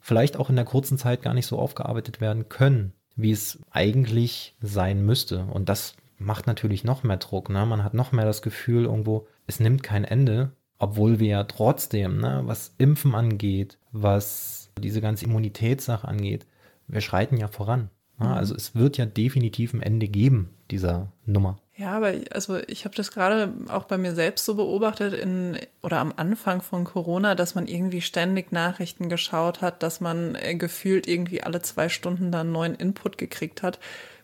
vielleicht 0.00 0.36
auch 0.36 0.50
in 0.50 0.56
der 0.56 0.64
kurzen 0.64 0.98
Zeit 0.98 1.22
gar 1.22 1.34
nicht 1.34 1.46
so 1.46 1.58
aufgearbeitet 1.58 2.20
werden 2.20 2.48
können, 2.48 2.92
wie 3.16 3.32
es 3.32 3.58
eigentlich 3.70 4.56
sein 4.60 5.04
müsste. 5.04 5.44
Und 5.46 5.68
das 5.68 5.96
macht 6.18 6.46
natürlich 6.46 6.84
noch 6.84 7.02
mehr 7.02 7.16
Druck. 7.16 7.50
Ne? 7.50 7.66
Man 7.66 7.82
hat 7.82 7.94
noch 7.94 8.12
mehr 8.12 8.24
das 8.24 8.40
Gefühl, 8.40 8.84
irgendwo, 8.84 9.26
es 9.46 9.60
nimmt 9.60 9.82
kein 9.82 10.04
Ende, 10.04 10.52
obwohl 10.78 11.18
wir 11.20 11.28
ja 11.28 11.44
trotzdem, 11.44 12.18
ne, 12.18 12.42
was 12.44 12.74
Impfen 12.78 13.14
angeht, 13.14 13.78
was 13.92 14.70
diese 14.78 15.00
ganze 15.00 15.24
Immunitätssache 15.24 16.06
angeht, 16.06 16.46
wir 16.86 17.00
schreiten 17.00 17.36
ja 17.36 17.48
voran. 17.48 17.90
Ne? 18.18 18.34
Also 18.34 18.54
es 18.54 18.74
wird 18.74 18.98
ja 18.98 19.06
definitiv 19.06 19.72
ein 19.72 19.82
Ende 19.82 20.08
geben, 20.08 20.50
dieser 20.70 21.12
Nummer. 21.24 21.58
Ja, 21.76 21.92
aber 21.92 22.12
also 22.30 22.58
ich 22.68 22.84
habe 22.84 22.94
das 22.94 23.10
gerade 23.10 23.52
auch 23.68 23.84
bei 23.84 23.98
mir 23.98 24.14
selbst 24.14 24.44
so 24.44 24.54
beobachtet 24.54 25.12
in 25.12 25.58
oder 25.82 25.98
am 25.98 26.14
Anfang 26.16 26.62
von 26.62 26.84
Corona, 26.84 27.34
dass 27.34 27.54
man 27.54 27.66
irgendwie 27.66 28.00
ständig 28.00 28.52
Nachrichten 28.52 29.08
geschaut 29.08 29.60
hat, 29.60 29.82
dass 29.82 30.00
man 30.00 30.34
äh, 30.34 30.54
gefühlt 30.54 31.06
irgendwie 31.06 31.42
alle 31.42 31.60
zwei 31.60 31.88
Stunden 31.88 32.32
da 32.32 32.40
einen 32.40 32.52
neuen 32.52 32.74
Input 32.74 33.18
gekriegt 33.18 33.62
hat 33.62 33.78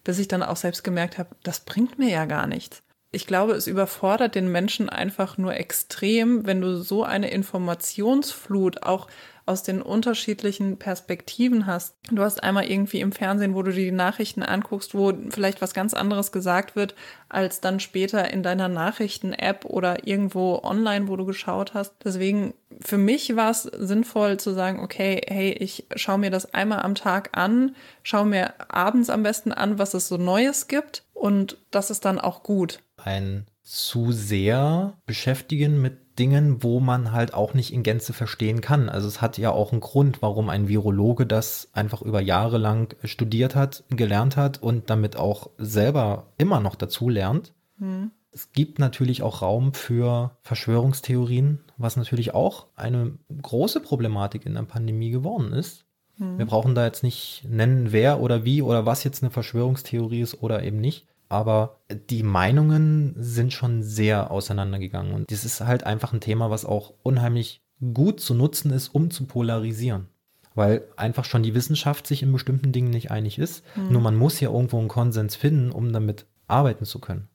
bis 0.04 0.18
ich 0.18 0.28
dann 0.28 0.42
auch 0.42 0.56
selbst 0.56 0.84
gemerkt 0.84 1.18
habe, 1.18 1.30
das 1.42 1.60
bringt 1.60 1.98
mir 1.98 2.10
ja 2.10 2.24
gar 2.24 2.46
nichts. 2.46 2.82
Ich 3.12 3.26
glaube, 3.26 3.52
es 3.52 3.66
überfordert 3.66 4.34
den 4.34 4.50
Menschen 4.50 4.88
einfach 4.88 5.36
nur 5.36 5.54
extrem, 5.54 6.46
wenn 6.46 6.62
du 6.62 6.76
so 6.76 7.04
eine 7.04 7.30
Informationsflut 7.30 8.82
auch 8.82 9.06
aus 9.44 9.62
den 9.62 9.82
unterschiedlichen 9.82 10.78
Perspektiven 10.78 11.66
hast. 11.66 11.96
Du 12.10 12.22
hast 12.22 12.42
einmal 12.42 12.70
irgendwie 12.70 13.00
im 13.00 13.12
Fernsehen, 13.12 13.54
wo 13.54 13.62
du 13.62 13.72
dir 13.72 13.84
die 13.84 13.90
Nachrichten 13.90 14.42
anguckst, 14.42 14.94
wo 14.94 15.12
vielleicht 15.30 15.60
was 15.60 15.74
ganz 15.74 15.94
anderes 15.94 16.32
gesagt 16.32 16.74
wird, 16.76 16.94
als 17.28 17.60
dann 17.60 17.80
später 17.80 18.30
in 18.30 18.42
deiner 18.42 18.68
Nachrichten-App 18.68 19.64
oder 19.64 20.06
irgendwo 20.06 20.60
online, 20.62 21.08
wo 21.08 21.16
du 21.16 21.26
geschaut 21.26 21.74
hast. 21.74 21.94
Deswegen, 22.04 22.54
für 22.80 22.98
mich 22.98 23.34
war 23.34 23.50
es 23.50 23.62
sinnvoll 23.62 24.38
zu 24.38 24.52
sagen, 24.52 24.80
okay, 24.80 25.20
hey, 25.26 25.50
ich 25.50 25.86
schaue 25.96 26.18
mir 26.18 26.30
das 26.30 26.54
einmal 26.54 26.80
am 26.80 26.94
Tag 26.94 27.30
an, 27.32 27.74
schaue 28.04 28.26
mir 28.26 28.54
abends 28.68 29.10
am 29.10 29.22
besten 29.24 29.52
an, 29.52 29.78
was 29.78 29.92
es 29.94 30.08
so 30.08 30.16
Neues 30.16 30.68
gibt 30.68 31.02
und 31.14 31.56
das 31.70 31.90
ist 31.90 32.04
dann 32.04 32.20
auch 32.20 32.42
gut. 32.42 32.80
Ein 33.04 33.46
zu 33.62 34.12
sehr 34.12 34.94
beschäftigen 35.06 35.80
mit 35.80 36.18
Dingen, 36.18 36.62
wo 36.62 36.80
man 36.80 37.12
halt 37.12 37.32
auch 37.32 37.54
nicht 37.54 37.72
in 37.72 37.82
Gänze 37.82 38.12
verstehen 38.12 38.60
kann. 38.60 38.88
Also 38.88 39.08
es 39.08 39.22
hat 39.22 39.38
ja 39.38 39.50
auch 39.50 39.72
einen 39.72 39.80
Grund, 39.80 40.20
warum 40.20 40.50
ein 40.50 40.68
Virologe 40.68 41.26
das 41.26 41.70
einfach 41.72 42.02
über 42.02 42.20
Jahre 42.20 42.58
lang 42.58 42.94
studiert 43.04 43.54
hat, 43.54 43.84
gelernt 43.88 44.36
hat 44.36 44.62
und 44.62 44.90
damit 44.90 45.16
auch 45.16 45.50
selber 45.58 46.26
immer 46.36 46.60
noch 46.60 46.74
dazu 46.74 47.08
lernt. 47.08 47.54
Hm. 47.78 48.10
Es 48.30 48.52
gibt 48.52 48.78
natürlich 48.78 49.22
auch 49.22 49.42
Raum 49.42 49.74
für 49.74 50.36
Verschwörungstheorien, 50.42 51.60
was 51.76 51.96
natürlich 51.96 52.34
auch 52.34 52.66
eine 52.76 53.18
große 53.40 53.80
Problematik 53.80 54.46
in 54.46 54.54
der 54.54 54.62
Pandemie 54.62 55.10
geworden 55.10 55.52
ist. 55.52 55.86
Hm. 56.18 56.38
Wir 56.38 56.46
brauchen 56.46 56.74
da 56.74 56.84
jetzt 56.84 57.02
nicht 57.02 57.44
nennen, 57.48 57.92
wer 57.92 58.20
oder 58.20 58.44
wie 58.44 58.60
oder 58.60 58.84
was 58.84 59.04
jetzt 59.04 59.22
eine 59.22 59.30
Verschwörungstheorie 59.30 60.20
ist 60.20 60.42
oder 60.42 60.62
eben 60.62 60.80
nicht 60.80 61.06
aber 61.32 61.80
die 62.10 62.22
Meinungen 62.22 63.14
sind 63.16 63.54
schon 63.54 63.82
sehr 63.82 64.30
auseinandergegangen. 64.30 65.14
Und 65.14 65.30
das 65.32 65.46
ist 65.46 65.62
halt 65.62 65.84
einfach 65.84 66.12
ein 66.12 66.20
Thema, 66.20 66.50
was 66.50 66.66
auch 66.66 66.92
unheimlich 67.02 67.62
gut 67.94 68.20
zu 68.20 68.34
nutzen 68.34 68.70
ist, 68.70 68.88
um 68.88 69.10
zu 69.10 69.24
polarisieren. 69.24 70.08
Weil 70.54 70.84
einfach 70.96 71.24
schon 71.24 71.42
die 71.42 71.54
Wissenschaft 71.54 72.06
sich 72.06 72.22
in 72.22 72.32
bestimmten 72.32 72.72
Dingen 72.72 72.90
nicht 72.90 73.10
einig 73.10 73.38
ist. 73.38 73.64
Mhm. 73.74 73.92
Nur 73.92 74.02
man 74.02 74.14
muss 74.14 74.40
ja 74.40 74.50
irgendwo 74.50 74.78
einen 74.78 74.88
Konsens 74.88 75.34
finden, 75.34 75.72
um 75.72 75.90
damit 75.94 76.26
arbeiten 76.48 76.84
zu 76.84 76.98
können. 76.98 77.28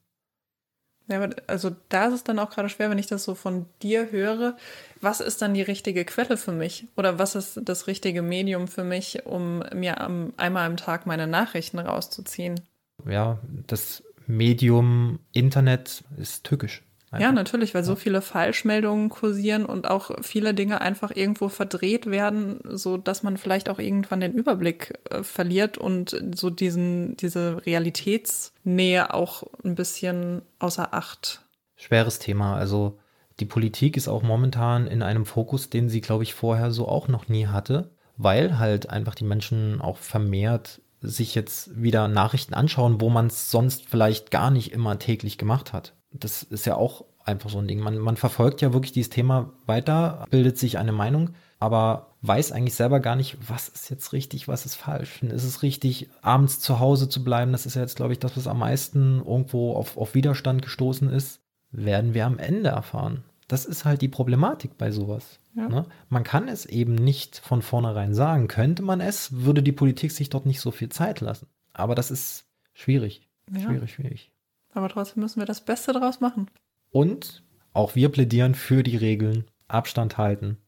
Ja, 1.08 1.20
aber 1.20 1.34
also 1.48 1.74
da 1.88 2.06
ist 2.06 2.14
es 2.14 2.24
dann 2.24 2.38
auch 2.38 2.50
gerade 2.50 2.68
schwer, 2.68 2.90
wenn 2.90 2.98
ich 2.98 3.08
das 3.08 3.24
so 3.24 3.34
von 3.34 3.66
dir 3.82 4.12
höre. 4.12 4.56
Was 5.00 5.20
ist 5.20 5.42
dann 5.42 5.54
die 5.54 5.62
richtige 5.62 6.04
Quelle 6.04 6.36
für 6.36 6.52
mich? 6.52 6.86
Oder 6.96 7.18
was 7.18 7.34
ist 7.34 7.60
das 7.64 7.88
richtige 7.88 8.22
Medium 8.22 8.68
für 8.68 8.84
mich, 8.84 9.26
um 9.26 9.64
mir 9.74 10.00
am, 10.00 10.34
einmal 10.36 10.66
am 10.66 10.76
Tag 10.76 11.06
meine 11.06 11.26
Nachrichten 11.26 11.80
rauszuziehen? 11.80 12.60
Ja, 13.06 13.38
das 13.66 14.02
Medium 14.26 15.18
Internet 15.32 16.04
ist 16.16 16.44
tückisch. 16.44 16.82
Einfach. 17.10 17.24
Ja, 17.24 17.32
natürlich, 17.32 17.74
weil 17.74 17.84
so 17.84 17.96
viele 17.96 18.20
Falschmeldungen 18.20 19.08
kursieren 19.08 19.64
und 19.64 19.88
auch 19.88 20.10
viele 20.20 20.52
Dinge 20.52 20.82
einfach 20.82 21.10
irgendwo 21.14 21.48
verdreht 21.48 22.04
werden, 22.04 22.60
so 22.64 22.98
dass 22.98 23.22
man 23.22 23.38
vielleicht 23.38 23.70
auch 23.70 23.78
irgendwann 23.78 24.20
den 24.20 24.34
Überblick 24.34 24.98
äh, 25.08 25.22
verliert 25.22 25.78
und 25.78 26.14
so 26.34 26.50
diesen, 26.50 27.16
diese 27.16 27.64
Realitätsnähe 27.64 29.14
auch 29.14 29.44
ein 29.64 29.74
bisschen 29.74 30.42
außer 30.58 30.92
Acht. 30.92 31.46
Schweres 31.76 32.18
Thema. 32.18 32.56
Also 32.56 32.98
die 33.40 33.46
Politik 33.46 33.96
ist 33.96 34.08
auch 34.08 34.22
momentan 34.22 34.86
in 34.86 35.02
einem 35.02 35.24
Fokus, 35.24 35.70
den 35.70 35.88
sie, 35.88 36.02
glaube 36.02 36.24
ich, 36.24 36.34
vorher 36.34 36.72
so 36.72 36.88
auch 36.88 37.08
noch 37.08 37.28
nie 37.28 37.46
hatte, 37.46 37.90
weil 38.18 38.58
halt 38.58 38.90
einfach 38.90 39.14
die 39.14 39.24
Menschen 39.24 39.80
auch 39.80 39.96
vermehrt 39.96 40.82
sich 41.00 41.34
jetzt 41.34 41.80
wieder 41.80 42.08
Nachrichten 42.08 42.54
anschauen, 42.54 43.00
wo 43.00 43.08
man 43.10 43.26
es 43.26 43.50
sonst 43.50 43.88
vielleicht 43.88 44.30
gar 44.30 44.50
nicht 44.50 44.72
immer 44.72 44.98
täglich 44.98 45.38
gemacht 45.38 45.72
hat. 45.72 45.94
Das 46.12 46.42
ist 46.42 46.66
ja 46.66 46.76
auch 46.76 47.04
einfach 47.24 47.50
so 47.50 47.58
ein 47.58 47.68
Ding. 47.68 47.80
Man, 47.80 47.98
man 47.98 48.16
verfolgt 48.16 48.60
ja 48.62 48.72
wirklich 48.72 48.92
dieses 48.92 49.10
Thema 49.10 49.52
weiter, 49.66 50.26
bildet 50.30 50.58
sich 50.58 50.78
eine 50.78 50.92
Meinung, 50.92 51.30
aber 51.60 52.14
weiß 52.22 52.52
eigentlich 52.52 52.74
selber 52.74 53.00
gar 53.00 53.14
nicht, 53.14 53.36
was 53.48 53.68
ist 53.68 53.90
jetzt 53.90 54.12
richtig, 54.12 54.48
was 54.48 54.66
ist 54.66 54.74
falsch. 54.74 55.22
Ist 55.22 55.44
es 55.44 55.62
richtig, 55.62 56.08
abends 56.22 56.58
zu 56.58 56.80
Hause 56.80 57.08
zu 57.08 57.22
bleiben? 57.22 57.52
Das 57.52 57.66
ist 57.66 57.76
ja 57.76 57.82
jetzt, 57.82 57.96
glaube 57.96 58.12
ich, 58.12 58.18
das, 58.18 58.36
was 58.36 58.48
am 58.48 58.58
meisten 58.58 59.18
irgendwo 59.18 59.74
auf, 59.74 59.96
auf 59.96 60.14
Widerstand 60.14 60.62
gestoßen 60.62 61.10
ist. 61.10 61.40
Werden 61.70 62.14
wir 62.14 62.26
am 62.26 62.38
Ende 62.38 62.70
erfahren. 62.70 63.24
Das 63.48 63.64
ist 63.64 63.86
halt 63.86 64.02
die 64.02 64.08
Problematik 64.08 64.76
bei 64.76 64.90
sowas. 64.90 65.40
Ja. 65.54 65.68
Ne? 65.68 65.86
Man 66.10 66.22
kann 66.22 66.48
es 66.48 66.66
eben 66.66 66.94
nicht 66.94 67.38
von 67.38 67.62
vornherein 67.62 68.14
sagen. 68.14 68.46
Könnte 68.46 68.82
man 68.82 69.00
es, 69.00 69.32
würde 69.32 69.62
die 69.62 69.72
Politik 69.72 70.12
sich 70.12 70.28
dort 70.28 70.44
nicht 70.44 70.60
so 70.60 70.70
viel 70.70 70.90
Zeit 70.90 71.22
lassen. 71.22 71.48
Aber 71.72 71.94
das 71.94 72.10
ist 72.10 72.44
schwierig. 72.74 73.26
Ja. 73.50 73.62
Schwierig, 73.62 73.94
schwierig. 73.94 74.32
Aber 74.74 74.90
trotzdem 74.90 75.22
müssen 75.22 75.40
wir 75.40 75.46
das 75.46 75.62
Beste 75.62 75.94
daraus 75.94 76.20
machen. 76.20 76.50
Und 76.90 77.42
auch 77.72 77.94
wir 77.94 78.10
plädieren 78.10 78.54
für 78.54 78.82
die 78.82 78.96
Regeln. 78.96 79.44
Abstand 79.66 80.18
halten, 80.18 80.58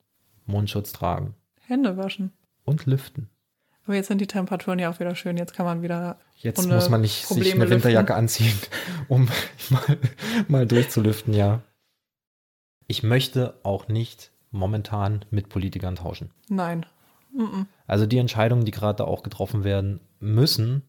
Mundschutz 0.47 0.93
tragen. 0.93 1.35
Hände 1.67 1.97
waschen. 1.99 2.33
Und 2.65 2.87
lüften. 2.87 3.29
Aber 3.85 3.95
jetzt 3.95 4.09
sind 4.09 4.21
die 4.21 4.27
Temperaturen 4.27 4.79
ja 4.79 4.91
auch 4.91 5.01
wieder 5.01 5.15
schön. 5.15 5.37
Jetzt 5.37 5.55
kann 5.55 5.67
man 5.67 5.83
wieder. 5.83 6.19
Jetzt 6.37 6.67
muss 6.67 6.89
man 6.89 7.01
nicht 7.03 7.25
Probleme 7.25 7.45
sich 7.45 7.55
eine 7.55 7.71
Winterjacke 7.71 8.13
lüften. 8.13 8.19
anziehen, 8.19 8.59
um 9.09 9.29
mal, 9.71 9.99
mal 10.49 10.67
durchzulüften, 10.67 11.35
ja 11.35 11.63
ich 12.91 13.05
möchte 13.05 13.55
auch 13.63 13.87
nicht 13.87 14.33
momentan 14.51 15.25
mit 15.31 15.49
Politikern 15.49 15.95
tauschen. 15.95 16.33
Nein. 16.49 16.85
Mm 17.33 17.43
-mm. 17.43 17.67
Also 17.87 18.05
die 18.05 18.19
Entscheidungen, 18.19 18.65
die 18.65 18.73
gerade 18.73 19.07
auch 19.07 19.23
getroffen 19.23 19.63
werden 19.63 20.01
müssen, 20.19 20.83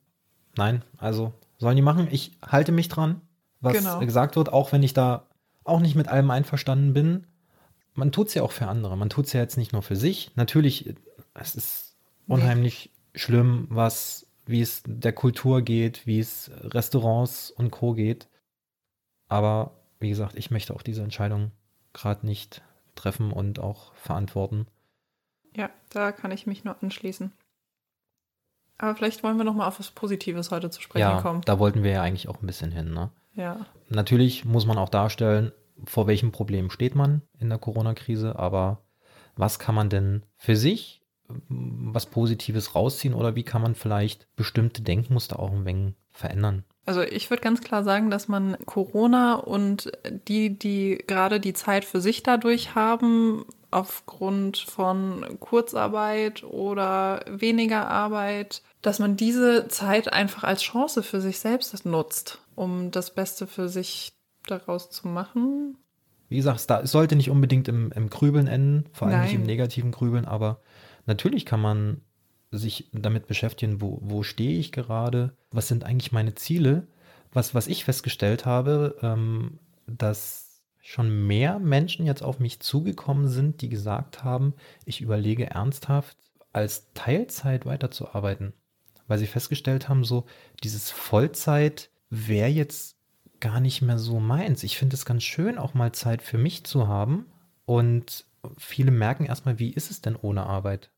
nein, 0.58 0.84
also 0.98 1.32
sollen 1.60 1.76
die 1.76 1.84
machen. 1.84 2.08
Ich 2.10 2.32
halte 2.42 2.72
mich 2.72 2.90
dran, 2.90 3.22
was 3.60 3.74
genau. 3.78 4.00
gesagt 4.00 4.36
wird, 4.36 4.52
auch 4.52 4.72
wenn 4.72 4.82
ich 4.82 4.96
da 4.96 5.28
auch 5.64 5.80
nicht 5.80 5.96
mit 5.96 6.08
allem 6.08 6.32
einverstanden 6.32 6.94
bin. 6.94 7.28
Man 7.94 8.12
tut 8.12 8.30
es 8.30 8.34
ja 8.34 8.42
auch 8.42 8.52
für 8.52 8.68
andere. 8.68 8.98
Man 8.98 9.10
tut 9.12 9.28
es 9.28 9.34
ja 9.34 9.40
jetzt 9.40 9.58
nicht 9.58 9.72
nur 9.72 9.84
für 9.84 9.96
sich. 9.96 10.32
Natürlich, 10.36 10.96
es 11.36 11.54
ist 11.54 11.98
unheimlich 12.26 12.90
nee. 13.14 13.20
schlimm, 13.20 13.68
was, 13.70 14.26
wie 14.48 14.62
es 14.62 14.82
der 14.88 15.14
Kultur 15.14 15.62
geht, 15.62 16.08
wie 16.08 16.18
es 16.18 16.50
Restaurants 16.64 17.52
und 17.52 17.70
Co. 17.70 17.94
geht. 17.94 18.28
Aber 19.28 19.76
wie 20.00 20.10
gesagt, 20.10 20.36
ich 20.36 20.50
möchte 20.50 20.74
auch 20.74 20.82
diese 20.82 21.04
Entscheidung 21.04 21.52
gerade 21.94 22.26
nicht 22.26 22.62
treffen 22.96 23.32
und 23.32 23.60
auch 23.60 23.94
verantworten. 23.96 24.68
Ja, 25.56 25.70
da 25.90 26.12
kann 26.12 26.32
ich 26.32 26.48
mich 26.48 26.64
nur 26.64 26.82
anschließen. 26.82 27.32
Aber 28.78 28.96
vielleicht 28.96 29.24
wollen 29.24 29.38
wir 29.38 29.44
noch 29.44 29.54
mal 29.54 29.68
auf 29.68 29.80
was 29.80 29.92
Positives 29.92 30.50
heute 30.52 30.70
zu 30.70 30.82
sprechen 30.82 31.02
ja, 31.02 31.22
kommen. 31.22 31.42
Da 31.46 31.60
wollten 31.60 31.84
wir 31.84 31.92
ja 31.92 32.02
eigentlich 32.02 32.28
auch 32.28 32.42
ein 32.42 32.48
bisschen 32.48 32.72
hin, 32.72 32.94
ne? 32.94 33.12
Ja. 33.34 33.66
Natürlich 33.90 34.44
muss 34.44 34.66
man 34.66 34.78
auch 34.78 34.90
darstellen, 34.90 35.52
vor 35.86 36.08
welchem 36.08 36.32
Problem 36.32 36.70
steht 36.70 36.96
man 36.96 37.22
in 37.40 37.50
der 37.50 37.60
Corona-Krise, 37.60 38.38
aber 38.38 38.84
was 39.36 39.60
kann 39.60 39.76
man 39.76 39.90
denn 39.90 40.26
für 40.36 40.56
sich 40.56 41.02
was 41.48 42.08
Positives 42.08 42.76
rausziehen 42.76 43.14
oder 43.14 43.36
wie 43.36 43.44
kann 43.44 43.62
man 43.62 43.76
vielleicht 43.76 44.28
bestimmte 44.36 44.82
Denkmuster 44.82 45.40
auch 45.40 45.52
ein 45.52 45.66
wenig 45.66 45.96
verändern? 46.12 46.66
Also 46.86 47.02
ich 47.02 47.30
würde 47.30 47.44
ganz 47.44 47.62
klar 47.62 47.84
sagen, 47.84 48.10
dass 48.10 48.28
man 48.28 48.58
Corona 48.66 49.36
und 49.36 49.92
die, 50.28 50.58
die 50.58 51.04
gerade 51.06 51.40
die 51.40 51.54
Zeit 51.54 51.86
für 51.86 52.02
sich 52.02 52.24
dadurch 52.24 52.74
haben, 52.76 53.46
aufgrund 53.72 54.58
von 54.58 55.26
Kurzarbeit 55.40 56.44
oder 56.44 57.24
weniger 57.28 57.88
Arbeit, 57.88 58.62
dass 58.82 59.00
man 59.00 59.16
diese 59.16 59.68
Zeit 59.70 60.12
einfach 60.12 60.44
als 60.44 60.62
Chance 60.62 61.04
für 61.04 61.22
sich 61.22 61.40
selbst 61.40 61.86
nutzt, 61.86 62.42
um 62.56 62.92
das 62.92 63.14
Beste 63.14 63.48
für 63.48 63.70
sich 63.70 64.14
daraus 64.46 64.90
zu 64.92 65.08
machen. 65.08 65.78
Wie 66.28 66.38
gesagt, 66.38 66.70
es 66.70 66.92
sollte 66.92 67.16
nicht 67.16 67.30
unbedingt 67.30 67.68
im, 67.68 67.92
im 67.94 68.10
Grübeln 68.10 68.48
enden, 68.48 68.90
vor 68.94 69.08
allem 69.08 69.18
Nein. 69.18 69.26
nicht 69.28 69.36
im 69.36 69.44
negativen 69.44 69.92
Grübeln, 69.92 70.26
aber 70.26 70.62
natürlich 71.06 71.46
kann 71.46 71.62
man 71.62 72.02
sich 72.52 72.90
damit 72.92 73.28
beschäftigen, 73.28 73.82
wo, 73.82 74.00
wo 74.02 74.24
stehe 74.24 74.60
ich 74.60 74.72
gerade, 74.72 75.34
was 75.52 75.68
sind 75.68 75.84
eigentlich 75.84 76.12
meine 76.12 76.36
Ziele. 76.36 76.88
Was, 77.34 77.56
was 77.56 77.68
ich 77.68 77.86
festgestellt 77.86 78.46
habe, 78.46 78.98
ähm, 79.02 79.60
dass 79.88 80.62
schon 80.82 81.28
mehr 81.28 81.60
Menschen 81.60 82.06
jetzt 82.06 82.24
auf 82.24 82.40
mich 82.40 82.60
zugekommen 82.60 83.30
sind, 83.30 83.62
die 83.62 83.70
gesagt 83.70 84.24
haben, 84.24 84.54
ich 84.86 85.00
überlege 85.00 85.50
ernsthaft, 85.50 86.18
als 86.52 86.92
Teilzeit 86.94 87.66
weiterzuarbeiten. 87.66 88.54
Weil 89.08 89.18
sie 89.18 89.28
festgestellt 89.28 89.88
haben, 89.88 90.04
so 90.04 90.26
dieses 90.64 90.90
Vollzeit 90.90 91.90
wäre 92.10 92.50
jetzt 92.50 92.98
gar 93.40 93.62
nicht 93.62 93.82
mehr 93.82 93.98
so 93.98 94.20
meins. 94.20 94.64
Ich 94.64 94.78
finde 94.78 94.96
es 94.96 95.06
ganz 95.06 95.24
schön, 95.24 95.58
auch 95.58 95.74
mal 95.74 95.94
Zeit 95.94 96.22
für 96.22 96.38
mich 96.38 96.66
zu 96.66 96.88
haben. 96.88 97.26
Und 97.66 98.26
viele 98.58 98.92
merken 98.92 99.26
erstmal, 99.26 99.60
wie 99.60 99.72
ist 99.72 99.92
es 99.92 100.02
denn 100.02 100.16
ohne 100.16 100.46
Arbeit? 100.46 100.92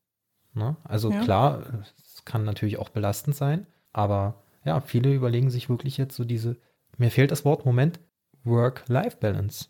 Ne? 0.54 0.76
Also 0.84 1.12
ja. 1.12 1.24
klar, 1.24 1.64
es 1.98 2.26
kann 2.26 2.44
natürlich 2.44 2.78
auch 2.78 2.90
belastend 2.90 3.36
sein, 3.36 3.66
aber 3.92 4.44
ja, 4.66 4.82
viele 4.82 5.14
überlegen 5.14 5.50
sich 5.50 5.70
wirklich 5.70 5.98
jetzt 5.98 6.16
so 6.16 6.24
diese, 6.24 6.58
mir 6.98 7.12
fehlt 7.12 7.32
das 7.32 7.44
Wort, 7.44 7.66
Moment, 7.66 8.00
Work-Life-Balance, 8.44 9.68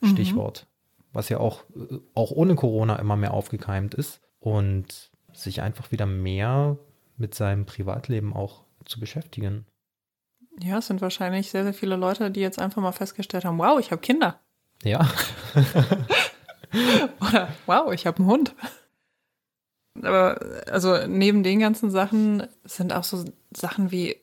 mhm. 0.00 0.06
Stichwort, 0.08 0.66
mhm. 0.66 1.04
was 1.12 1.28
ja 1.28 1.38
auch, 1.38 1.64
auch 2.14 2.30
ohne 2.30 2.54
Corona 2.54 2.96
immer 2.96 3.16
mehr 3.16 3.34
aufgekeimt 3.34 3.94
ist 3.94 4.20
und 4.38 5.10
sich 5.32 5.62
einfach 5.62 5.90
wieder 5.90 6.06
mehr 6.06 6.78
mit 7.16 7.34
seinem 7.34 7.66
Privatleben 7.66 8.34
auch 8.34 8.64
zu 8.84 9.00
beschäftigen. 9.00 9.66
Ja, 10.60 10.78
es 10.78 10.86
sind 10.86 11.00
wahrscheinlich 11.00 11.50
sehr, 11.50 11.64
sehr 11.64 11.74
viele 11.74 11.96
Leute, 11.96 12.30
die 12.30 12.40
jetzt 12.40 12.58
einfach 12.58 12.80
mal 12.80 12.92
festgestellt 12.92 13.44
haben, 13.44 13.58
wow, 13.58 13.78
ich 13.78 13.90
habe 13.90 14.00
Kinder. 14.00 14.40
Ja. 14.82 15.06
Oder 17.20 17.48
wow, 17.66 17.92
ich 17.92 18.06
habe 18.06 18.18
einen 18.18 18.26
Hund. 18.26 18.54
Aber 20.02 20.40
also 20.70 21.06
neben 21.06 21.42
den 21.42 21.60
ganzen 21.60 21.90
Sachen 21.90 22.46
sind 22.64 22.92
auch 22.92 23.04
so 23.04 23.24
Sachen 23.52 23.90
wie 23.90 24.16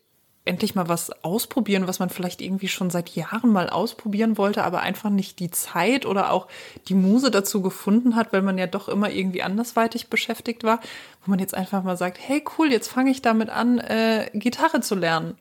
endlich 0.46 0.76
mal 0.76 0.90
was 0.90 1.24
ausprobieren, 1.24 1.88
was 1.88 2.00
man 2.00 2.10
vielleicht 2.10 2.42
irgendwie 2.42 2.68
schon 2.68 2.90
seit 2.90 3.10
Jahren 3.12 3.52
mal 3.52 3.70
ausprobieren 3.70 4.38
wollte, 4.38 4.64
aber 4.64 4.82
einfach 4.82 5.10
nicht 5.10 5.40
die 5.40 5.52
Zeit 5.52 6.06
oder 6.06 6.32
auch 6.32 6.48
die 6.90 6.96
Muse 6.96 7.32
dazu 7.32 7.62
gefunden 7.62 8.16
hat, 8.16 8.34
weil 8.34 8.42
man 8.42 8.58
ja 8.58 8.68
doch 8.68 8.90
immer 8.90 9.10
irgendwie 9.10 9.42
andersweitig 9.42 10.10
beschäftigt 10.10 10.64
war, 10.64 10.80
wo 11.24 11.32
man 11.32 11.40
jetzt 11.40 11.56
einfach 11.56 11.84
mal 11.84 11.96
sagt, 11.96 12.18
hey 12.20 12.44
cool, 12.58 12.72
jetzt 12.72 12.90
fange 12.90 13.12
ich 13.12 13.22
damit 13.22 13.50
an, 13.50 13.80
äh, 13.80 14.30
Gitarre 14.34 14.82
zu 14.82 14.96
lernen. 14.96 15.38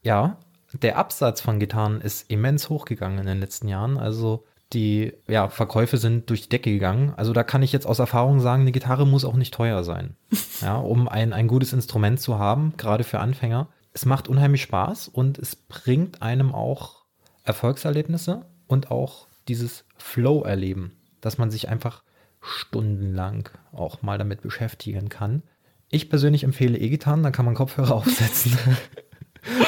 Ja, 0.00 0.38
der 0.72 0.96
Absatz 0.96 1.40
von 1.40 1.58
Gitarren 1.58 2.00
ist 2.00 2.30
immens 2.30 2.70
hochgegangen 2.70 3.18
in 3.18 3.26
den 3.26 3.40
letzten 3.40 3.68
Jahren. 3.68 3.98
Also 3.98 4.44
die 4.74 5.12
ja, 5.28 5.48
Verkäufe 5.48 5.96
sind 5.96 6.28
durch 6.28 6.42
die 6.42 6.48
Decke 6.48 6.70
gegangen. 6.70 7.14
Also 7.16 7.32
da 7.32 7.44
kann 7.44 7.62
ich 7.62 7.72
jetzt 7.72 7.86
aus 7.86 7.98
Erfahrung 7.98 8.40
sagen, 8.40 8.62
eine 8.62 8.72
Gitarre 8.72 9.06
muss 9.06 9.24
auch 9.24 9.36
nicht 9.36 9.54
teuer 9.54 9.84
sein. 9.84 10.16
Ja, 10.60 10.76
um 10.76 11.08
ein, 11.08 11.32
ein 11.32 11.48
gutes 11.48 11.72
Instrument 11.72 12.20
zu 12.20 12.38
haben, 12.38 12.74
gerade 12.76 13.02
für 13.02 13.18
Anfänger 13.18 13.68
es 13.94 14.04
macht 14.04 14.28
unheimlich 14.28 14.62
Spaß 14.62 15.08
und 15.08 15.38
es 15.38 15.54
bringt 15.56 16.20
einem 16.20 16.52
auch 16.52 17.04
Erfolgserlebnisse 17.44 18.44
und 18.66 18.90
auch 18.90 19.28
dieses 19.46 19.84
Flow-Erleben, 19.96 20.96
dass 21.20 21.38
man 21.38 21.50
sich 21.50 21.68
einfach 21.68 22.02
stundenlang 22.40 23.48
auch 23.72 24.02
mal 24.02 24.18
damit 24.18 24.42
beschäftigen 24.42 25.08
kann. 25.08 25.44
Ich 25.90 26.10
persönlich 26.10 26.42
empfehle 26.42 26.76
E-Gitarren, 26.76 27.22
da 27.22 27.30
kann 27.30 27.44
man 27.44 27.54
Kopfhörer 27.54 27.94
aufsetzen 27.94 28.58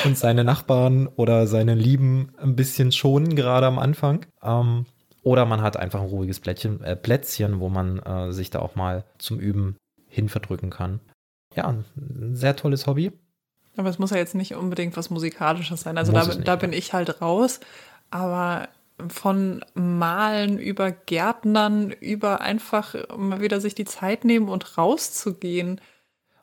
und 0.04 0.18
seine 0.18 0.42
Nachbarn 0.42 1.07
oder 1.07 1.46
seine 1.46 1.74
Lieben 1.74 2.32
ein 2.36 2.57
bisschen 2.57 2.90
schonen, 2.90 3.36
gerade 3.36 3.66
am 3.66 3.78
Anfang. 3.78 4.26
Ähm, 4.42 4.86
oder 5.27 5.45
man 5.45 5.61
hat 5.61 5.77
einfach 5.77 6.01
ein 6.01 6.07
ruhiges 6.07 6.39
Plätzchen, 6.39 6.85
äh, 6.85 6.95
Plätzchen 6.95 7.59
wo 7.59 7.68
man 7.68 7.99
äh, 7.99 8.33
sich 8.33 8.51
da 8.51 8.61
auch 8.61 8.77
mal 8.77 9.03
zum 9.18 9.41
Üben 9.41 9.74
hin 10.07 10.29
verdrücken 10.29 10.70
kann. 10.70 11.01
Ja, 11.57 11.66
ein 11.66 11.85
sehr 12.37 12.55
tolles 12.55 12.87
Hobby. 12.87 13.11
Aber 13.77 13.89
es 13.89 13.99
muss 13.99 14.11
ja 14.11 14.18
jetzt 14.18 14.37
nicht 14.37 14.55
unbedingt 14.55 14.97
was 14.97 15.11
Musikalisches 15.11 15.81
sein. 15.81 15.99
Also 15.99 16.12
da, 16.12 16.24
nicht, 16.24 16.47
da 16.47 16.55
bin 16.55 16.72
ich 16.72 16.93
halt 16.93 17.20
raus. 17.20 17.59
Aber 18.09 18.68
von 19.09 19.64
Malen 19.74 20.61
über 20.61 20.93
Gärtnern, 20.93 21.91
über 21.91 22.41
einfach 22.41 22.95
mal 23.18 23.41
wieder 23.41 23.61
sich 23.61 23.74
die 23.74 23.85
Zeit 23.85 24.24
nehmen 24.24 24.49
und 24.49 24.79
rauszugehen. 24.79 25.81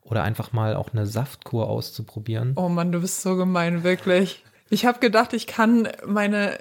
Oder 0.02 0.24
einfach 0.24 0.52
mal 0.52 0.76
auch 0.76 0.92
eine 0.92 1.08
Saftkur 1.08 1.70
auszuprobieren. 1.70 2.52
Oh 2.58 2.68
Mann, 2.68 2.92
du 2.92 3.00
bist 3.00 3.22
so 3.22 3.38
gemein, 3.38 3.86
wirklich. 3.86 4.44
Ich 4.70 4.86
habe 4.86 5.00
gedacht, 5.00 5.32
ich 5.32 5.48
kann 5.48 5.88
meine 6.06 6.60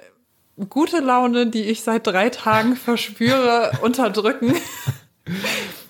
gute 0.69 0.99
Laune, 0.99 1.47
die 1.47 1.63
ich 1.63 1.83
seit 1.83 2.07
drei 2.07 2.29
Tagen 2.29 2.75
verspüre, 2.77 3.71
unterdrücken. 3.81 4.55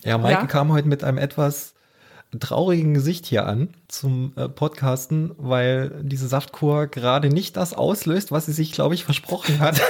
Ja, 0.05 0.19
Maike 0.19 0.41
ja. 0.41 0.45
kam 0.45 0.71
heute 0.71 0.87
mit 0.87 1.03
einem 1.03 1.17
etwas 1.17 1.73
traurigen 2.39 2.93
Gesicht 2.93 3.25
hier 3.25 3.45
an 3.45 3.69
zum 3.87 4.33
äh, 4.35 4.49
Podcasten, 4.49 5.31
weil 5.37 5.91
diese 6.03 6.27
Saftkur 6.27 6.87
gerade 6.87 7.29
nicht 7.29 7.57
das 7.57 7.73
auslöst, 7.73 8.31
was 8.31 8.45
sie 8.45 8.51
sich, 8.51 8.73
glaube 8.73 8.95
ich, 8.95 9.05
versprochen 9.05 9.59
hat. 9.59 9.81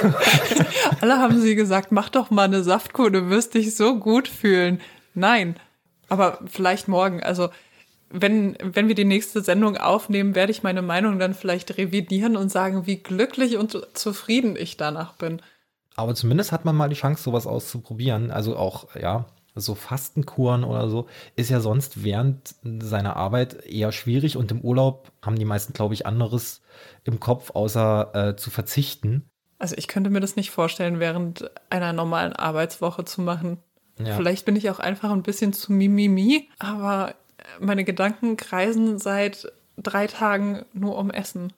Alle 1.00 1.18
haben 1.18 1.40
sie 1.40 1.54
gesagt, 1.54 1.92
mach 1.92 2.08
doch 2.08 2.30
mal 2.30 2.44
eine 2.44 2.62
Saftkur, 2.62 3.10
du 3.10 3.28
wirst 3.28 3.54
dich 3.54 3.74
so 3.76 3.98
gut 3.98 4.28
fühlen. 4.28 4.80
Nein, 5.14 5.56
aber 6.08 6.38
vielleicht 6.46 6.88
morgen. 6.88 7.22
Also 7.22 7.50
wenn, 8.14 8.56
wenn 8.62 8.88
wir 8.88 8.94
die 8.94 9.04
nächste 9.04 9.42
Sendung 9.42 9.76
aufnehmen, 9.76 10.34
werde 10.34 10.52
ich 10.52 10.62
meine 10.62 10.82
Meinung 10.82 11.18
dann 11.18 11.34
vielleicht 11.34 11.76
revidieren 11.76 12.36
und 12.36 12.50
sagen, 12.50 12.86
wie 12.86 12.96
glücklich 12.96 13.56
und 13.56 13.76
zufrieden 13.94 14.56
ich 14.56 14.76
danach 14.76 15.14
bin. 15.14 15.42
Aber 15.96 16.14
zumindest 16.14 16.52
hat 16.52 16.64
man 16.64 16.76
mal 16.76 16.88
die 16.88 16.96
Chance, 16.96 17.22
sowas 17.22 17.46
auszuprobieren. 17.46 18.30
Also 18.30 18.56
auch, 18.56 18.94
ja, 18.94 19.26
so 19.54 19.74
Fastenkuren 19.74 20.64
oder 20.64 20.88
so, 20.88 21.06
ist 21.36 21.50
ja 21.50 21.60
sonst 21.60 22.02
während 22.02 22.54
seiner 22.62 23.16
Arbeit 23.16 23.64
eher 23.66 23.92
schwierig 23.92 24.36
und 24.36 24.50
im 24.50 24.60
Urlaub 24.60 25.12
haben 25.22 25.38
die 25.38 25.44
meisten, 25.44 25.72
glaube 25.72 25.94
ich, 25.94 26.06
anderes 26.06 26.62
im 27.04 27.20
Kopf, 27.20 27.50
außer 27.50 28.10
äh, 28.14 28.36
zu 28.36 28.50
verzichten. 28.50 29.28
Also 29.58 29.76
ich 29.78 29.86
könnte 29.86 30.10
mir 30.10 30.20
das 30.20 30.36
nicht 30.36 30.50
vorstellen, 30.50 30.98
während 30.98 31.50
einer 31.70 31.92
normalen 31.92 32.32
Arbeitswoche 32.32 33.04
zu 33.04 33.22
machen. 33.22 33.58
Ja. 33.98 34.16
Vielleicht 34.16 34.44
bin 34.44 34.56
ich 34.56 34.70
auch 34.70 34.80
einfach 34.80 35.12
ein 35.12 35.22
bisschen 35.22 35.52
zu 35.52 35.72
mimimi, 35.72 36.50
aber 36.58 37.14
meine 37.60 37.84
Gedanken 37.84 38.36
kreisen 38.36 38.98
seit 38.98 39.52
drei 39.76 40.06
Tagen 40.06 40.64
nur 40.72 40.96
um 40.96 41.10
Essen. 41.10 41.52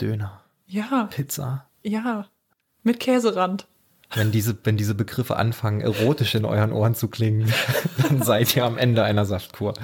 Döner. 0.00 0.42
Ja. 0.66 1.08
Pizza. 1.10 1.68
Ja. 1.82 2.26
Mit 2.82 3.00
Käserand. 3.00 3.66
Wenn 4.14 4.30
diese, 4.30 4.56
wenn 4.64 4.76
diese 4.76 4.94
Begriffe 4.94 5.36
anfangen, 5.36 5.80
erotisch 5.80 6.34
in 6.34 6.44
euren 6.44 6.72
Ohren 6.72 6.94
zu 6.94 7.08
klingen, 7.08 7.52
dann 8.02 8.22
seid 8.22 8.54
ihr 8.56 8.64
am 8.64 8.78
Ende 8.78 9.02
einer 9.02 9.24
Saftkur. 9.24 9.74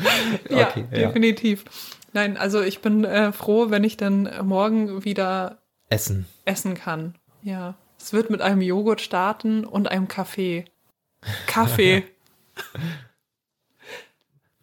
Ja, 0.49 0.69
okay, 0.69 0.87
definitiv. 0.91 1.65
Nein, 2.13 2.37
also 2.37 2.61
ich 2.61 2.81
bin 2.81 3.05
äh, 3.05 3.33
froh, 3.33 3.71
wenn 3.71 3.85
ich 3.85 3.97
dann 3.97 4.31
morgen 4.43 5.05
wieder 5.05 5.59
essen. 5.89 6.27
Essen 6.45 6.75
kann. 6.75 7.15
Ja. 7.43 7.75
Es 7.99 8.13
wird 8.13 8.31
mit 8.31 8.43
einem 8.43 8.61
Joghurt 8.61 9.01
starten 9.01 9.65
und 9.65 9.89
einem 9.89 10.09
Kaffee. 10.09 10.67
Kaffee. 11.47 12.05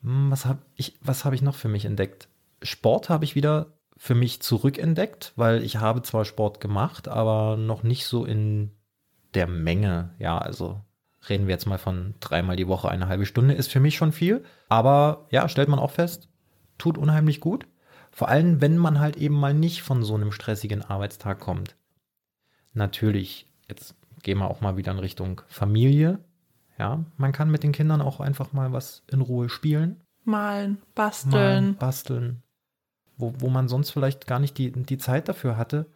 Hm, 0.04 0.32
was 0.32 0.45
habe 0.45 0.60
ich, 0.76 0.95
was 1.02 1.26
habe 1.26 1.36
ich 1.36 1.41
noch 1.41 1.56
für 1.56 1.68
mich 1.68 1.86
entdeckt? 1.86 2.28
Sport 2.62 3.10
habe 3.10 3.26
ich 3.26 3.36
wieder 3.36 3.74
für 3.97 4.16
mich 4.16 4.41
zurückentdeckt, 4.41 5.34
weil 5.36 5.64
ich 5.64 5.78
habe 5.78 6.02
zwar 6.02 6.26
Sport 6.26 6.62
gemacht, 6.62 7.08
aber 7.08 7.58
noch 7.58 7.84
nicht 7.84 8.06
so 8.06 8.26
in 8.26 8.72
der 9.34 9.47
Menge, 9.47 10.16
ja, 10.20 10.38
also 10.38 10.82
reden 11.28 11.47
wir 11.47 11.54
jetzt 11.54 11.66
mal 11.66 11.78
von 11.78 12.16
dreimal 12.20 12.56
die 12.56 12.68
Woche 12.68 12.89
eine 12.89 13.08
halbe 13.08 13.26
Stunde, 13.26 13.54
ist 13.54 13.72
für 13.72 13.80
mich 13.80 13.95
schon 13.95 14.12
viel. 14.12 14.43
Aber 14.70 15.28
ja, 15.32 15.50
stellt 15.50 15.68
man 15.68 15.80
auch 15.80 15.91
fest, 15.91 16.30
tut 16.78 16.97
unheimlich 16.97 17.41
gut. 17.41 17.68
Vor 18.12 18.30
allem, 18.30 18.62
wenn 18.62 18.78
man 18.78 19.00
halt 19.00 19.18
eben 19.18 19.36
mal 19.36 19.54
nicht 19.54 19.82
von 19.82 20.04
so 20.04 20.16
einem 20.16 20.32
stressigen 20.32 20.82
Arbeitstag 20.84 21.39
kommt. 21.39 21.76
Natürlich, 22.74 23.47
jetzt 23.68 23.95
gehen 24.24 24.38
wir 24.39 24.50
auch 24.50 24.62
mal 24.62 24.78
wieder 24.78 24.91
in 24.91 25.00
Richtung 25.00 25.41
Familie. 25.47 26.20
Ja, 26.80 27.04
man 27.18 27.34
kann 27.34 27.52
mit 27.52 27.62
den 27.62 27.74
Kindern 27.74 28.02
auch 28.02 28.22
einfach 28.22 28.54
mal 28.54 28.72
was 28.72 29.04
in 29.12 29.20
Ruhe 29.20 29.50
spielen. 29.50 30.02
Malen, 30.24 30.82
basteln. 30.96 31.34
Malen, 31.34 31.76
basteln. 31.76 32.44
Wo, 33.18 33.34
wo 33.38 33.50
man 33.50 33.68
sonst 33.68 33.92
vielleicht 33.92 34.28
gar 34.28 34.40
nicht 34.40 34.58
die, 34.58 34.72
die 34.72 34.98
Zeit 34.98 35.28
dafür 35.28 35.58
hatte. 35.58 35.88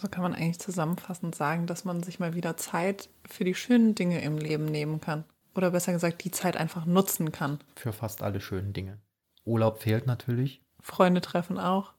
So 0.00 0.08
kann 0.08 0.22
man 0.22 0.34
eigentlich 0.34 0.60
zusammenfassend 0.60 1.34
sagen, 1.34 1.66
dass 1.66 1.84
man 1.84 2.04
sich 2.04 2.20
mal 2.20 2.34
wieder 2.34 2.56
Zeit 2.56 3.10
für 3.28 3.44
die 3.44 3.56
schönen 3.56 3.96
Dinge 3.96 4.22
im 4.22 4.38
Leben 4.38 4.66
nehmen 4.66 5.00
kann. 5.00 5.24
Oder 5.56 5.72
besser 5.72 5.92
gesagt, 5.92 6.22
die 6.22 6.30
Zeit 6.30 6.56
einfach 6.56 6.86
nutzen 6.86 7.32
kann. 7.32 7.58
Für 7.74 7.92
fast 7.92 8.22
alle 8.22 8.40
schönen 8.40 8.72
Dinge. 8.72 8.98
Urlaub 9.44 9.80
fehlt 9.82 10.06
natürlich. 10.06 10.62
Freunde 10.78 11.20
treffen 11.20 11.58
auch. 11.58 11.92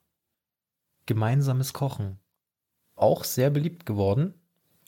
Gemeinsames 1.06 1.74
Kochen. 1.74 2.18
Auch 2.96 3.26
sehr 3.26 3.50
beliebt 3.50 3.86
geworden 3.86 4.34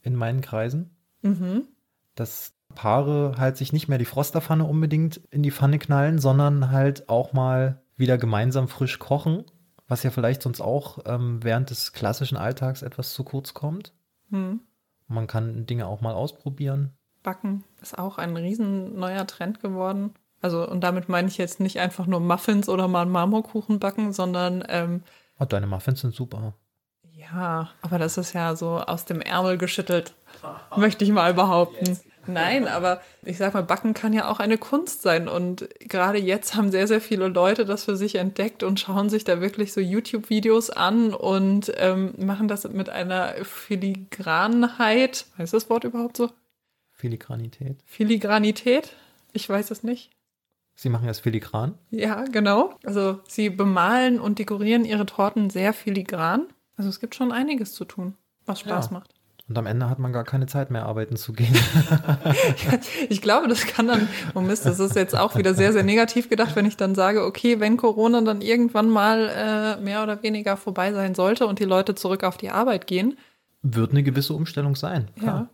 in 0.02 0.16
meinen 0.16 0.40
Kreisen. 0.40 0.96
Mhm. 1.22 1.68
Dass 2.16 2.54
Paare 2.76 3.36
halt 3.38 3.58
sich 3.58 3.74
nicht 3.74 3.88
mehr 3.88 3.98
die 3.98 4.06
Frosterpfanne 4.06 4.66
unbedingt 4.66 5.18
in 5.32 5.44
die 5.44 5.52
Pfanne 5.52 5.80
knallen, 5.80 6.20
sondern 6.20 6.72
halt 6.72 7.10
auch 7.10 7.34
mal 7.34 7.82
wieder 7.96 8.18
gemeinsam 8.18 8.68
frisch 8.68 9.00
kochen 9.00 9.46
was 9.88 10.04
ja 10.04 10.10
vielleicht 10.10 10.42
sonst 10.42 10.62
auch 10.62 11.00
ähm, 11.06 11.44
während 11.44 11.70
des 11.70 11.94
klassischen 11.94 12.38
Alltags 12.38 12.82
etwas 12.82 13.14
zu 13.14 13.24
kurz 13.24 13.54
kommt. 13.54 13.94
Hm. 14.30 14.62
Man 15.08 15.28
kann 15.28 15.66
Dinge 15.66 15.88
auch 15.88 16.02
mal 16.02 16.14
ausprobieren. 16.14 16.94
Backen 17.22 17.64
ist 17.82 17.98
auch 17.98 18.18
ein 18.18 18.36
riesen 18.36 18.98
neuer 18.98 19.28
Trend 19.28 19.62
geworden. 19.62 20.14
Also, 20.42 20.68
und 20.68 20.82
damit 20.82 21.10
meine 21.10 21.28
ich 21.28 21.38
jetzt 21.38 21.60
nicht 21.60 21.80
einfach 21.80 22.06
nur 22.06 22.20
Muffins 22.20 22.68
oder 22.70 22.88
mal 22.88 23.04
einen 23.04 23.12
Marmorkuchen 23.12 23.80
backen, 23.80 24.12
sondern. 24.14 24.64
Ähm, 24.68 25.04
oh, 25.40 25.46
deine 25.46 25.68
Muffins 25.68 26.02
sind 26.02 26.16
super. 26.16 26.54
Ja, 27.12 27.70
aber 27.82 28.00
das 28.00 28.18
ist 28.18 28.34
ja 28.34 28.56
so 28.56 28.80
aus 28.80 29.06
dem 29.06 29.22
Ärmel 29.22 29.58
geschüttelt, 29.58 30.14
möchte 30.76 31.06
ich 31.06 31.12
mal 31.12 31.34
behaupten. 31.34 31.86
Yes. 31.86 32.04
Nein, 32.28 32.68
aber 32.68 33.02
ich 33.24 33.38
sag 33.38 33.54
mal, 33.54 33.64
Backen 33.64 33.94
kann 33.94 34.14
ja 34.14 34.30
auch 34.30 34.40
eine 34.40 34.58
Kunst 34.58 35.02
sein. 35.02 35.28
Und 35.28 35.68
gerade 35.80 36.18
jetzt 36.18 36.56
haben 36.56 36.72
sehr, 36.72 36.88
sehr 36.88 37.02
viele 37.02 37.28
Leute 37.28 37.66
das 37.66 37.86
für 37.86 37.98
sich 37.98 38.16
entdeckt 38.16 38.64
und 38.64 38.80
schauen 38.80 39.10
sich 39.10 39.24
da 39.24 39.42
wirklich 39.42 39.74
so 39.74 39.82
YouTube-Videos 39.82 40.70
an 40.70 41.14
und 41.14 41.72
ähm, 41.78 42.14
machen 42.18 42.48
das 42.48 42.68
mit 42.70 42.90
einer 42.90 43.34
Filigranheit. 43.44 45.26
Heißt 45.38 45.54
das 45.54 45.70
Wort 45.70 45.84
überhaupt 45.84 46.18
so? 46.18 46.30
Filigranität. 46.92 47.78
Filigranität? 47.86 48.94
Ich 49.34 49.50
weiß 49.50 49.72
es 49.72 49.84
nicht. 49.84 50.12
Sie 50.76 50.90
machen 50.90 51.08
es 51.08 51.20
filigran? 51.20 51.78
Ja, 51.92 52.24
genau. 52.26 52.78
Also 52.84 53.20
sie 53.28 53.50
bemalen 53.50 54.20
und 54.20 54.40
dekorieren 54.40 54.86
ihre 54.86 55.06
Torten 55.06 55.50
sehr 55.50 55.74
filigran. 55.74 56.48
Also 56.78 56.90
es 56.90 57.00
gibt 57.00 57.16
schon 57.16 57.32
einiges 57.32 57.74
zu 57.74 57.86
tun, 57.86 58.16
was 58.46 58.60
Spaß 58.62 58.88
ja. 58.88 58.94
macht. 58.94 59.13
Und 59.50 59.58
am 59.58 59.66
Ende 59.66 59.90
hat 59.90 60.00
man 60.00 60.14
gar 60.14 60.24
keine 60.24 60.48
Zeit 60.48 60.72
mehr, 60.72 60.86
arbeiten 60.86 61.18
zu 61.18 61.34
gehen. 61.34 61.54
ich 63.10 63.22
glaube, 63.22 63.50
das 63.50 63.68
kann 63.68 63.88
dann, 63.88 64.08
oh 64.36 64.40
Mist, 64.40 64.66
das 64.66 64.80
ist 64.80 64.96
jetzt 64.96 65.18
auch 65.18 65.36
wieder 65.36 65.54
sehr, 65.54 65.74
sehr 65.74 65.84
negativ 65.84 66.30
gedacht, 66.30 66.56
wenn 66.56 66.66
ich 66.66 66.78
dann 66.78 66.96
sage, 66.96 67.26
okay, 67.26 67.60
wenn 67.60 67.76
Corona 67.76 68.22
dann 68.22 68.42
irgendwann 68.42 68.90
mal 68.90 69.30
äh, 69.30 69.82
mehr 69.82 70.02
oder 70.02 70.24
weniger 70.24 70.56
vorbei 70.56 70.94
sein 70.94 71.14
sollte 71.14 71.46
und 71.46 71.60
die 71.60 71.66
Leute 71.66 71.94
zurück 71.94 72.24
auf 72.24 72.38
die 72.38 72.52
Arbeit 72.52 72.88
gehen. 72.88 73.18
Wird 73.62 73.92
eine 73.92 74.04
gewisse 74.04 74.34
Umstellung 74.34 74.78
sein. 74.78 75.10
Klar. 75.20 75.38
Ja. 75.38 75.50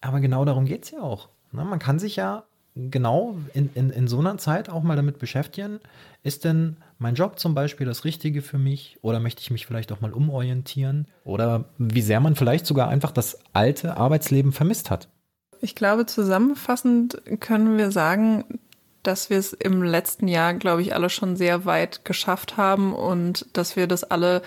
Aber 0.00 0.20
genau 0.20 0.44
darum 0.44 0.64
geht 0.64 0.84
es 0.84 0.90
ja 0.90 1.00
auch. 1.00 1.28
Na, 1.52 1.64
man 1.64 1.78
kann 1.78 2.00
sich 2.00 2.16
ja 2.16 2.44
genau 2.74 3.36
in, 3.52 3.70
in, 3.74 3.90
in 3.90 4.08
so 4.08 4.18
einer 4.18 4.36
Zeit 4.38 4.68
auch 4.68 4.82
mal 4.82 4.96
damit 4.96 5.18
beschäftigen, 5.18 5.80
ist 6.22 6.44
denn 6.44 6.76
mein 6.98 7.14
Job 7.14 7.38
zum 7.38 7.54
Beispiel 7.54 7.86
das 7.86 8.04
Richtige 8.04 8.42
für 8.42 8.58
mich 8.58 8.98
oder 9.02 9.20
möchte 9.20 9.42
ich 9.42 9.50
mich 9.50 9.66
vielleicht 9.66 9.92
auch 9.92 10.00
mal 10.00 10.12
umorientieren 10.12 11.06
oder 11.24 11.66
wie 11.78 12.02
sehr 12.02 12.20
man 12.20 12.34
vielleicht 12.34 12.66
sogar 12.66 12.88
einfach 12.88 13.12
das 13.12 13.38
alte 13.52 13.96
Arbeitsleben 13.96 14.52
vermisst 14.52 14.90
hat. 14.90 15.08
Ich 15.60 15.74
glaube, 15.74 16.06
zusammenfassend 16.06 17.22
können 17.40 17.78
wir 17.78 17.90
sagen, 17.90 18.44
dass 19.04 19.30
wir 19.30 19.38
es 19.38 19.52
im 19.52 19.82
letzten 19.82 20.28
Jahr, 20.28 20.54
glaube 20.54 20.82
ich, 20.82 20.94
alle 20.94 21.10
schon 21.10 21.36
sehr 21.36 21.64
weit 21.66 22.04
geschafft 22.04 22.56
haben 22.56 22.94
und 22.94 23.46
dass 23.52 23.76
wir 23.76 23.86
das 23.86 24.02
alle 24.02 24.42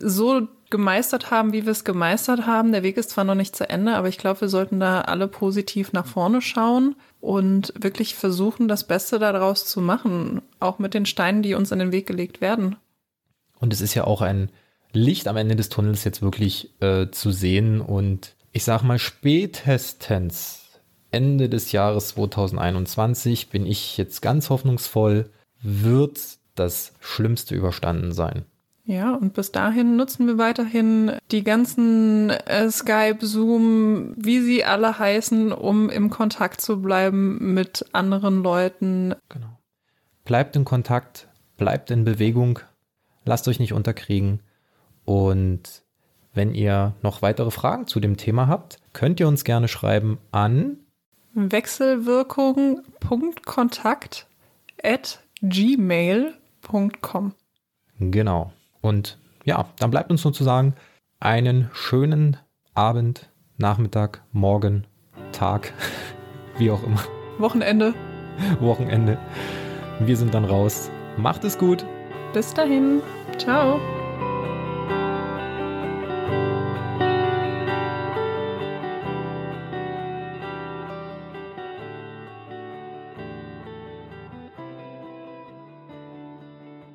so 0.00 0.48
gemeistert 0.70 1.30
haben, 1.30 1.52
wie 1.52 1.64
wir 1.64 1.72
es 1.72 1.84
gemeistert 1.84 2.46
haben. 2.46 2.72
Der 2.72 2.82
Weg 2.82 2.96
ist 2.96 3.10
zwar 3.10 3.24
noch 3.24 3.34
nicht 3.34 3.54
zu 3.54 3.68
Ende, 3.68 3.94
aber 3.94 4.08
ich 4.08 4.18
glaube, 4.18 4.42
wir 4.42 4.48
sollten 4.48 4.80
da 4.80 5.02
alle 5.02 5.28
positiv 5.28 5.92
nach 5.92 6.06
vorne 6.06 6.42
schauen 6.42 6.96
und 7.20 7.72
wirklich 7.78 8.14
versuchen, 8.14 8.68
das 8.68 8.84
Beste 8.84 9.18
daraus 9.18 9.64
zu 9.66 9.80
machen, 9.80 10.42
auch 10.60 10.78
mit 10.78 10.94
den 10.94 11.06
Steinen, 11.06 11.42
die 11.42 11.54
uns 11.54 11.72
in 11.72 11.78
den 11.78 11.92
Weg 11.92 12.06
gelegt 12.06 12.40
werden. 12.40 12.76
Und 13.58 13.72
es 13.72 13.80
ist 13.80 13.94
ja 13.94 14.04
auch 14.04 14.22
ein 14.22 14.50
Licht 14.92 15.28
am 15.28 15.36
Ende 15.36 15.56
des 15.56 15.68
Tunnels 15.68 16.04
jetzt 16.04 16.22
wirklich 16.22 16.70
äh, 16.80 17.10
zu 17.10 17.30
sehen 17.30 17.80
und 17.80 18.36
ich 18.52 18.64
sag 18.64 18.82
mal 18.82 18.98
spätestens 18.98 20.68
Ende 21.10 21.48
des 21.48 21.72
Jahres 21.72 22.08
2021 22.08 23.50
bin 23.50 23.66
ich 23.66 23.96
jetzt 23.96 24.20
ganz 24.22 24.50
hoffnungsvoll, 24.50 25.30
wird 25.60 26.18
das 26.54 26.92
Schlimmste 27.00 27.54
überstanden 27.54 28.12
sein. 28.12 28.44
Ja, 28.88 29.14
und 29.14 29.34
bis 29.34 29.52
dahin 29.52 29.94
nutzen 29.96 30.26
wir 30.26 30.38
weiterhin 30.38 31.12
die 31.30 31.44
ganzen 31.44 32.30
äh, 32.30 32.70
Skype, 32.70 33.18
Zoom, 33.20 34.14
wie 34.16 34.40
sie 34.40 34.64
alle 34.64 34.98
heißen, 34.98 35.52
um 35.52 35.90
im 35.90 36.08
Kontakt 36.08 36.62
zu 36.62 36.80
bleiben 36.80 37.52
mit 37.52 37.84
anderen 37.92 38.42
Leuten. 38.42 39.14
Genau. 39.28 39.58
Bleibt 40.24 40.56
in 40.56 40.64
Kontakt, 40.64 41.28
bleibt 41.58 41.90
in 41.90 42.04
Bewegung, 42.04 42.60
lasst 43.26 43.46
euch 43.46 43.60
nicht 43.60 43.74
unterkriegen. 43.74 44.40
Und 45.04 45.82
wenn 46.32 46.54
ihr 46.54 46.94
noch 47.02 47.20
weitere 47.20 47.50
Fragen 47.50 47.86
zu 47.86 48.00
dem 48.00 48.16
Thema 48.16 48.46
habt, 48.46 48.78
könnt 48.94 49.20
ihr 49.20 49.28
uns 49.28 49.44
gerne 49.44 49.68
schreiben 49.68 50.16
an 50.30 50.78
wechselwirkung.kontakt 51.34 54.26
at 54.82 55.22
gmail.com. 55.42 57.34
Genau. 58.00 58.52
Und 58.80 59.18
ja, 59.44 59.66
dann 59.78 59.90
bleibt 59.90 60.10
uns 60.10 60.22
sozusagen 60.22 60.74
einen 61.20 61.70
schönen 61.72 62.36
Abend, 62.74 63.30
Nachmittag, 63.56 64.22
Morgen, 64.32 64.86
Tag, 65.32 65.72
wie 66.58 66.70
auch 66.70 66.82
immer. 66.84 67.02
Wochenende. 67.38 67.94
Wochenende. 68.60 69.18
Wir 70.00 70.16
sind 70.16 70.34
dann 70.34 70.44
raus. 70.44 70.90
Macht 71.16 71.44
es 71.44 71.58
gut. 71.58 71.84
Bis 72.32 72.54
dahin. 72.54 73.02
Ciao. 73.36 73.80